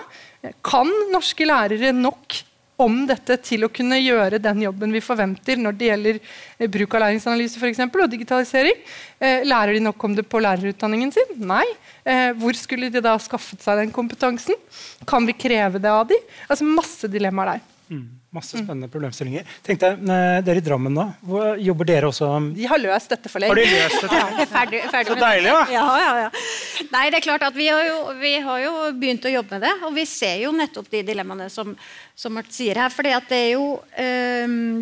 Kan 0.66 0.90
norske 1.12 1.46
lærere 1.46 1.92
nok 1.94 2.42
om 2.82 3.04
dette 3.06 3.38
til 3.46 3.66
å 3.66 3.70
kunne 3.70 4.00
gjøre 4.02 4.40
den 4.42 4.64
jobben 4.64 4.94
vi 4.96 5.04
forventer 5.06 5.60
når 5.62 5.76
det 5.78 5.90
gjelder 5.92 6.18
eh, 6.18 6.70
bruk 6.72 6.96
av 6.98 7.04
læringsanalyse 7.04 7.60
for 7.62 7.70
eksempel, 7.70 8.02
og 8.02 8.10
digitalisering? 8.10 8.80
Eh, 9.22 9.46
lærer 9.46 9.78
de 9.78 9.84
nok 9.86 10.08
om 10.08 10.16
det 10.18 10.26
på 10.30 10.42
lærerutdanningen 10.42 11.14
sin? 11.14 11.36
Nei. 11.38 11.66
Eh, 12.02 12.32
hvor 12.42 12.58
skulle 12.58 12.90
de 12.90 13.04
da 13.04 13.14
skaffet 13.22 13.62
seg 13.62 13.84
den 13.84 13.94
kompetansen? 13.94 14.58
Kan 15.06 15.30
vi 15.30 15.38
kreve 15.38 15.82
det 15.82 15.94
av 15.94 16.08
dem? 16.10 16.32
Altså 16.50 16.66
Masse 16.66 17.12
dilemmaer 17.12 17.54
der. 17.54 17.71
Mm. 17.92 18.08
Masse 18.32 18.56
spennende 18.56 18.88
mm. 18.88 18.92
problemstillinger. 18.94 19.48
Tenkte 19.66 19.90
jeg, 19.90 19.98
eh, 20.16 20.38
Dere 20.48 20.62
i 20.62 20.64
Drammen, 20.64 20.96
da? 20.96 21.10
Hvor 21.28 21.58
jobber 21.60 21.90
dere 21.90 22.08
også 22.08 22.30
De 22.56 22.68
har 22.72 22.80
løst 22.80 23.12
dette 23.12 23.32
for 23.32 23.44
lenge. 23.44 23.52
Har 23.52 23.60
de 23.60 23.82
løst 23.82 24.06
dette? 24.06 24.22
ja, 24.22 24.46
ferdig, 24.54 24.80
ferdig 24.94 25.12
Så 25.12 25.18
deilig, 25.20 25.52
da! 25.52 25.66
Ja, 25.74 25.84
ja, 26.00 26.14
ja. 26.22 26.30
Nei, 26.94 27.04
det 27.12 27.20
er 27.20 27.26
klart 27.26 27.44
at 27.50 27.58
vi 27.58 27.68
har, 27.68 27.84
jo, 27.84 27.98
vi 28.22 28.32
har, 28.46 28.62
jo, 28.64 28.72
begynt 29.02 29.28
å 29.28 29.34
jobbe 29.34 29.58
med 29.58 29.68
det. 29.68 29.74
Og 29.90 29.92
vi 29.98 30.08
ser 30.08 30.40
jo 30.46 30.54
nettopp 30.56 30.88
de 30.94 31.04
dilemmaene 31.12 31.50
som, 31.52 31.76
som 32.16 32.36
Mart 32.38 32.56
sier 32.56 32.80
her. 32.80 32.94
For 32.96 33.04
det 33.04 33.42
er 33.42 33.50
jo 33.58 33.68
um, 33.76 34.80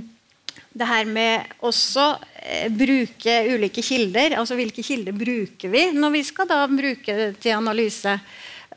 det 0.70 0.90
her 0.92 1.10
med 1.10 1.50
også 1.66 2.06
eh, 2.44 2.70
bruke 2.70 3.40
ulike 3.56 3.82
kilder. 3.90 4.38
Altså 4.38 4.60
hvilke 4.60 4.86
kilder 4.86 5.18
bruker 5.18 5.74
vi 5.74 5.88
når 5.98 6.14
vi 6.20 6.24
skal 6.30 6.50
da 6.50 6.62
bruke 6.70 7.32
til 7.42 7.58
analyse? 7.58 8.20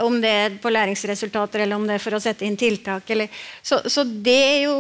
Om 0.00 0.14
det 0.22 0.30
er 0.30 0.54
på 0.62 0.70
læringsresultater 0.72 1.64
eller 1.64 1.76
om 1.76 1.84
det 1.84 1.98
er 1.98 2.02
for 2.02 2.16
å 2.16 2.22
sette 2.22 2.46
inn 2.46 2.56
tiltak. 2.56 3.10
Så, 3.60 3.82
så, 3.92 4.04
det 4.04 4.38
er 4.38 4.58
jo 4.64 4.76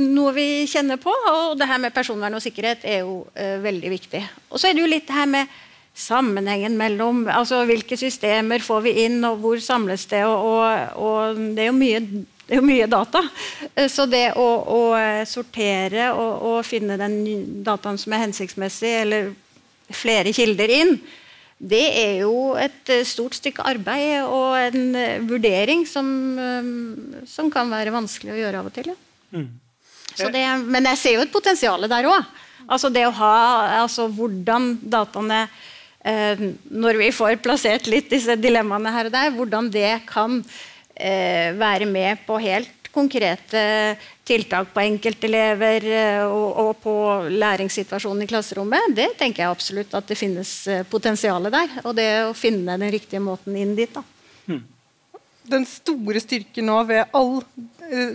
noe 0.00 0.32
vi 0.32 0.48
kjenner 0.70 0.96
på. 1.02 1.12
Og 1.12 1.58
det 1.60 1.68
her 1.68 1.82
med 1.82 1.92
personvern 1.94 2.38
og 2.38 2.42
sikkerhet 2.44 2.86
er 2.88 3.02
jo 3.02 3.20
uh, 3.36 3.58
veldig 3.64 3.92
viktig. 3.92 4.22
Og 4.48 4.60
så 4.60 4.70
er 4.70 4.76
det 4.76 4.84
jo 4.84 4.90
litt 4.90 5.12
her 5.12 5.28
med 5.28 5.52
sammenhengen 5.94 6.74
mellom 6.74 7.28
altså 7.30 7.60
Hvilke 7.68 7.96
systemer 7.96 8.64
får 8.64 8.80
vi 8.88 8.94
inn, 9.04 9.20
og 9.28 9.38
hvor 9.44 9.60
samles 9.62 10.08
det? 10.10 10.24
Og, 10.26 10.48
og, 10.48 10.96
og 10.98 11.42
det 11.54 11.66
er 11.66 11.70
jo 11.70 11.76
mye 11.78 12.06
det 12.44 12.58
er 12.58 12.60
jo 12.60 12.66
mye 12.66 12.86
data. 12.90 13.22
Eh, 13.74 13.88
så 13.88 14.04
det 14.10 14.34
å, 14.36 14.44
å 14.44 14.80
sortere 15.28 16.10
og, 16.12 16.32
og, 16.44 16.58
finne 16.68 16.98
den 17.00 17.14
dataen 17.64 17.96
som 18.00 18.12
er 18.12 18.26
hensiktsmessig, 18.26 18.90
eller 19.00 19.30
flere 19.94 20.32
kilder 20.36 20.72
inn, 20.72 20.98
det 21.64 21.84
er 21.96 22.14
jo 22.24 22.54
et 22.60 22.92
eh, 22.92 23.04
stort 23.08 23.38
stykke 23.38 23.64
arbeid 23.64 24.26
og 24.26 24.56
en 24.60 24.96
eh, 25.00 25.22
vurdering 25.24 25.86
som, 25.88 26.06
eh, 26.36 26.72
som 27.28 27.48
kan 27.52 27.70
være 27.72 27.94
vanskelig 27.94 28.34
å 28.34 28.40
gjøre 28.40 28.60
av 28.60 28.68
og 28.68 28.74
til. 28.76 28.90
Ja. 28.92 28.98
Mm. 29.34 29.52
Det, 30.14 30.42
men 30.70 30.86
jeg 30.92 31.00
ser 31.00 31.16
jo 31.16 31.24
et 31.24 31.32
potensial 31.32 31.88
der 31.90 32.06
òg. 32.06 32.28
Altså 32.64 32.90
det 32.92 33.06
å 33.06 33.14
ha 33.16 33.36
altså 33.82 34.06
hvordan 34.12 34.76
dataene 34.80 35.42
eh, 36.00 36.44
Når 36.70 37.00
vi 37.00 37.10
får 37.12 37.40
plassert 37.44 37.88
litt 37.90 38.08
disse 38.12 38.36
dilemmaene 38.40 38.92
her 38.94 39.10
og 39.10 39.16
der, 39.16 39.34
hvordan 39.34 39.68
det 39.72 39.98
kan 40.08 40.38
eh, 40.94 41.52
være 41.58 41.88
med 41.90 42.24
på 42.28 42.38
helt 42.40 42.83
konkrete 42.94 43.62
tiltak 44.24 44.70
på 44.74 44.82
enkeltelever 44.84 45.88
eh, 45.90 46.22
og, 46.24 46.60
og 46.62 46.70
på 46.84 46.94
læringssituasjonen 47.34 48.24
i 48.24 48.30
klasserommet, 48.30 48.94
det 48.96 49.10
tenker 49.20 49.44
jeg 49.44 49.56
absolutt 49.56 49.96
at 49.98 50.08
det 50.08 50.18
finnes 50.18 50.52
eh, 50.70 50.86
potensial 50.88 51.50
der. 51.50 51.80
Og 51.84 51.96
det 51.98 52.08
å 52.28 52.36
finne 52.38 52.78
den 52.78 52.94
riktige 52.94 53.22
måten 53.24 53.58
inn 53.58 53.74
dit. 53.78 53.92
da. 53.92 54.04
Hmm 54.48 54.62
den 55.44 55.66
store 55.68 56.20
styrken 56.22 56.68
nå 56.70 56.78
ved 56.88 57.10
all 57.16 57.42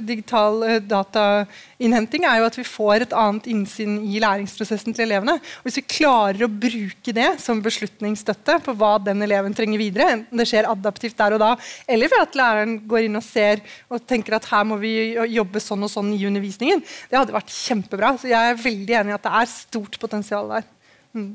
digital 0.06 0.64
uh, 0.64 0.76
datainnhenting 0.84 2.26
er 2.28 2.40
jo 2.40 2.48
at 2.50 2.58
vi 2.60 2.66
får 2.68 3.06
et 3.06 3.16
annet 3.18 3.50
innsyn 3.52 3.98
i 4.06 4.22
læringsprosessen 4.24 4.96
til 4.96 5.06
elevene. 5.08 5.38
Og 5.40 5.68
hvis 5.68 5.80
vi 5.82 5.86
klarer 5.98 6.46
å 6.46 6.52
bruke 6.52 7.16
det 7.16 7.30
som 7.44 7.64
beslutningsstøtte 7.66 8.60
på 8.66 8.76
hva 8.80 8.96
den 9.04 9.26
eleven 9.26 9.56
trenger 9.58 9.82
videre, 9.82 10.10
enten 10.18 10.42
det 10.42 10.48
skjer 10.50 10.70
adaptivt 10.70 11.18
der 11.20 11.38
og 11.38 11.44
da, 11.44 11.52
eller 11.88 12.12
ved 12.12 12.26
at 12.26 12.40
læreren 12.40 12.78
går 12.90 13.08
inn 13.08 13.20
og 13.20 13.26
ser 13.26 13.64
og 13.90 14.04
tenker 14.10 14.38
at 14.38 14.50
her 14.52 14.66
må 14.68 14.80
vi 14.82 14.94
jobbe 15.36 15.62
sånn 15.64 15.86
og 15.86 15.94
sånn 15.94 16.12
i 16.16 16.24
undervisningen, 16.30 16.84
det 17.10 17.20
hadde 17.20 17.36
vært 17.36 17.54
kjempebra. 17.54 18.16
Så 18.20 18.32
jeg 18.32 18.54
er 18.54 18.64
veldig 18.64 19.00
enig 19.02 19.14
i 19.14 19.18
at 19.20 19.28
det 19.28 19.38
er 19.42 19.54
stort 19.54 20.00
potensial 20.02 20.52
der. 20.58 20.68
Mm. 21.14 21.32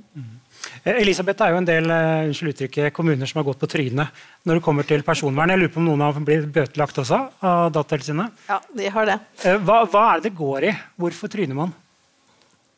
Eh, 0.83 1.01
Elisabeth, 1.01 1.43
er 1.45 1.55
jo 1.55 1.61
en 1.61 1.69
del 1.69 1.91
uh, 1.91 2.91
kommuner 2.93 3.29
som 3.31 3.41
har 3.41 3.47
gått 3.49 3.61
på 3.63 3.71
trynet 3.71 4.25
når 4.45 4.59
det 4.59 4.65
kommer 4.65 4.89
til 4.89 5.05
personvern. 5.07 5.53
Jeg 5.55 5.63
lurer 5.63 5.73
på 5.75 5.81
om 5.83 5.89
noen 5.89 6.05
har 6.05 6.19
blitt 6.21 6.51
bøtelagt 6.53 7.01
også 7.05 7.21
av 7.45 7.71
Datatilsynet? 7.75 8.45
Ja, 8.51 8.61
de 8.77 8.91
har 8.97 9.09
det. 9.09 9.19
Uh, 9.45 9.57
hva, 9.65 9.85
hva, 9.89 10.05
er 10.11 10.21
det 10.21 10.31
det 10.31 10.39
går 10.39 10.69
i? 10.71 10.75
Hvorfor 11.01 11.33
tryner 11.33 11.61
man? 11.65 11.75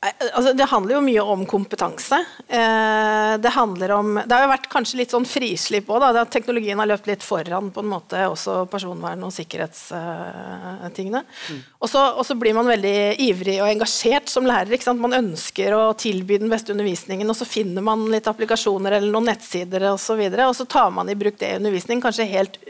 Altså, 0.05 0.53
det 0.53 0.67
handler 0.69 0.99
jo 0.99 1.05
mye 1.07 1.23
om 1.25 1.45
kompetanse. 1.49 2.19
Eh, 2.49 3.33
det 3.41 3.53
handler 3.55 3.95
om 3.97 4.21
Det 4.21 4.35
har 4.35 4.45
jo 4.45 4.51
vært 4.51 4.69
kanskje 4.71 4.99
litt 5.01 5.15
sånn 5.15 5.25
frislipp 5.27 5.89
òg. 5.89 6.05
Teknologien 6.31 6.79
har 6.79 6.91
løpt 6.91 7.09
litt 7.09 7.25
foran 7.25 7.71
på 7.73 7.81
en 7.81 7.89
måte 7.91 8.21
også 8.29 8.67
personvern- 8.71 9.25
og 9.25 9.33
sikkerhetstingene. 9.33 11.23
Mm. 11.25 11.63
Og 11.81 12.27
så 12.27 12.37
blir 12.39 12.55
man 12.55 12.69
veldig 12.69 13.17
ivrig 13.25 13.57
og 13.63 13.71
engasjert 13.71 14.29
som 14.29 14.47
lærer. 14.47 14.95
Man 15.01 15.17
ønsker 15.17 15.73
å 15.75 15.97
tilby 15.97 16.39
den 16.39 16.53
beste 16.53 16.73
undervisningen, 16.77 17.29
og 17.31 17.37
så 17.37 17.49
finner 17.49 17.83
man 17.83 18.05
litt 18.13 18.29
applikasjoner 18.29 18.99
eller 18.99 19.11
noen 19.11 19.31
nettsider 19.33 19.89
osv. 19.95 20.21
Og, 20.21 20.39
og 20.45 20.57
så 20.61 20.69
tar 20.69 20.93
man 20.93 21.09
i 21.09 21.17
bruk 21.19 21.41
det 21.41 21.55
i 21.55 21.57
undervisning, 21.57 22.05
kanskje 22.05 22.29
helt 22.29 22.61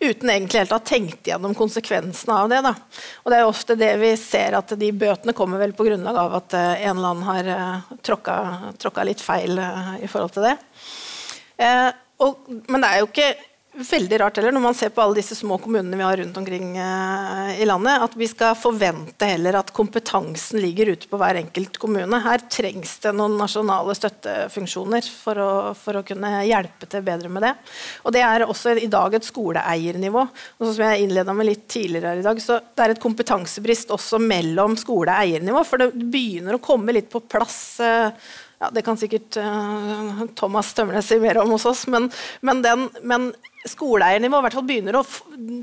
uten 0.00 0.30
egentlig 0.30 0.62
helt 0.62 0.72
å 0.72 0.78
ha 0.78 0.86
tenkt 0.86 1.26
gjennom 1.26 1.58
konsekvensene 1.58 2.38
av 2.38 2.48
det. 2.52 2.62
Da. 2.64 2.74
Og 3.24 3.32
det 3.32 3.38
er 3.38 3.44
jo 3.44 3.52
ofte 3.52 3.78
det 3.78 3.92
vi 4.00 4.14
ser 4.20 4.56
at 4.58 4.72
de 4.78 4.92
bøtene 4.92 5.34
kommer 5.36 5.58
vel 5.60 5.74
på 5.76 5.88
grunnlag 5.88 6.22
av 6.22 6.38
at 6.38 6.54
eh, 6.56 6.67
en 6.76 6.96
eller 6.96 7.12
annen 7.12 7.28
har 7.28 7.50
uh, 7.52 7.92
tråkka, 8.04 9.04
litt 9.08 9.22
feil 9.24 9.58
uh, 9.58 9.94
i 10.02 10.10
forhold 10.10 10.36
til 10.36 10.48
det. 10.48 10.56
Uh, 11.58 11.90
og, 12.24 12.48
men 12.68 12.82
det 12.82 12.90
er 12.90 13.02
jo 13.02 13.08
ikke 13.10 13.28
veldig 13.78 14.18
rart 14.20 14.38
heller, 14.38 14.54
når 14.54 14.62
man 14.62 14.76
ser 14.76 14.90
på 14.94 15.02
alle 15.02 15.18
disse 15.18 15.36
små 15.38 15.58
kommunene 15.62 15.98
vi 15.98 16.04
har 16.04 16.18
rundt 16.20 16.36
omkring 16.40 16.72
uh, 16.80 17.50
i 17.54 17.66
landet, 17.68 18.02
at 18.04 18.16
vi 18.18 18.28
skal 18.30 18.56
forvente 18.58 19.28
heller 19.28 19.58
at 19.60 19.72
kompetansen 19.76 20.60
ligger 20.62 20.92
ute 20.94 21.10
på 21.10 21.20
hver 21.20 21.38
enkelt 21.40 21.78
kommune. 21.80 22.20
Her 22.24 22.42
trengs 22.50 22.96
det 23.04 23.12
noen 23.16 23.36
nasjonale 23.40 23.94
støttefunksjoner 23.98 25.10
for 25.12 25.42
å, 25.42 25.50
for 25.78 26.00
å 26.00 26.04
kunne 26.06 26.32
hjelpe 26.48 26.88
til 26.90 27.06
bedre 27.06 27.32
med 27.32 27.46
det. 27.46 27.54
Og 28.04 28.16
det 28.16 28.24
er 28.26 28.46
også 28.46 28.74
i 28.78 28.90
dag 28.90 29.14
et 29.14 29.28
skoleeiernivå. 29.28 30.26
Og 30.58 30.68
som 30.68 30.84
jeg 30.86 31.06
innleda 31.06 31.36
med 31.36 31.50
litt 31.50 31.64
tidligere 31.70 32.14
her 32.14 32.22
i 32.22 32.26
dag, 32.26 32.42
så 32.42 32.60
det 32.62 32.84
er 32.84 32.96
et 32.96 33.02
kompetansebrist 33.02 33.94
også 33.94 34.20
mellom 34.22 34.76
skoleeiernivå, 34.80 35.64
for 35.68 35.84
det 35.84 35.92
begynner 35.96 36.58
å 36.58 36.62
komme 36.62 36.96
litt 36.96 37.10
på 37.12 37.22
plass. 37.24 37.60
Uh, 37.82 38.10
ja, 38.58 38.70
Det 38.74 38.82
kan 38.82 38.98
sikkert 38.98 39.36
uh, 39.38 40.24
Thomas 40.38 40.72
Tømle 40.74 41.02
si 41.04 41.20
mer 41.22 41.38
om 41.42 41.54
hos 41.54 41.66
oss, 41.68 41.86
men, 41.90 42.10
men, 42.42 42.62
den, 42.64 42.88
men 43.06 43.30
skoleeiernivå 43.70 44.40
i 44.40 44.44
hvert 44.46 44.56
fall 44.58 44.66
begynner 44.68 44.98
å 44.98 45.04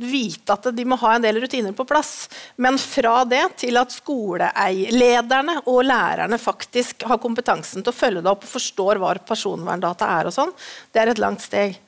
vite 0.06 0.56
at 0.56 0.70
de 0.76 0.86
må 0.88 0.98
ha 1.02 1.15
en 1.15 1.26
del 1.26 1.39
rutiner 1.44 1.76
på 1.76 1.88
plass. 1.88 2.28
Men 2.62 2.80
fra 2.82 3.24
det 3.30 3.44
til 3.63 3.80
at 3.82 3.94
skolelederne 3.96 5.60
og 5.65 5.82
lærerne 5.88 6.39
faktisk 6.41 7.08
har 7.10 7.22
kompetansen 7.24 7.84
til 7.84 7.94
å 7.94 7.98
følge 7.98 8.24
det 8.26 8.32
opp 8.32 8.46
og 8.48 8.54
forstår 8.56 9.02
hva 9.02 9.15
personverndata 9.26 10.10
er, 10.20 10.30
og 10.30 10.36
sånn, 10.36 10.54
det 10.94 11.04
er 11.04 11.13
et 11.13 11.22
langt 11.22 11.44
steg. 11.46 11.80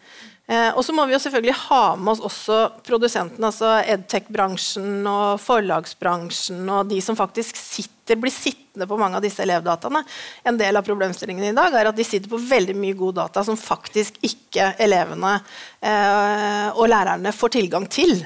Eh, 0.47 0.69
og 0.71 0.83
så 0.86 0.93
må 0.95 1.03
vi 1.07 1.12
jo 1.12 1.19
selvfølgelig 1.19 1.55
ha 1.65 1.81
med 1.99 2.13
oss 2.13 2.21
også 2.23 2.57
produsentene, 2.88 3.49
altså 3.49 3.81
edtech-bransjen 3.83 5.03
og 5.12 5.41
forlagsbransjen 5.43 6.62
og 6.71 6.88
de 6.88 7.01
som 7.03 7.17
faktisk 7.19 7.60
sitter, 7.60 8.15
blir 8.15 8.31
sittende 8.31 8.88
på 8.88 8.95
mange 8.95 9.19
av 9.19 9.25
disse 9.25 9.43
elevdataene. 9.43 9.99
En 10.47 10.60
del 10.60 10.79
av 10.79 10.86
problemstillingen 10.88 11.49
i 11.49 11.55
dag 11.57 11.75
er 11.75 11.89
at 11.89 11.97
de 11.97 12.05
sitter 12.07 12.31
på 12.31 12.39
veldig 12.39 12.77
mye 12.79 12.95
god 12.95 13.17
data 13.19 13.43
som 13.43 13.60
faktisk 13.60 14.21
ikke 14.23 14.69
elevene 14.86 15.33
eh, 15.81 16.69
og 16.71 16.88
lærerne 16.93 17.36
får 17.36 17.57
tilgang 17.57 17.89
til. 17.91 18.21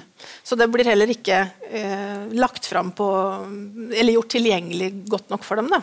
Så 0.46 0.54
det 0.60 0.70
blir 0.70 0.86
heller 0.92 1.10
ikke 1.10 1.40
eh, 1.72 2.30
lagt 2.38 2.70
fram 2.70 2.92
på 2.94 3.08
Eller 3.90 4.14
gjort 4.14 4.30
tilgjengelig 4.36 4.92
godt 5.10 5.34
nok 5.34 5.48
for 5.48 5.58
dem. 5.58 5.74
da. 5.74 5.82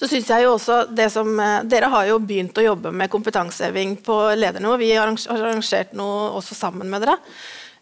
Så 0.00 0.08
synes 0.08 0.28
jeg 0.32 0.44
jo 0.46 0.54
også 0.56 0.82
det 0.96 1.10
som, 1.12 1.32
eh, 1.40 1.62
Dere 1.70 1.90
har 1.92 2.06
jo 2.08 2.18
begynt 2.18 2.58
å 2.58 2.64
jobbe 2.64 2.92
med 2.92 3.10
kompetanseheving 3.10 3.96
på 4.04 4.20
ledernivå. 4.36 4.78
Vi 4.78 4.92
har 4.94 5.08
arrangert 5.08 5.92
noe 5.92 6.30
også 6.40 6.56
sammen 6.56 6.90
med 6.90 7.02
dere 7.04 7.18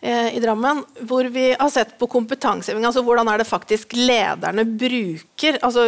eh, 0.01 0.37
i 0.37 0.41
Drammen, 0.41 0.85
hvor 1.01 1.25
vi 1.25 1.51
har 1.59 1.71
sett 1.71 1.99
på 1.99 2.07
kompetanseheving. 2.07 2.85
altså 2.87 3.03
Hvordan 3.03 3.29
er 3.29 3.39
det 3.39 3.49
faktisk 3.49 3.95
lederne 3.99 4.65
bruker 4.65 5.59
altså 5.63 5.87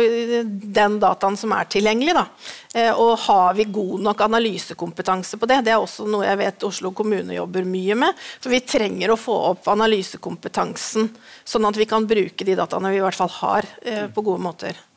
den 0.50 0.98
dataen 1.02 1.38
som 1.38 1.52
er 1.52 1.70
tilgjengelig. 1.70 2.14
da, 2.14 2.26
eh, 2.74 2.92
Og 2.92 3.18
har 3.18 3.54
vi 3.54 3.64
god 3.64 4.00
nok 4.00 4.20
analysekompetanse 4.20 5.38
på 5.38 5.46
det? 5.46 5.64
Det 5.64 5.72
er 5.72 5.78
også 5.78 6.08
noe 6.08 6.26
jeg 6.26 6.38
vet 6.38 6.64
Oslo 6.64 6.92
kommune 6.92 7.34
jobber 7.34 7.64
mye 7.64 7.94
med. 7.94 8.14
For 8.40 8.50
vi 8.50 8.60
trenger 8.60 9.10
å 9.10 9.18
få 9.18 9.34
opp 9.50 9.64
analysekompetansen, 9.68 11.10
sånn 11.44 11.68
at 11.68 11.76
vi 11.76 11.86
kan 11.86 12.06
bruke 12.06 12.44
de 12.44 12.54
dataene 12.54 12.90
vi 12.90 12.96
i 12.96 13.00
hvert 13.06 13.14
fall 13.14 13.28
har, 13.28 13.64
eh, 13.82 14.06
på 14.08 14.22
gode 14.22 14.42
måter. 14.42 14.89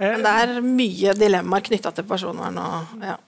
Men 0.00 0.24
det 0.24 0.32
er 0.42 0.56
mye 0.64 1.14
dilemmaer 1.18 1.64
knytta 1.68 1.92
til 1.94 2.06
personvern. 2.08 2.58
Og, 2.58 3.04
ja. 3.04 3.18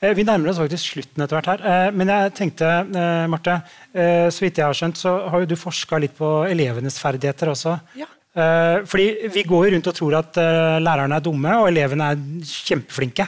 Eh, 0.00 0.12
vi 0.16 0.24
nærmer 0.26 0.52
oss 0.52 0.60
faktisk 0.60 0.92
slutten 0.94 1.24
etter 1.24 1.38
hvert 1.38 1.50
her. 1.54 1.64
Eh, 1.70 1.88
men 1.96 2.12
jeg 2.12 2.34
tenkte, 2.36 2.68
eh, 2.68 3.24
Marte, 3.30 3.60
så 3.96 4.44
vidt 4.44 4.60
jeg 4.60 4.66
har 4.66 4.76
skjønt, 4.76 5.00
så 5.00 5.14
har 5.30 5.42
jo 5.42 5.48
du 5.48 5.56
forska 5.56 5.98
litt 6.02 6.16
på 6.18 6.28
elevenes 6.50 6.98
ferdigheter 7.00 7.52
også. 7.52 7.78
Ja. 7.96 8.10
Fordi 8.36 9.30
vi 9.32 9.46
går 9.48 9.62
jo 9.64 9.70
rundt 9.72 9.86
og 9.88 9.94
tror 9.96 10.14
at 10.18 10.36
lærerne 10.84 11.16
er 11.16 11.22
dumme, 11.24 11.54
og 11.56 11.70
elevene 11.70 12.10
er 12.12 12.18
kjempeflinke. 12.44 13.24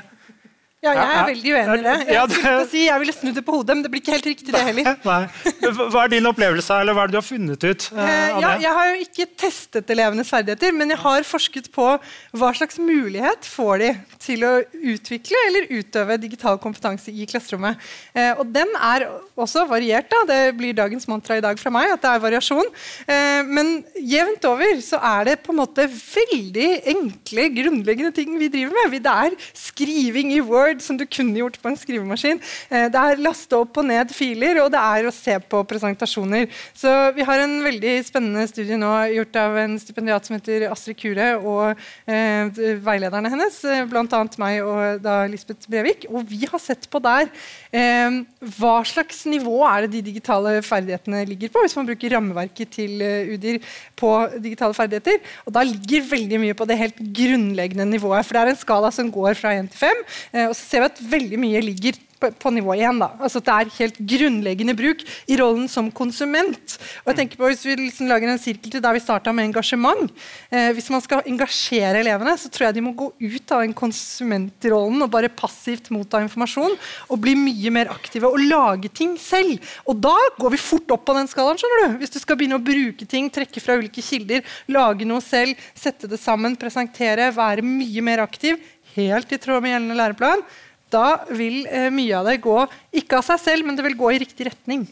Ja, 0.79 0.93
jeg 0.95 1.11
er 1.11 1.25
veldig 1.27 1.53
uenig 1.57 1.81
i 1.81 1.83
det. 1.83 1.93
Jeg, 2.15 2.29
det... 2.31 2.51
Si, 2.71 2.81
jeg 2.85 3.03
ville 3.03 3.15
snudd 3.17 3.35
det 3.35 3.43
på 3.43 3.55
hodet, 3.57 3.75
men 3.75 3.81
det 3.83 3.91
blir 3.91 3.99
ikke 3.99 4.13
helt 4.15 4.27
riktig, 4.29 4.53
det 4.55 4.61
heller. 4.63 4.91
Nei. 5.03 5.73
Hva 5.75 6.05
er 6.05 6.13
din 6.13 6.29
opplevelse, 6.31 6.77
eller 6.85 6.95
hva 6.95 7.03
er 7.03 7.11
det 7.11 7.17
du 7.17 7.19
har 7.19 7.27
funnet 7.27 7.65
ut? 7.67 7.87
Uh, 7.97 8.37
ja, 8.39 8.53
jeg 8.63 8.75
har 8.77 8.91
jo 8.93 9.01
ikke 9.03 9.27
testet 9.43 9.91
elevenes 9.91 10.31
ferdigheter, 10.31 10.77
men 10.79 10.95
jeg 10.95 11.01
har 11.03 11.27
forsket 11.27 11.67
på 11.75 11.87
hva 11.99 12.51
slags 12.55 12.79
mulighet 12.79 13.49
får 13.51 13.83
de 13.83 13.89
til 14.23 14.45
å 14.47 14.53
utvikle 14.93 15.41
eller 15.49 15.67
utøve 15.81 16.21
digital 16.23 16.61
kompetanse 16.63 17.11
i 17.11 17.27
klasserommet. 17.27 17.83
Uh, 18.15 18.39
og 18.39 18.55
den 18.55 18.71
er 18.79 19.09
også 19.35 19.67
variert. 19.67 20.07
da. 20.15 20.23
Det 20.31 20.55
blir 20.61 20.79
dagens 20.79 21.11
mantra 21.11 21.41
i 21.41 21.43
dag 21.43 21.59
fra 21.59 21.75
meg, 21.75 21.91
at 21.97 22.07
det 22.07 22.13
er 22.13 22.25
variasjon. 22.29 22.71
Uh, 23.11 23.43
men 23.51 23.75
jevnt 23.99 24.47
over 24.47 24.79
så 24.87 25.03
er 25.03 25.33
det 25.33 25.41
på 25.43 25.57
en 25.57 25.61
måte 25.65 25.91
veldig 25.91 26.71
enkle, 26.95 27.51
grunnleggende 27.59 28.15
ting 28.15 28.39
vi 28.39 28.53
driver 28.61 28.79
med. 28.79 29.03
Det 29.03 29.19
er 29.27 29.39
skriving 29.59 30.37
i 30.39 30.41
Word 30.47 30.68
Word 30.69 30.85
som 30.85 30.99
du 30.99 31.05
kunne 31.09 31.37
gjort 31.41 31.59
på 31.63 31.71
en 31.71 31.79
skrivemaskin. 31.79 32.41
Eh, 32.71 32.87
det 32.93 33.01
er 33.01 33.23
laste 33.23 33.59
opp 33.59 33.81
og 33.81 33.89
ned 33.89 34.13
filer, 34.15 34.61
og 34.63 34.73
det 34.75 34.83
er 34.83 35.09
å 35.09 35.15
se 35.15 35.39
på 35.41 35.63
presentasjoner. 35.69 36.49
Så 36.77 36.93
vi 37.17 37.27
har 37.27 37.43
en 37.45 37.59
veldig 37.65 37.95
spennende 38.07 38.47
studie 38.51 38.79
nå 38.81 38.93
gjort 39.17 39.39
av 39.41 39.59
en 39.65 39.79
stipendiat 39.81 40.29
som 40.29 40.37
heter 40.37 40.69
Astrid 40.71 40.99
Kure, 41.01 41.31
og 41.39 41.81
eh, 42.09 42.63
veilederne 42.85 43.33
hennes, 43.33 43.61
eh, 43.65 43.85
bl.a. 43.89 44.25
meg 44.43 44.61
og 44.65 45.03
da 45.05 45.21
Lisbeth 45.31 45.71
Brevik. 45.71 46.09
Og 46.13 46.27
vi 46.29 46.45
har 46.49 46.63
sett 46.63 46.89
på 46.91 47.01
der 47.03 47.29
eh, 47.73 48.21
hva 48.59 48.77
slags 48.87 49.25
nivå 49.29 49.61
er 49.67 49.87
det 49.87 49.97
de 49.97 50.05
digitale 50.11 50.59
ferdighetene 50.67 51.25
ligger 51.29 51.53
på, 51.53 51.65
hvis 51.65 51.77
man 51.79 51.89
bruker 51.89 52.13
rammeverket 52.15 52.71
til 52.75 53.03
uh, 53.03 53.33
UDIR 53.35 53.59
på 53.99 54.11
digitale 54.43 54.77
ferdigheter. 54.77 55.19
Og 55.47 55.55
da 55.55 55.65
ligger 55.67 56.07
veldig 56.11 56.41
mye 56.43 56.57
på 56.57 56.67
det 56.69 56.79
helt 56.79 57.01
grunnleggende 57.17 57.87
nivået. 57.89 58.27
For 58.27 58.37
det 58.37 58.43
er 58.43 58.53
en 58.53 58.61
skala 58.61 58.91
som 58.95 59.11
går 59.13 59.39
fra 59.39 59.55
1 59.59 59.71
til 59.73 59.83
5. 59.83 60.03
Eh, 60.33 60.47
og 60.49 60.57
så 60.59 60.67
ser 60.67 60.85
vi 60.85 60.91
at 60.91 61.03
veldig 61.17 61.41
mye 61.41 61.65
ligger 61.65 61.99
på, 62.21 62.31
på 62.31 62.51
nivå 62.51 62.75
1. 62.75 63.01
Da. 63.01 63.09
Altså 63.23 63.41
det 63.45 63.55
er 63.55 63.73
helt 63.79 63.99
grunnleggende 64.13 64.75
bruk 64.79 65.05
i 65.31 65.39
rollen 65.39 65.69
som 65.71 65.91
konsument. 65.95 66.77
Og 67.05 67.13
jeg 67.13 67.21
tenker 67.23 67.41
på 67.41 67.49
Hvis 67.49 67.65
vi 67.67 67.77
liksom 67.79 68.11
lager 68.11 68.31
en 68.31 68.41
sirkel 68.41 68.73
til 68.73 68.83
der 68.85 68.97
vi 68.97 69.03
starta 69.03 69.33
med 69.35 69.49
engasjement 69.49 70.11
eh, 70.51 70.71
Hvis 70.77 70.91
man 70.93 71.03
skal 71.05 71.25
engasjere 71.29 72.03
elevene, 72.03 72.35
så 72.39 72.51
tror 72.53 72.69
jeg 72.69 72.79
de 72.79 72.85
må 72.85 72.95
gå 72.99 73.11
ut 73.19 73.55
av 73.55 73.65
den 73.65 73.75
konsumentrollen 73.77 75.05
og 75.05 75.13
bare 75.13 75.31
passivt 75.33 75.91
motta 75.95 76.21
informasjon 76.25 76.77
og 77.09 77.23
bli 77.23 77.35
mye 77.39 77.73
mer 77.75 77.93
aktive 77.93 78.31
og 78.31 78.43
lage 78.43 78.91
ting 78.93 79.17
selv. 79.21 79.63
Og 79.89 79.99
da 80.03 80.15
går 80.39 80.55
vi 80.55 80.61
fort 80.63 80.91
opp 80.95 81.07
på 81.09 81.17
den 81.17 81.31
skalaen. 81.31 81.59
skjønner 81.61 81.85
du? 81.85 81.99
Hvis 82.03 82.15
du 82.15 82.19
skal 82.21 82.39
begynne 82.39 82.59
å 82.59 82.65
bruke 82.65 83.07
ting, 83.09 83.31
trekke 83.33 83.63
fra 83.63 83.79
ulike 83.79 84.03
kilder, 84.05 84.45
lage 84.73 85.07
noe 85.09 85.23
selv, 85.25 85.59
sette 85.79 86.11
det 86.11 86.21
sammen, 86.21 86.57
presentere, 86.59 87.31
være 87.35 87.65
mye 87.65 88.05
mer 88.05 88.25
aktiv, 88.25 88.59
helt 88.97 89.33
i 89.35 89.41
tråd 89.43 89.65
med 89.65 89.75
gjeldende 89.75 89.99
læreplan, 89.99 90.45
da 90.93 91.09
vil 91.29 91.67
eh, 91.67 91.91
mye 91.93 92.15
av 92.17 92.31
det 92.31 92.39
gå 92.45 92.57
ikke 92.97 93.19
av 93.21 93.27
seg 93.27 93.43
selv, 93.43 93.69
men 93.69 93.77
det 93.77 93.85
vil 93.85 93.99
gå 93.99 94.15
i 94.15 94.23
riktig 94.23 94.49
retning. 94.49 94.87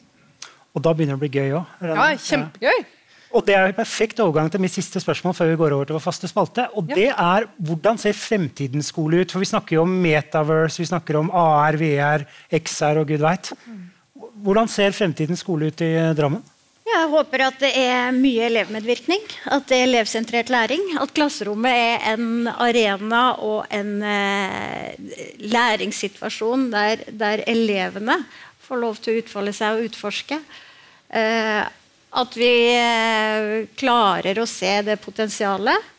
Og 0.76 0.84
da 0.84 0.92
begynner 0.92 1.16
det 1.16 1.20
å 1.20 1.24
bli 1.24 1.32
gøy 1.32 1.56
òg? 1.56 1.80
Ja, 1.88 2.10
kjempegøy. 2.20 2.84
Og 3.36 3.44
Det 3.44 3.56
er 3.56 3.66
en 3.68 3.76
perfekt 3.76 4.20
overgang 4.22 4.48
til 4.52 4.62
mitt 4.62 4.72
siste 4.72 5.00
spørsmål 5.02 5.34
før 5.36 5.50
vi 5.50 5.58
går 5.60 5.74
over 5.76 5.88
til 5.88 5.96
vår 5.96 6.04
faste 6.04 6.28
spalte. 6.30 6.68
og 6.72 6.92
ja. 6.92 6.94
det 6.94 7.08
er, 7.10 7.46
Hvordan 7.58 7.98
ser 8.00 8.16
fremtidens 8.16 8.92
skole 8.92 9.20
ut? 9.20 9.32
For 9.32 9.42
Vi 9.42 9.50
snakker 9.50 9.76
jo 9.76 9.82
om 9.82 9.96
metaverse, 10.02 10.80
vi 10.80 10.88
snakker 10.88 11.18
om 11.20 11.30
AR, 11.34 11.76
VR, 11.76 12.24
XR 12.52 13.02
og 13.02 13.08
gud 13.08 13.24
veit. 13.24 13.52
Hvordan 14.44 14.68
ser 14.68 14.94
fremtidens 14.96 15.42
skole 15.44 15.68
ut 15.72 15.80
i 15.84 15.92
Drammen? 16.16 16.44
Jeg 16.96 17.10
håper 17.12 17.42
at 17.44 17.56
det 17.60 17.70
er 17.76 18.14
mye 18.16 18.46
elevmedvirkning. 18.48 19.24
At 19.52 19.66
det 19.68 19.78
er 19.78 19.88
elevsentrert 19.88 20.50
læring. 20.52 20.82
At 21.00 21.12
klasserommet 21.16 21.76
er 21.76 22.06
en 22.14 22.48
arena 22.48 23.24
og 23.44 23.66
en 23.74 23.98
eh, 24.00 24.94
læringssituasjon 25.44 26.70
der, 26.72 27.04
der, 27.10 27.44
elevene 27.46 28.16
får 28.66 28.80
lov 28.80 28.96
til 29.02 29.12
å 29.12 29.20
utfolde 29.20 29.52
seg 29.56 29.76
og 29.76 29.90
utforske. 29.90 30.40
Eh, 31.10 31.60
at 32.16 32.38
vi 32.40 32.52
eh, 32.72 33.68
klarer 33.76 34.40
å 34.40 34.48
se 34.48 34.72
det 34.86 34.96
potensialet. 35.04 35.92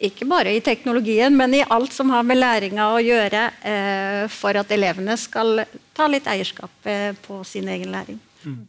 Ikke 0.00 0.26
bare 0.26 0.56
i 0.56 0.62
teknologien, 0.64 1.34
men 1.36 1.54
i 1.54 1.62
alt 1.62 1.92
som 1.94 2.10
har 2.10 2.24
med 2.26 2.40
læringa 2.40 2.88
å 2.94 3.02
gjøre, 3.04 3.46
eh, 3.68 4.24
for 4.32 4.56
at 4.56 4.72
elevene 4.72 5.14
skal 5.20 5.62
ta 5.94 6.08
litt 6.08 6.26
eierskap 6.26 6.88
eh, 6.88 7.12
på 7.22 7.42
sin 7.44 7.68
egen 7.68 7.92
læring. 7.92 8.18
Mm. 8.42 8.64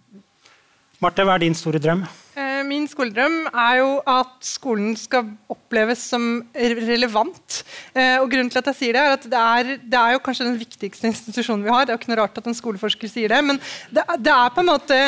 Marte, 1.02 1.24
hva 1.26 1.34
er 1.34 1.42
din 1.42 1.56
store 1.58 1.80
drøm? 1.82 2.04
Eh, 2.38 2.51
min 2.68 2.88
skoledrøm 2.90 3.46
er 3.50 3.78
jo 3.80 3.90
at 4.10 4.34
skolen 4.46 4.94
skal 5.00 5.30
oppleves 5.52 6.04
som 6.12 6.42
relevant. 6.54 7.62
Eh, 7.96 8.18
og 8.22 8.30
grunnen 8.32 8.52
til 8.52 8.62
at 8.62 8.70
jeg 8.72 8.78
sier 8.78 8.98
Det 8.98 9.02
er 9.02 9.16
at 9.16 9.26
det 9.32 9.42
er, 9.42 9.72
det 9.82 10.00
er, 10.00 10.14
jo 10.16 10.22
kanskje 10.24 10.48
den 10.48 10.60
viktigste 10.60 11.10
institusjonen 11.10 11.66
vi 11.66 11.72
har. 11.74 11.86
Det 11.86 11.94
er 11.94 11.98
jo 11.98 12.02
ikke 12.02 12.12
noe 12.12 12.20
rart 12.22 12.40
at 12.42 12.50
en 12.50 12.58
skoleforsker 12.58 13.12
sier 13.12 13.32
det, 13.32 13.40
men 13.46 13.60
det, 13.92 14.06
det 14.20 14.34
er 14.34 14.54
på 14.54 14.64
en 14.64 14.70
måte 14.72 15.00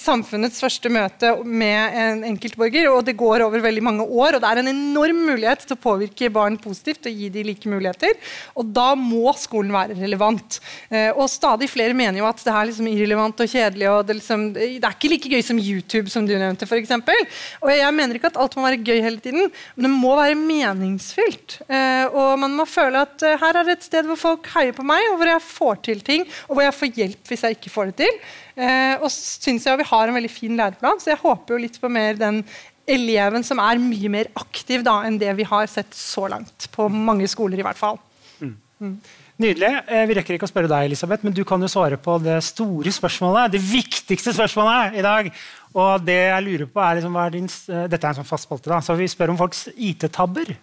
samfunnets 0.00 0.60
første 0.62 0.92
møte 0.92 1.32
med 1.44 1.98
en 2.02 2.24
enkeltborger. 2.32 2.90
og 2.92 3.04
Det 3.06 3.16
går 3.18 3.46
over 3.46 3.64
veldig 3.64 3.84
mange 3.84 4.06
år, 4.06 4.36
og 4.36 4.44
det 4.44 4.50
er 4.50 4.62
en 4.62 4.72
enorm 4.72 5.22
mulighet 5.30 5.66
til 5.66 5.76
å 5.76 5.82
påvirke 5.86 6.32
barn 6.32 6.58
positivt 6.60 7.08
og 7.08 7.16
gi 7.20 7.30
dem 7.32 7.48
like 7.50 7.70
muligheter. 7.70 8.16
Og 8.56 8.72
da 8.76 8.92
må 8.98 9.34
skolen 9.38 9.74
være 9.74 9.98
relevant. 10.00 10.60
Eh, 10.90 11.10
og 11.12 11.28
stadig 11.32 11.70
flere 11.72 11.96
mener 11.96 12.22
jo 12.22 12.28
at 12.28 12.40
det 12.42 12.52
er 12.52 12.70
liksom 12.70 12.90
irrelevant 12.90 13.44
og 13.44 13.52
kjedelig. 13.52 13.88
og 13.92 14.06
det, 14.06 14.18
liksom, 14.20 14.48
det 14.56 14.80
er 14.80 14.96
ikke 14.96 15.12
like 15.12 15.34
gøy 15.36 15.44
som 15.44 15.60
YouTube, 15.60 16.10
som 16.12 16.26
du 16.26 16.34
nevnte. 16.36 16.68
For 16.68 16.80
eksempel. 16.80 16.95
Og 17.04 17.70
jeg 17.72 17.94
mener 17.94 18.18
ikke 18.18 18.30
at 18.32 18.38
alt 18.40 18.56
må 18.56 18.64
være 18.66 18.82
gøy 18.84 19.00
hele 19.04 19.20
tiden, 19.22 19.50
men 19.74 19.86
det 19.86 19.92
må 19.92 20.14
være 20.18 20.38
meningsfylt. 20.38 21.58
Eh, 21.66 22.06
og 22.08 22.38
man 22.42 22.54
må 22.56 22.66
føle 22.68 23.02
at 23.06 23.24
eh, 23.26 23.36
her 23.40 23.60
er 23.60 23.68
det 23.68 23.76
et 23.78 23.88
sted 23.88 24.08
hvor 24.08 24.20
folk 24.20 24.48
heier 24.54 24.76
på 24.76 24.86
meg, 24.86 25.02
og 25.10 25.20
hvor 25.20 25.30
jeg 25.30 25.44
får 25.48 25.82
til 25.88 26.00
ting, 26.06 26.24
og 26.46 26.56
hvor 26.56 26.66
jeg 26.66 26.78
får 26.78 27.02
hjelp 27.02 27.32
hvis 27.32 27.44
jeg 27.46 27.58
ikke 27.58 27.74
får 27.74 27.90
det 27.90 27.98
til. 28.04 28.22
Eh, 28.56 28.94
og 29.00 29.10
syns 29.12 29.66
jeg 29.66 29.82
vi 29.82 29.90
har 29.90 30.08
en 30.08 30.18
veldig 30.18 30.32
fin 30.32 30.56
læreplan, 30.56 31.02
så 31.02 31.12
jeg 31.12 31.22
håper 31.22 31.56
jo 31.56 31.62
litt 31.66 31.78
på 31.82 31.92
mer 31.92 32.18
den 32.20 32.42
eleven 32.86 33.42
som 33.46 33.58
er 33.62 33.82
mye 33.82 34.10
mer 34.12 34.30
aktiv 34.38 34.84
da, 34.86 35.00
enn 35.06 35.18
det 35.18 35.32
vi 35.38 35.46
har 35.48 35.68
sett 35.70 35.94
så 35.96 36.28
langt. 36.30 36.68
På 36.74 36.88
mange 36.92 37.28
skoler, 37.30 37.58
i 37.58 37.66
hvert 37.66 37.80
fall. 37.80 37.98
Mm. 38.38 38.56
Mm. 38.78 38.98
Nydelig. 39.36 39.70
Vi 40.08 40.14
rekker 40.16 40.36
ikke 40.38 40.46
å 40.46 40.48
spørre 40.48 40.70
deg, 40.70 40.86
Elisabeth, 40.88 41.26
men 41.26 41.34
du 41.36 41.42
kan 41.44 41.60
jo 41.60 41.68
svare 41.68 41.98
på 42.00 42.14
det 42.24 42.38
store 42.46 42.92
spørsmålet. 42.94 43.52
Det 43.52 43.60
viktigste 43.60 44.32
spørsmålet 44.32 44.96
i 44.96 45.04
dag. 45.04 45.28
Og 45.76 46.04
det 46.06 46.16
jeg 46.16 46.44
lurer 46.46 46.68
på 46.72 46.80
er 46.80 46.98
liksom, 46.98 47.18
er 47.20 47.34
din, 47.34 47.48
eh, 47.68 47.86
Dette 47.92 48.06
er 48.06 48.14
en 48.14 48.20
sånn 48.22 48.28
fast 48.28 48.48
spalte. 48.48 48.80
Så 48.84 48.96
vi 48.96 49.08
spør 49.12 49.34
om 49.34 49.40
folks 49.40 49.66
IT-tabber. 49.76 50.54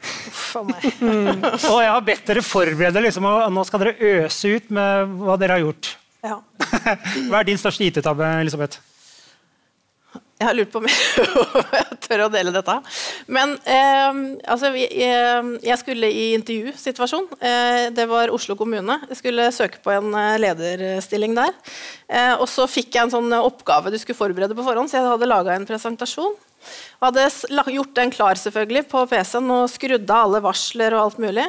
Og 0.56 1.80
jeg 1.82 1.90
har 1.92 2.04
bedt 2.06 2.30
dere 2.30 2.42
forberede, 2.44 3.02
liksom, 3.04 3.26
og 3.28 3.50
nå 3.52 3.64
skal 3.68 3.82
dere 3.82 4.12
øse 4.24 4.54
ut 4.56 4.70
med 4.72 5.12
hva 5.20 5.36
dere 5.40 5.58
har 5.58 5.66
gjort. 5.66 5.90
Ja. 6.24 6.38
hva 7.28 7.42
er 7.42 7.48
din 7.50 7.60
største 7.60 7.84
IT-tabbe, 7.84 8.24
Elisabeth? 8.40 8.80
Jeg 10.40 10.48
har 10.48 10.56
lurt 10.56 10.70
på 10.72 10.80
om 10.82 10.86
jeg 10.88 11.98
tør 12.06 12.22
å 12.24 12.30
dele 12.32 12.52
dette. 12.54 12.76
Men 13.28 13.52
eh, 13.68 14.20
altså, 14.48 14.70
jeg, 14.72 15.58
jeg 15.66 15.80
skulle 15.82 16.08
i 16.08 16.30
intervjusituasjon. 16.38 17.26
Eh, 17.36 17.82
det 17.92 18.06
var 18.08 18.32
Oslo 18.32 18.56
kommune. 18.56 18.96
Jeg 19.10 19.20
skulle 19.20 19.50
søke 19.52 19.82
på 19.84 19.92
en 19.92 20.14
eh, 20.16 20.38
lederstilling 20.40 21.36
der. 21.36 21.52
Eh, 22.08 22.32
og 22.38 22.48
så 22.48 22.64
fikk 22.70 22.96
jeg 22.96 23.04
en 23.04 23.12
sånn 23.18 23.36
oppgave 23.36 23.92
du 23.92 23.98
skulle 24.00 24.16
forberede 24.16 24.56
på 24.56 24.64
forhånd, 24.64 24.88
så 24.88 25.02
jeg 25.02 25.10
hadde 25.12 25.28
laga 25.28 25.58
en 25.58 25.68
presentasjon. 25.68 26.38
Og 27.00 27.06
hadde 27.06 27.72
gjort 27.72 27.94
den 27.96 28.12
klar 28.12 28.36
selvfølgelig 28.36 28.82
på 28.90 29.04
PC-en 29.08 29.52
og 29.54 29.70
skrudd 29.72 30.10
av 30.12 30.26
alle 30.26 30.42
varsler 30.44 30.96
og 30.96 31.04
alt 31.06 31.20
mulig. 31.22 31.46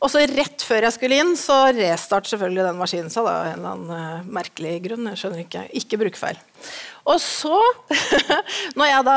Og 0.00 0.12
så 0.12 0.24
rett 0.28 0.64
før 0.64 0.88
jeg 0.88 0.96
skulle 0.96 1.20
inn, 1.22 1.32
så 1.40 1.62
restart 1.76 2.28
selvfølgelig 2.28 2.66
den 2.68 2.80
maskinen 2.80 3.12
seg. 3.12 3.28
av 3.28 3.48
en 3.48 3.56
eller 3.56 3.76
annen 3.76 4.32
merkelig 4.36 4.76
grunn. 4.84 5.08
Jeg 5.12 5.22
skjønner 5.22 5.44
ikke. 5.46 5.64
Ikke 5.80 6.00
brukfeil. 6.02 6.40
Og 7.08 7.20
så, 7.22 7.56
når 8.78 8.90
jeg 8.90 9.06
da 9.06 9.16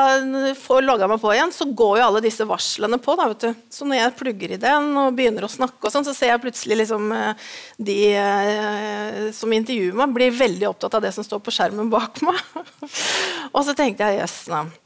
får 0.59 0.85
logga 0.85 1.09
meg 1.11 1.21
på 1.21 1.33
igjen, 1.33 1.53
så 1.55 1.67
går 1.67 1.97
jo 1.99 2.05
alle 2.07 2.23
disse 2.23 2.47
varslene 2.47 2.99
på. 3.01 3.15
Da, 3.19 3.27
vet 3.31 3.47
du. 3.47 3.63
Så 3.73 3.87
når 3.87 3.99
jeg 3.99 4.15
plugger 4.19 4.55
i 4.55 4.61
den 4.61 4.91
og 4.99 5.17
begynner 5.17 5.47
å 5.47 5.51
snakke, 5.51 5.81
og 5.83 5.93
sånn, 5.93 6.07
så 6.07 6.15
ser 6.15 6.33
jeg 6.33 6.43
plutselig 6.45 6.79
liksom 6.83 7.11
eh, 7.17 7.49
de 7.89 7.97
eh, 8.19 9.19
som 9.35 9.51
intervjuer 9.53 9.97
meg, 9.99 10.15
blir 10.15 10.37
veldig 10.37 10.69
opptatt 10.71 10.99
av 10.99 11.03
det 11.05 11.13
som 11.15 11.25
står 11.25 11.43
på 11.43 11.53
skjermen 11.55 11.91
bak 11.93 12.23
meg. 12.25 12.39
og 13.55 13.61
så 13.67 13.75
tenkte 13.77 14.09
jeg 14.09 14.23
jøss, 14.23 14.39
yes, 14.47 14.82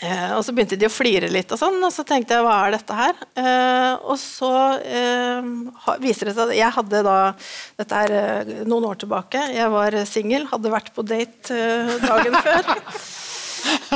Eh, 0.00 0.30
og 0.32 0.40
så 0.46 0.54
begynte 0.56 0.78
de 0.80 0.88
å 0.88 0.92
flire 0.92 1.28
litt, 1.28 1.50
og 1.52 1.60
sånn, 1.60 1.76
og 1.84 1.92
så 1.92 2.04
tenkte 2.08 2.38
jeg 2.38 2.44
hva 2.46 2.56
er 2.64 2.72
dette 2.72 2.96
her? 2.96 3.18
Eh, 3.36 3.92
og 4.08 4.16
så 4.20 4.52
eh, 4.80 5.48
viser 6.00 6.30
det 6.30 6.36
seg 6.38 6.46
at 6.46 6.56
jeg 6.56 6.76
hadde 6.78 7.02
da 7.04 7.16
Dette 7.80 7.98
er 8.06 8.14
eh, 8.16 8.54
noen 8.68 8.86
år 8.88 9.00
tilbake. 9.02 9.42
Jeg 9.52 9.68
var 9.72 9.98
singel, 10.08 10.48
hadde 10.48 10.72
vært 10.72 10.94
på 10.96 11.04
date 11.04 11.52
eh, 11.52 11.92
dagen 12.06 12.38
før. 12.46 12.72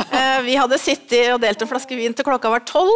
Eh, 0.04 0.38
vi 0.44 0.58
hadde 0.60 0.80
sittet 0.82 1.32
og 1.32 1.40
delt 1.40 1.64
en 1.64 1.72
flaske 1.72 1.96
vin 1.96 2.12
til 2.12 2.28
klokka 2.28 2.52
var 2.52 2.66
tolv. 2.68 2.92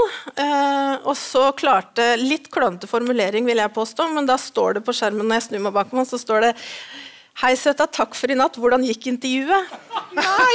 og 1.09 1.15
så 1.17 1.49
klarte 1.57 2.11
Litt 2.21 2.53
klønete 2.53 2.91
formulering, 2.91 3.49
vil 3.49 3.65
jeg 3.65 3.73
påstå, 3.73 4.11
men 4.13 4.29
da 4.29 4.37
står 4.37 4.79
det 4.79 4.85
på 4.85 4.93
skjermen 4.93 5.25
når 5.25 5.41
jeg 5.41 5.49
snur 5.49 5.65
meg 5.71 5.79
bak 5.81 5.97
meg, 5.97 6.05
så 6.11 6.21
står 6.21 6.51
det 6.51 6.57
Hei, 7.39 7.53
søta, 7.55 7.85
takk 7.87 8.17
for 8.19 8.33
i 8.33 8.35
natt. 8.35 8.57
Hvordan 8.59 8.83
gikk 8.83 9.05
intervjuet? 9.13 9.75
Nei! 10.17 10.55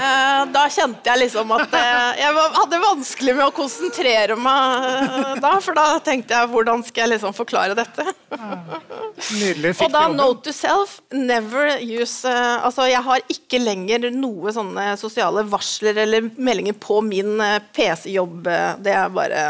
Eh, 0.00 0.44
da 0.48 0.62
kjente 0.72 1.04
jeg 1.10 1.20
liksom 1.26 1.50
at 1.52 1.74
eh, 1.76 2.20
jeg 2.22 2.44
hadde 2.54 2.78
vanskelig 2.80 3.34
med 3.36 3.44
å 3.44 3.52
konsentrere 3.52 4.36
meg 4.40 4.86
eh, 4.86 5.34
da. 5.44 5.50
For 5.60 5.76
da 5.76 5.98
tenkte 6.00 6.38
jeg 6.38 6.48
hvordan 6.54 6.80
skal 6.86 7.04
jeg 7.04 7.12
liksom 7.12 7.36
forklare 7.36 7.76
dette? 7.76 8.06
Nydelig. 8.32 9.74
Fikk 9.76 9.84
Og 9.90 9.92
da 9.92 10.06
note 10.14 10.46
to 10.48 10.54
self, 10.56 11.02
never 11.12 11.74
use 11.84 12.24
Altså, 12.24 12.86
jeg 12.88 13.04
har 13.04 13.20
ikke 13.36 13.60
lenger 13.60 14.08
noe 14.14 14.54
sånne 14.56 14.94
sosiale 15.00 15.44
varsler 15.52 16.00
eller 16.06 16.30
meldinger 16.40 16.80
på 16.80 17.02
min 17.04 17.36
PC-jobb. 17.76 18.48
Det 18.80 18.96
er 19.02 19.12
bare 19.12 19.44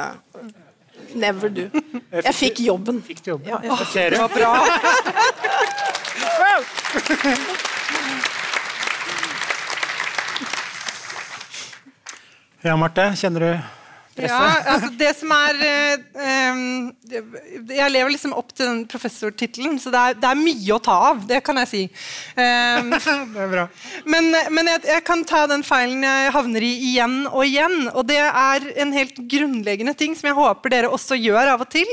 Never 1.15 1.51
do. 1.51 1.65
Jeg 2.11 2.35
fikk 2.39 2.61
jobben. 2.63 3.01
Fikk 3.03 3.25
jobben? 3.27 3.51
Ja, 3.51 3.59
jeg 3.65 3.79
fikk. 3.83 4.15
Det 4.15 4.21
var 4.21 4.35
bra. 4.35 5.59
Ja, 12.61 12.75
Marte, 12.77 13.07
kjenner 13.17 13.41
du 13.41 13.53
presset? 14.21 14.35
Ja, 14.35 14.57
altså 14.75 14.91
det 15.01 15.11
som 15.17 15.31
er 15.33 15.61
um, 16.53 16.91
Jeg 17.71 17.93
lever 17.95 18.13
liksom 18.13 18.35
opp 18.37 18.53
til 18.53 18.67
den 18.69 18.83
professortittelen, 18.91 19.79
så 19.81 19.93
det 19.93 20.03
er, 20.03 20.19
det 20.21 20.29
er, 20.29 20.41
mye 20.41 20.75
å 20.77 20.81
ta 20.85 20.97
av. 21.11 21.23
Det 21.29 21.41
kan 21.47 21.61
jeg 21.63 21.71
si. 21.71 21.83
Um, 22.37 22.93
det 23.33 23.45
er 23.47 23.55
bra. 23.55 23.65
Men, 24.05 24.29
men 24.53 24.73
jeg, 24.75 24.85
jeg, 24.91 25.07
kan 25.09 25.25
ta 25.29 25.47
den 25.51 25.65
feilen 25.67 26.05
jeg 26.05 26.35
havner 26.37 26.67
i 26.67 26.73
igjen 26.91 27.17
og 27.31 27.47
igjen. 27.47 27.79
Og 27.95 28.05
det 28.11 28.21
er 28.27 28.69
en 28.85 28.93
helt 28.97 29.25
grunnleggende 29.31 29.97
ting 29.97 30.19
som 30.19 30.31
jeg 30.31 30.39
håper 30.39 30.77
dere 30.77 30.93
også 30.93 31.19
gjør 31.21 31.55
av 31.55 31.65
og 31.65 31.73
til. 31.73 31.89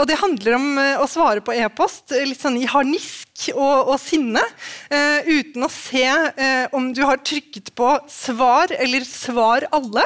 Og 0.00 0.08
det 0.08 0.20
handler 0.20 0.56
om 0.56 0.68
uh, 0.78 1.02
å 1.02 1.08
svare 1.10 1.42
på 1.44 1.54
e-post 1.56 2.14
litt 2.16 2.40
sånn 2.40 2.56
i 2.60 2.68
harnisk 2.68 3.50
og, 3.52 3.92
og 3.92 3.98
sinne. 4.00 4.40
Uh, 4.88 5.28
uten 5.28 5.66
å 5.66 5.70
se 5.72 6.06
uh, 6.06 6.66
om 6.76 6.90
du 6.96 7.02
har 7.04 7.20
trykket 7.20 7.72
på 7.76 7.88
'svar' 8.08 8.72
eller 8.78 9.04
'svar 9.04 9.66
alle'. 9.72 10.04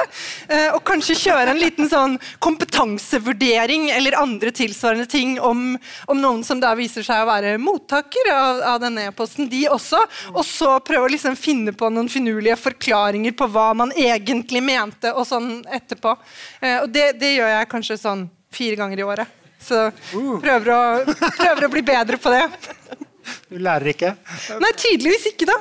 og 0.75 0.81
kanskje 0.87 1.15
kjøre 1.19 1.51
en 1.51 1.59
liten 1.59 1.89
sånn 1.89 2.17
kompetansevurdering 2.43 3.89
eller 3.91 4.17
andre 4.19 4.51
tilsvarende 4.51 5.07
ting 5.09 5.37
om, 5.39 5.77
om 6.07 6.21
noen 6.21 6.43
som 6.43 6.59
da 6.59 6.73
viser 6.77 7.05
seg 7.05 7.23
å 7.23 7.29
være 7.29 7.57
mottaker 7.61 8.31
av, 8.33 8.61
av 8.73 8.79
denne 8.81 9.07
e-posten, 9.09 9.49
de 9.49 9.65
også. 9.71 9.99
Og 10.33 10.43
så 10.45 10.77
prøve 10.85 11.07
å 11.07 11.13
liksom 11.13 11.37
finne 11.39 11.73
på 11.75 11.89
noen 11.93 12.09
finurlige 12.11 12.59
forklaringer 12.59 13.35
på 13.37 13.49
hva 13.51 13.71
man 13.77 13.93
egentlig 13.95 14.63
mente, 14.63 15.13
og 15.13 15.27
sånn 15.27 15.61
etterpå. 15.67 16.15
og 16.81 16.89
det, 16.91 17.11
det 17.21 17.35
gjør 17.37 17.53
jeg 17.53 17.71
kanskje 17.71 18.01
sånn 18.01 18.27
fire 18.53 18.79
ganger 18.79 18.99
i 19.03 19.07
året. 19.07 19.36
Så 19.61 19.87
uh. 19.89 20.35
prøver 20.43 20.73
å, 20.73 20.81
prøver 21.39 21.67
å 21.67 21.71
bli 21.73 21.83
bedre 21.85 22.19
på 22.21 22.33
det. 22.33 22.43
Du 23.47 23.57
lærer 23.59 23.91
ikke? 23.93 24.13
Nei, 24.61 24.71
tydeligvis 24.79 25.31
ikke, 25.33 25.49
da. 25.49 25.57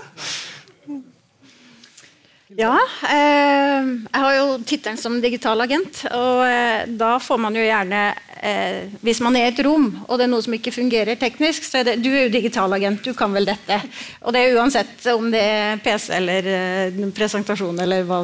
Ja, 2.56 2.72
eh, 3.04 3.84
jeg 3.84 4.22
har 4.22 4.34
jo 4.38 4.44
tittelen 4.64 4.96
som 4.96 5.18
digital 5.20 5.60
agent. 5.60 6.06
Og 6.08 6.40
eh, 6.46 6.86
da 6.88 7.18
får 7.20 7.40
man 7.42 7.56
jo 7.56 7.64
gjerne 7.64 8.00
eh, 8.40 8.94
Hvis 9.04 9.20
man 9.20 9.36
er 9.36 9.50
i 9.50 9.50
et 9.50 9.60
rom, 9.66 9.90
og 10.06 10.16
det 10.16 10.24
er 10.24 10.32
noe 10.32 10.44
som 10.44 10.56
ikke 10.56 10.72
fungerer 10.72 11.20
teknisk, 11.20 11.66
så 11.68 11.82
er 11.82 11.90
det 11.90 11.98
Du 12.00 12.08
er 12.08 12.26
jo 12.26 12.32
digital 12.32 12.72
agent, 12.72 13.04
du 13.04 13.12
kan 13.18 13.34
vel 13.36 13.50
dette. 13.50 13.76
Og 14.24 14.32
det 14.32 14.40
er 14.40 14.56
uansett 14.56 15.04
om 15.12 15.28
det 15.34 15.42
er 15.44 15.84
PC 15.84 16.08
eller 16.16 16.48
eh, 16.54 17.00
presentasjon 17.16 17.84
eller 17.84 18.08
hva 18.08 18.22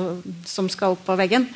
som 0.48 0.70
skal 0.72 0.96
opp 0.96 1.04
på 1.10 1.18
veggen. 1.20 1.50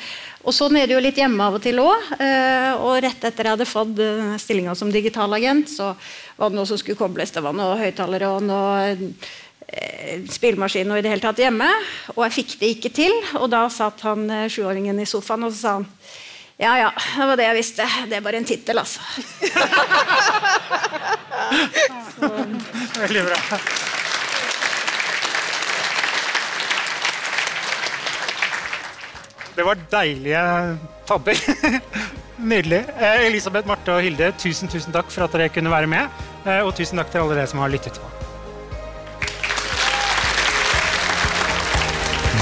Og 0.47 0.55
Sånn 0.55 0.77
er 0.79 0.87
det 0.87 0.95
jo 0.95 1.03
litt 1.03 1.17
hjemme 1.19 1.49
av 1.49 1.57
og 1.57 1.65
til 1.65 1.81
òg. 1.83 2.13
Eh, 2.21 2.77
og 2.77 3.01
rett 3.03 3.25
etter 3.25 3.49
jeg 3.49 3.57
hadde 3.57 3.67
fått 3.67 4.05
eh, 4.05 4.37
stillinga 4.39 4.77
som 4.79 4.93
digitalagent, 4.93 5.73
så 5.73 5.95
var 6.37 6.53
det 6.53 6.61
noe 6.61 6.69
som 6.69 6.79
skulle 6.79 7.01
kobles. 7.01 7.33
Det 7.35 7.43
var 7.43 7.57
noe 7.57 7.81
høyttalere 7.81 8.31
og 8.37 8.45
noe 8.47 9.09
spillemaskin 10.31 10.91
og 10.93 11.01
i 11.01 11.03
det 11.05 11.11
hele 11.11 11.25
tatt 11.25 11.41
hjemme. 11.43 11.67
Og 12.15 12.23
jeg 12.27 12.37
fikk 12.39 12.55
det 12.61 12.73
ikke 12.77 12.93
til. 12.95 13.17
Og 13.41 13.51
da 13.53 13.65
satt 13.73 14.05
han 14.07 14.29
sjuåringen 14.53 15.01
i 15.03 15.09
sofaen 15.09 15.49
og 15.49 15.55
så 15.55 15.59
sa 15.61 15.75
han 15.81 15.89
ja, 16.57 16.71
ja, 16.81 16.93
det 17.19 17.27
var 17.29 17.37
det 17.37 17.45
jeg 17.51 17.57
visste. 17.59 17.87
Det 18.09 18.17
er 18.17 18.23
bare 18.25 18.39
en 18.41 18.47
tittel, 18.49 18.79
altså. 18.81 19.01
Veldig 22.97 23.25
bra. 23.27 23.59
Det 29.57 29.65
var 29.65 29.85
deilige 29.93 30.79
tabber. 31.09 31.35
Nydelig. 32.51 32.85
Eh, 33.01 33.27
Elisabeth, 33.27 33.69
Marte 33.69 33.93
og 33.93 34.03
Hilde, 34.05 34.33
tusen, 34.41 34.69
tusen 34.69 34.93
takk 34.93 35.13
for 35.13 35.25
at 35.25 35.37
dere 35.37 35.53
kunne 35.53 35.73
være 35.73 35.89
med. 35.89 36.25
Eh, 36.45 36.61
og 36.61 36.75
tusen 36.77 37.01
takk 37.01 37.13
til 37.13 37.25
alle 37.25 37.37
dere 37.37 37.53
som 37.53 37.65
har 37.65 37.73
lyttet 37.73 38.01
på. 38.01 38.26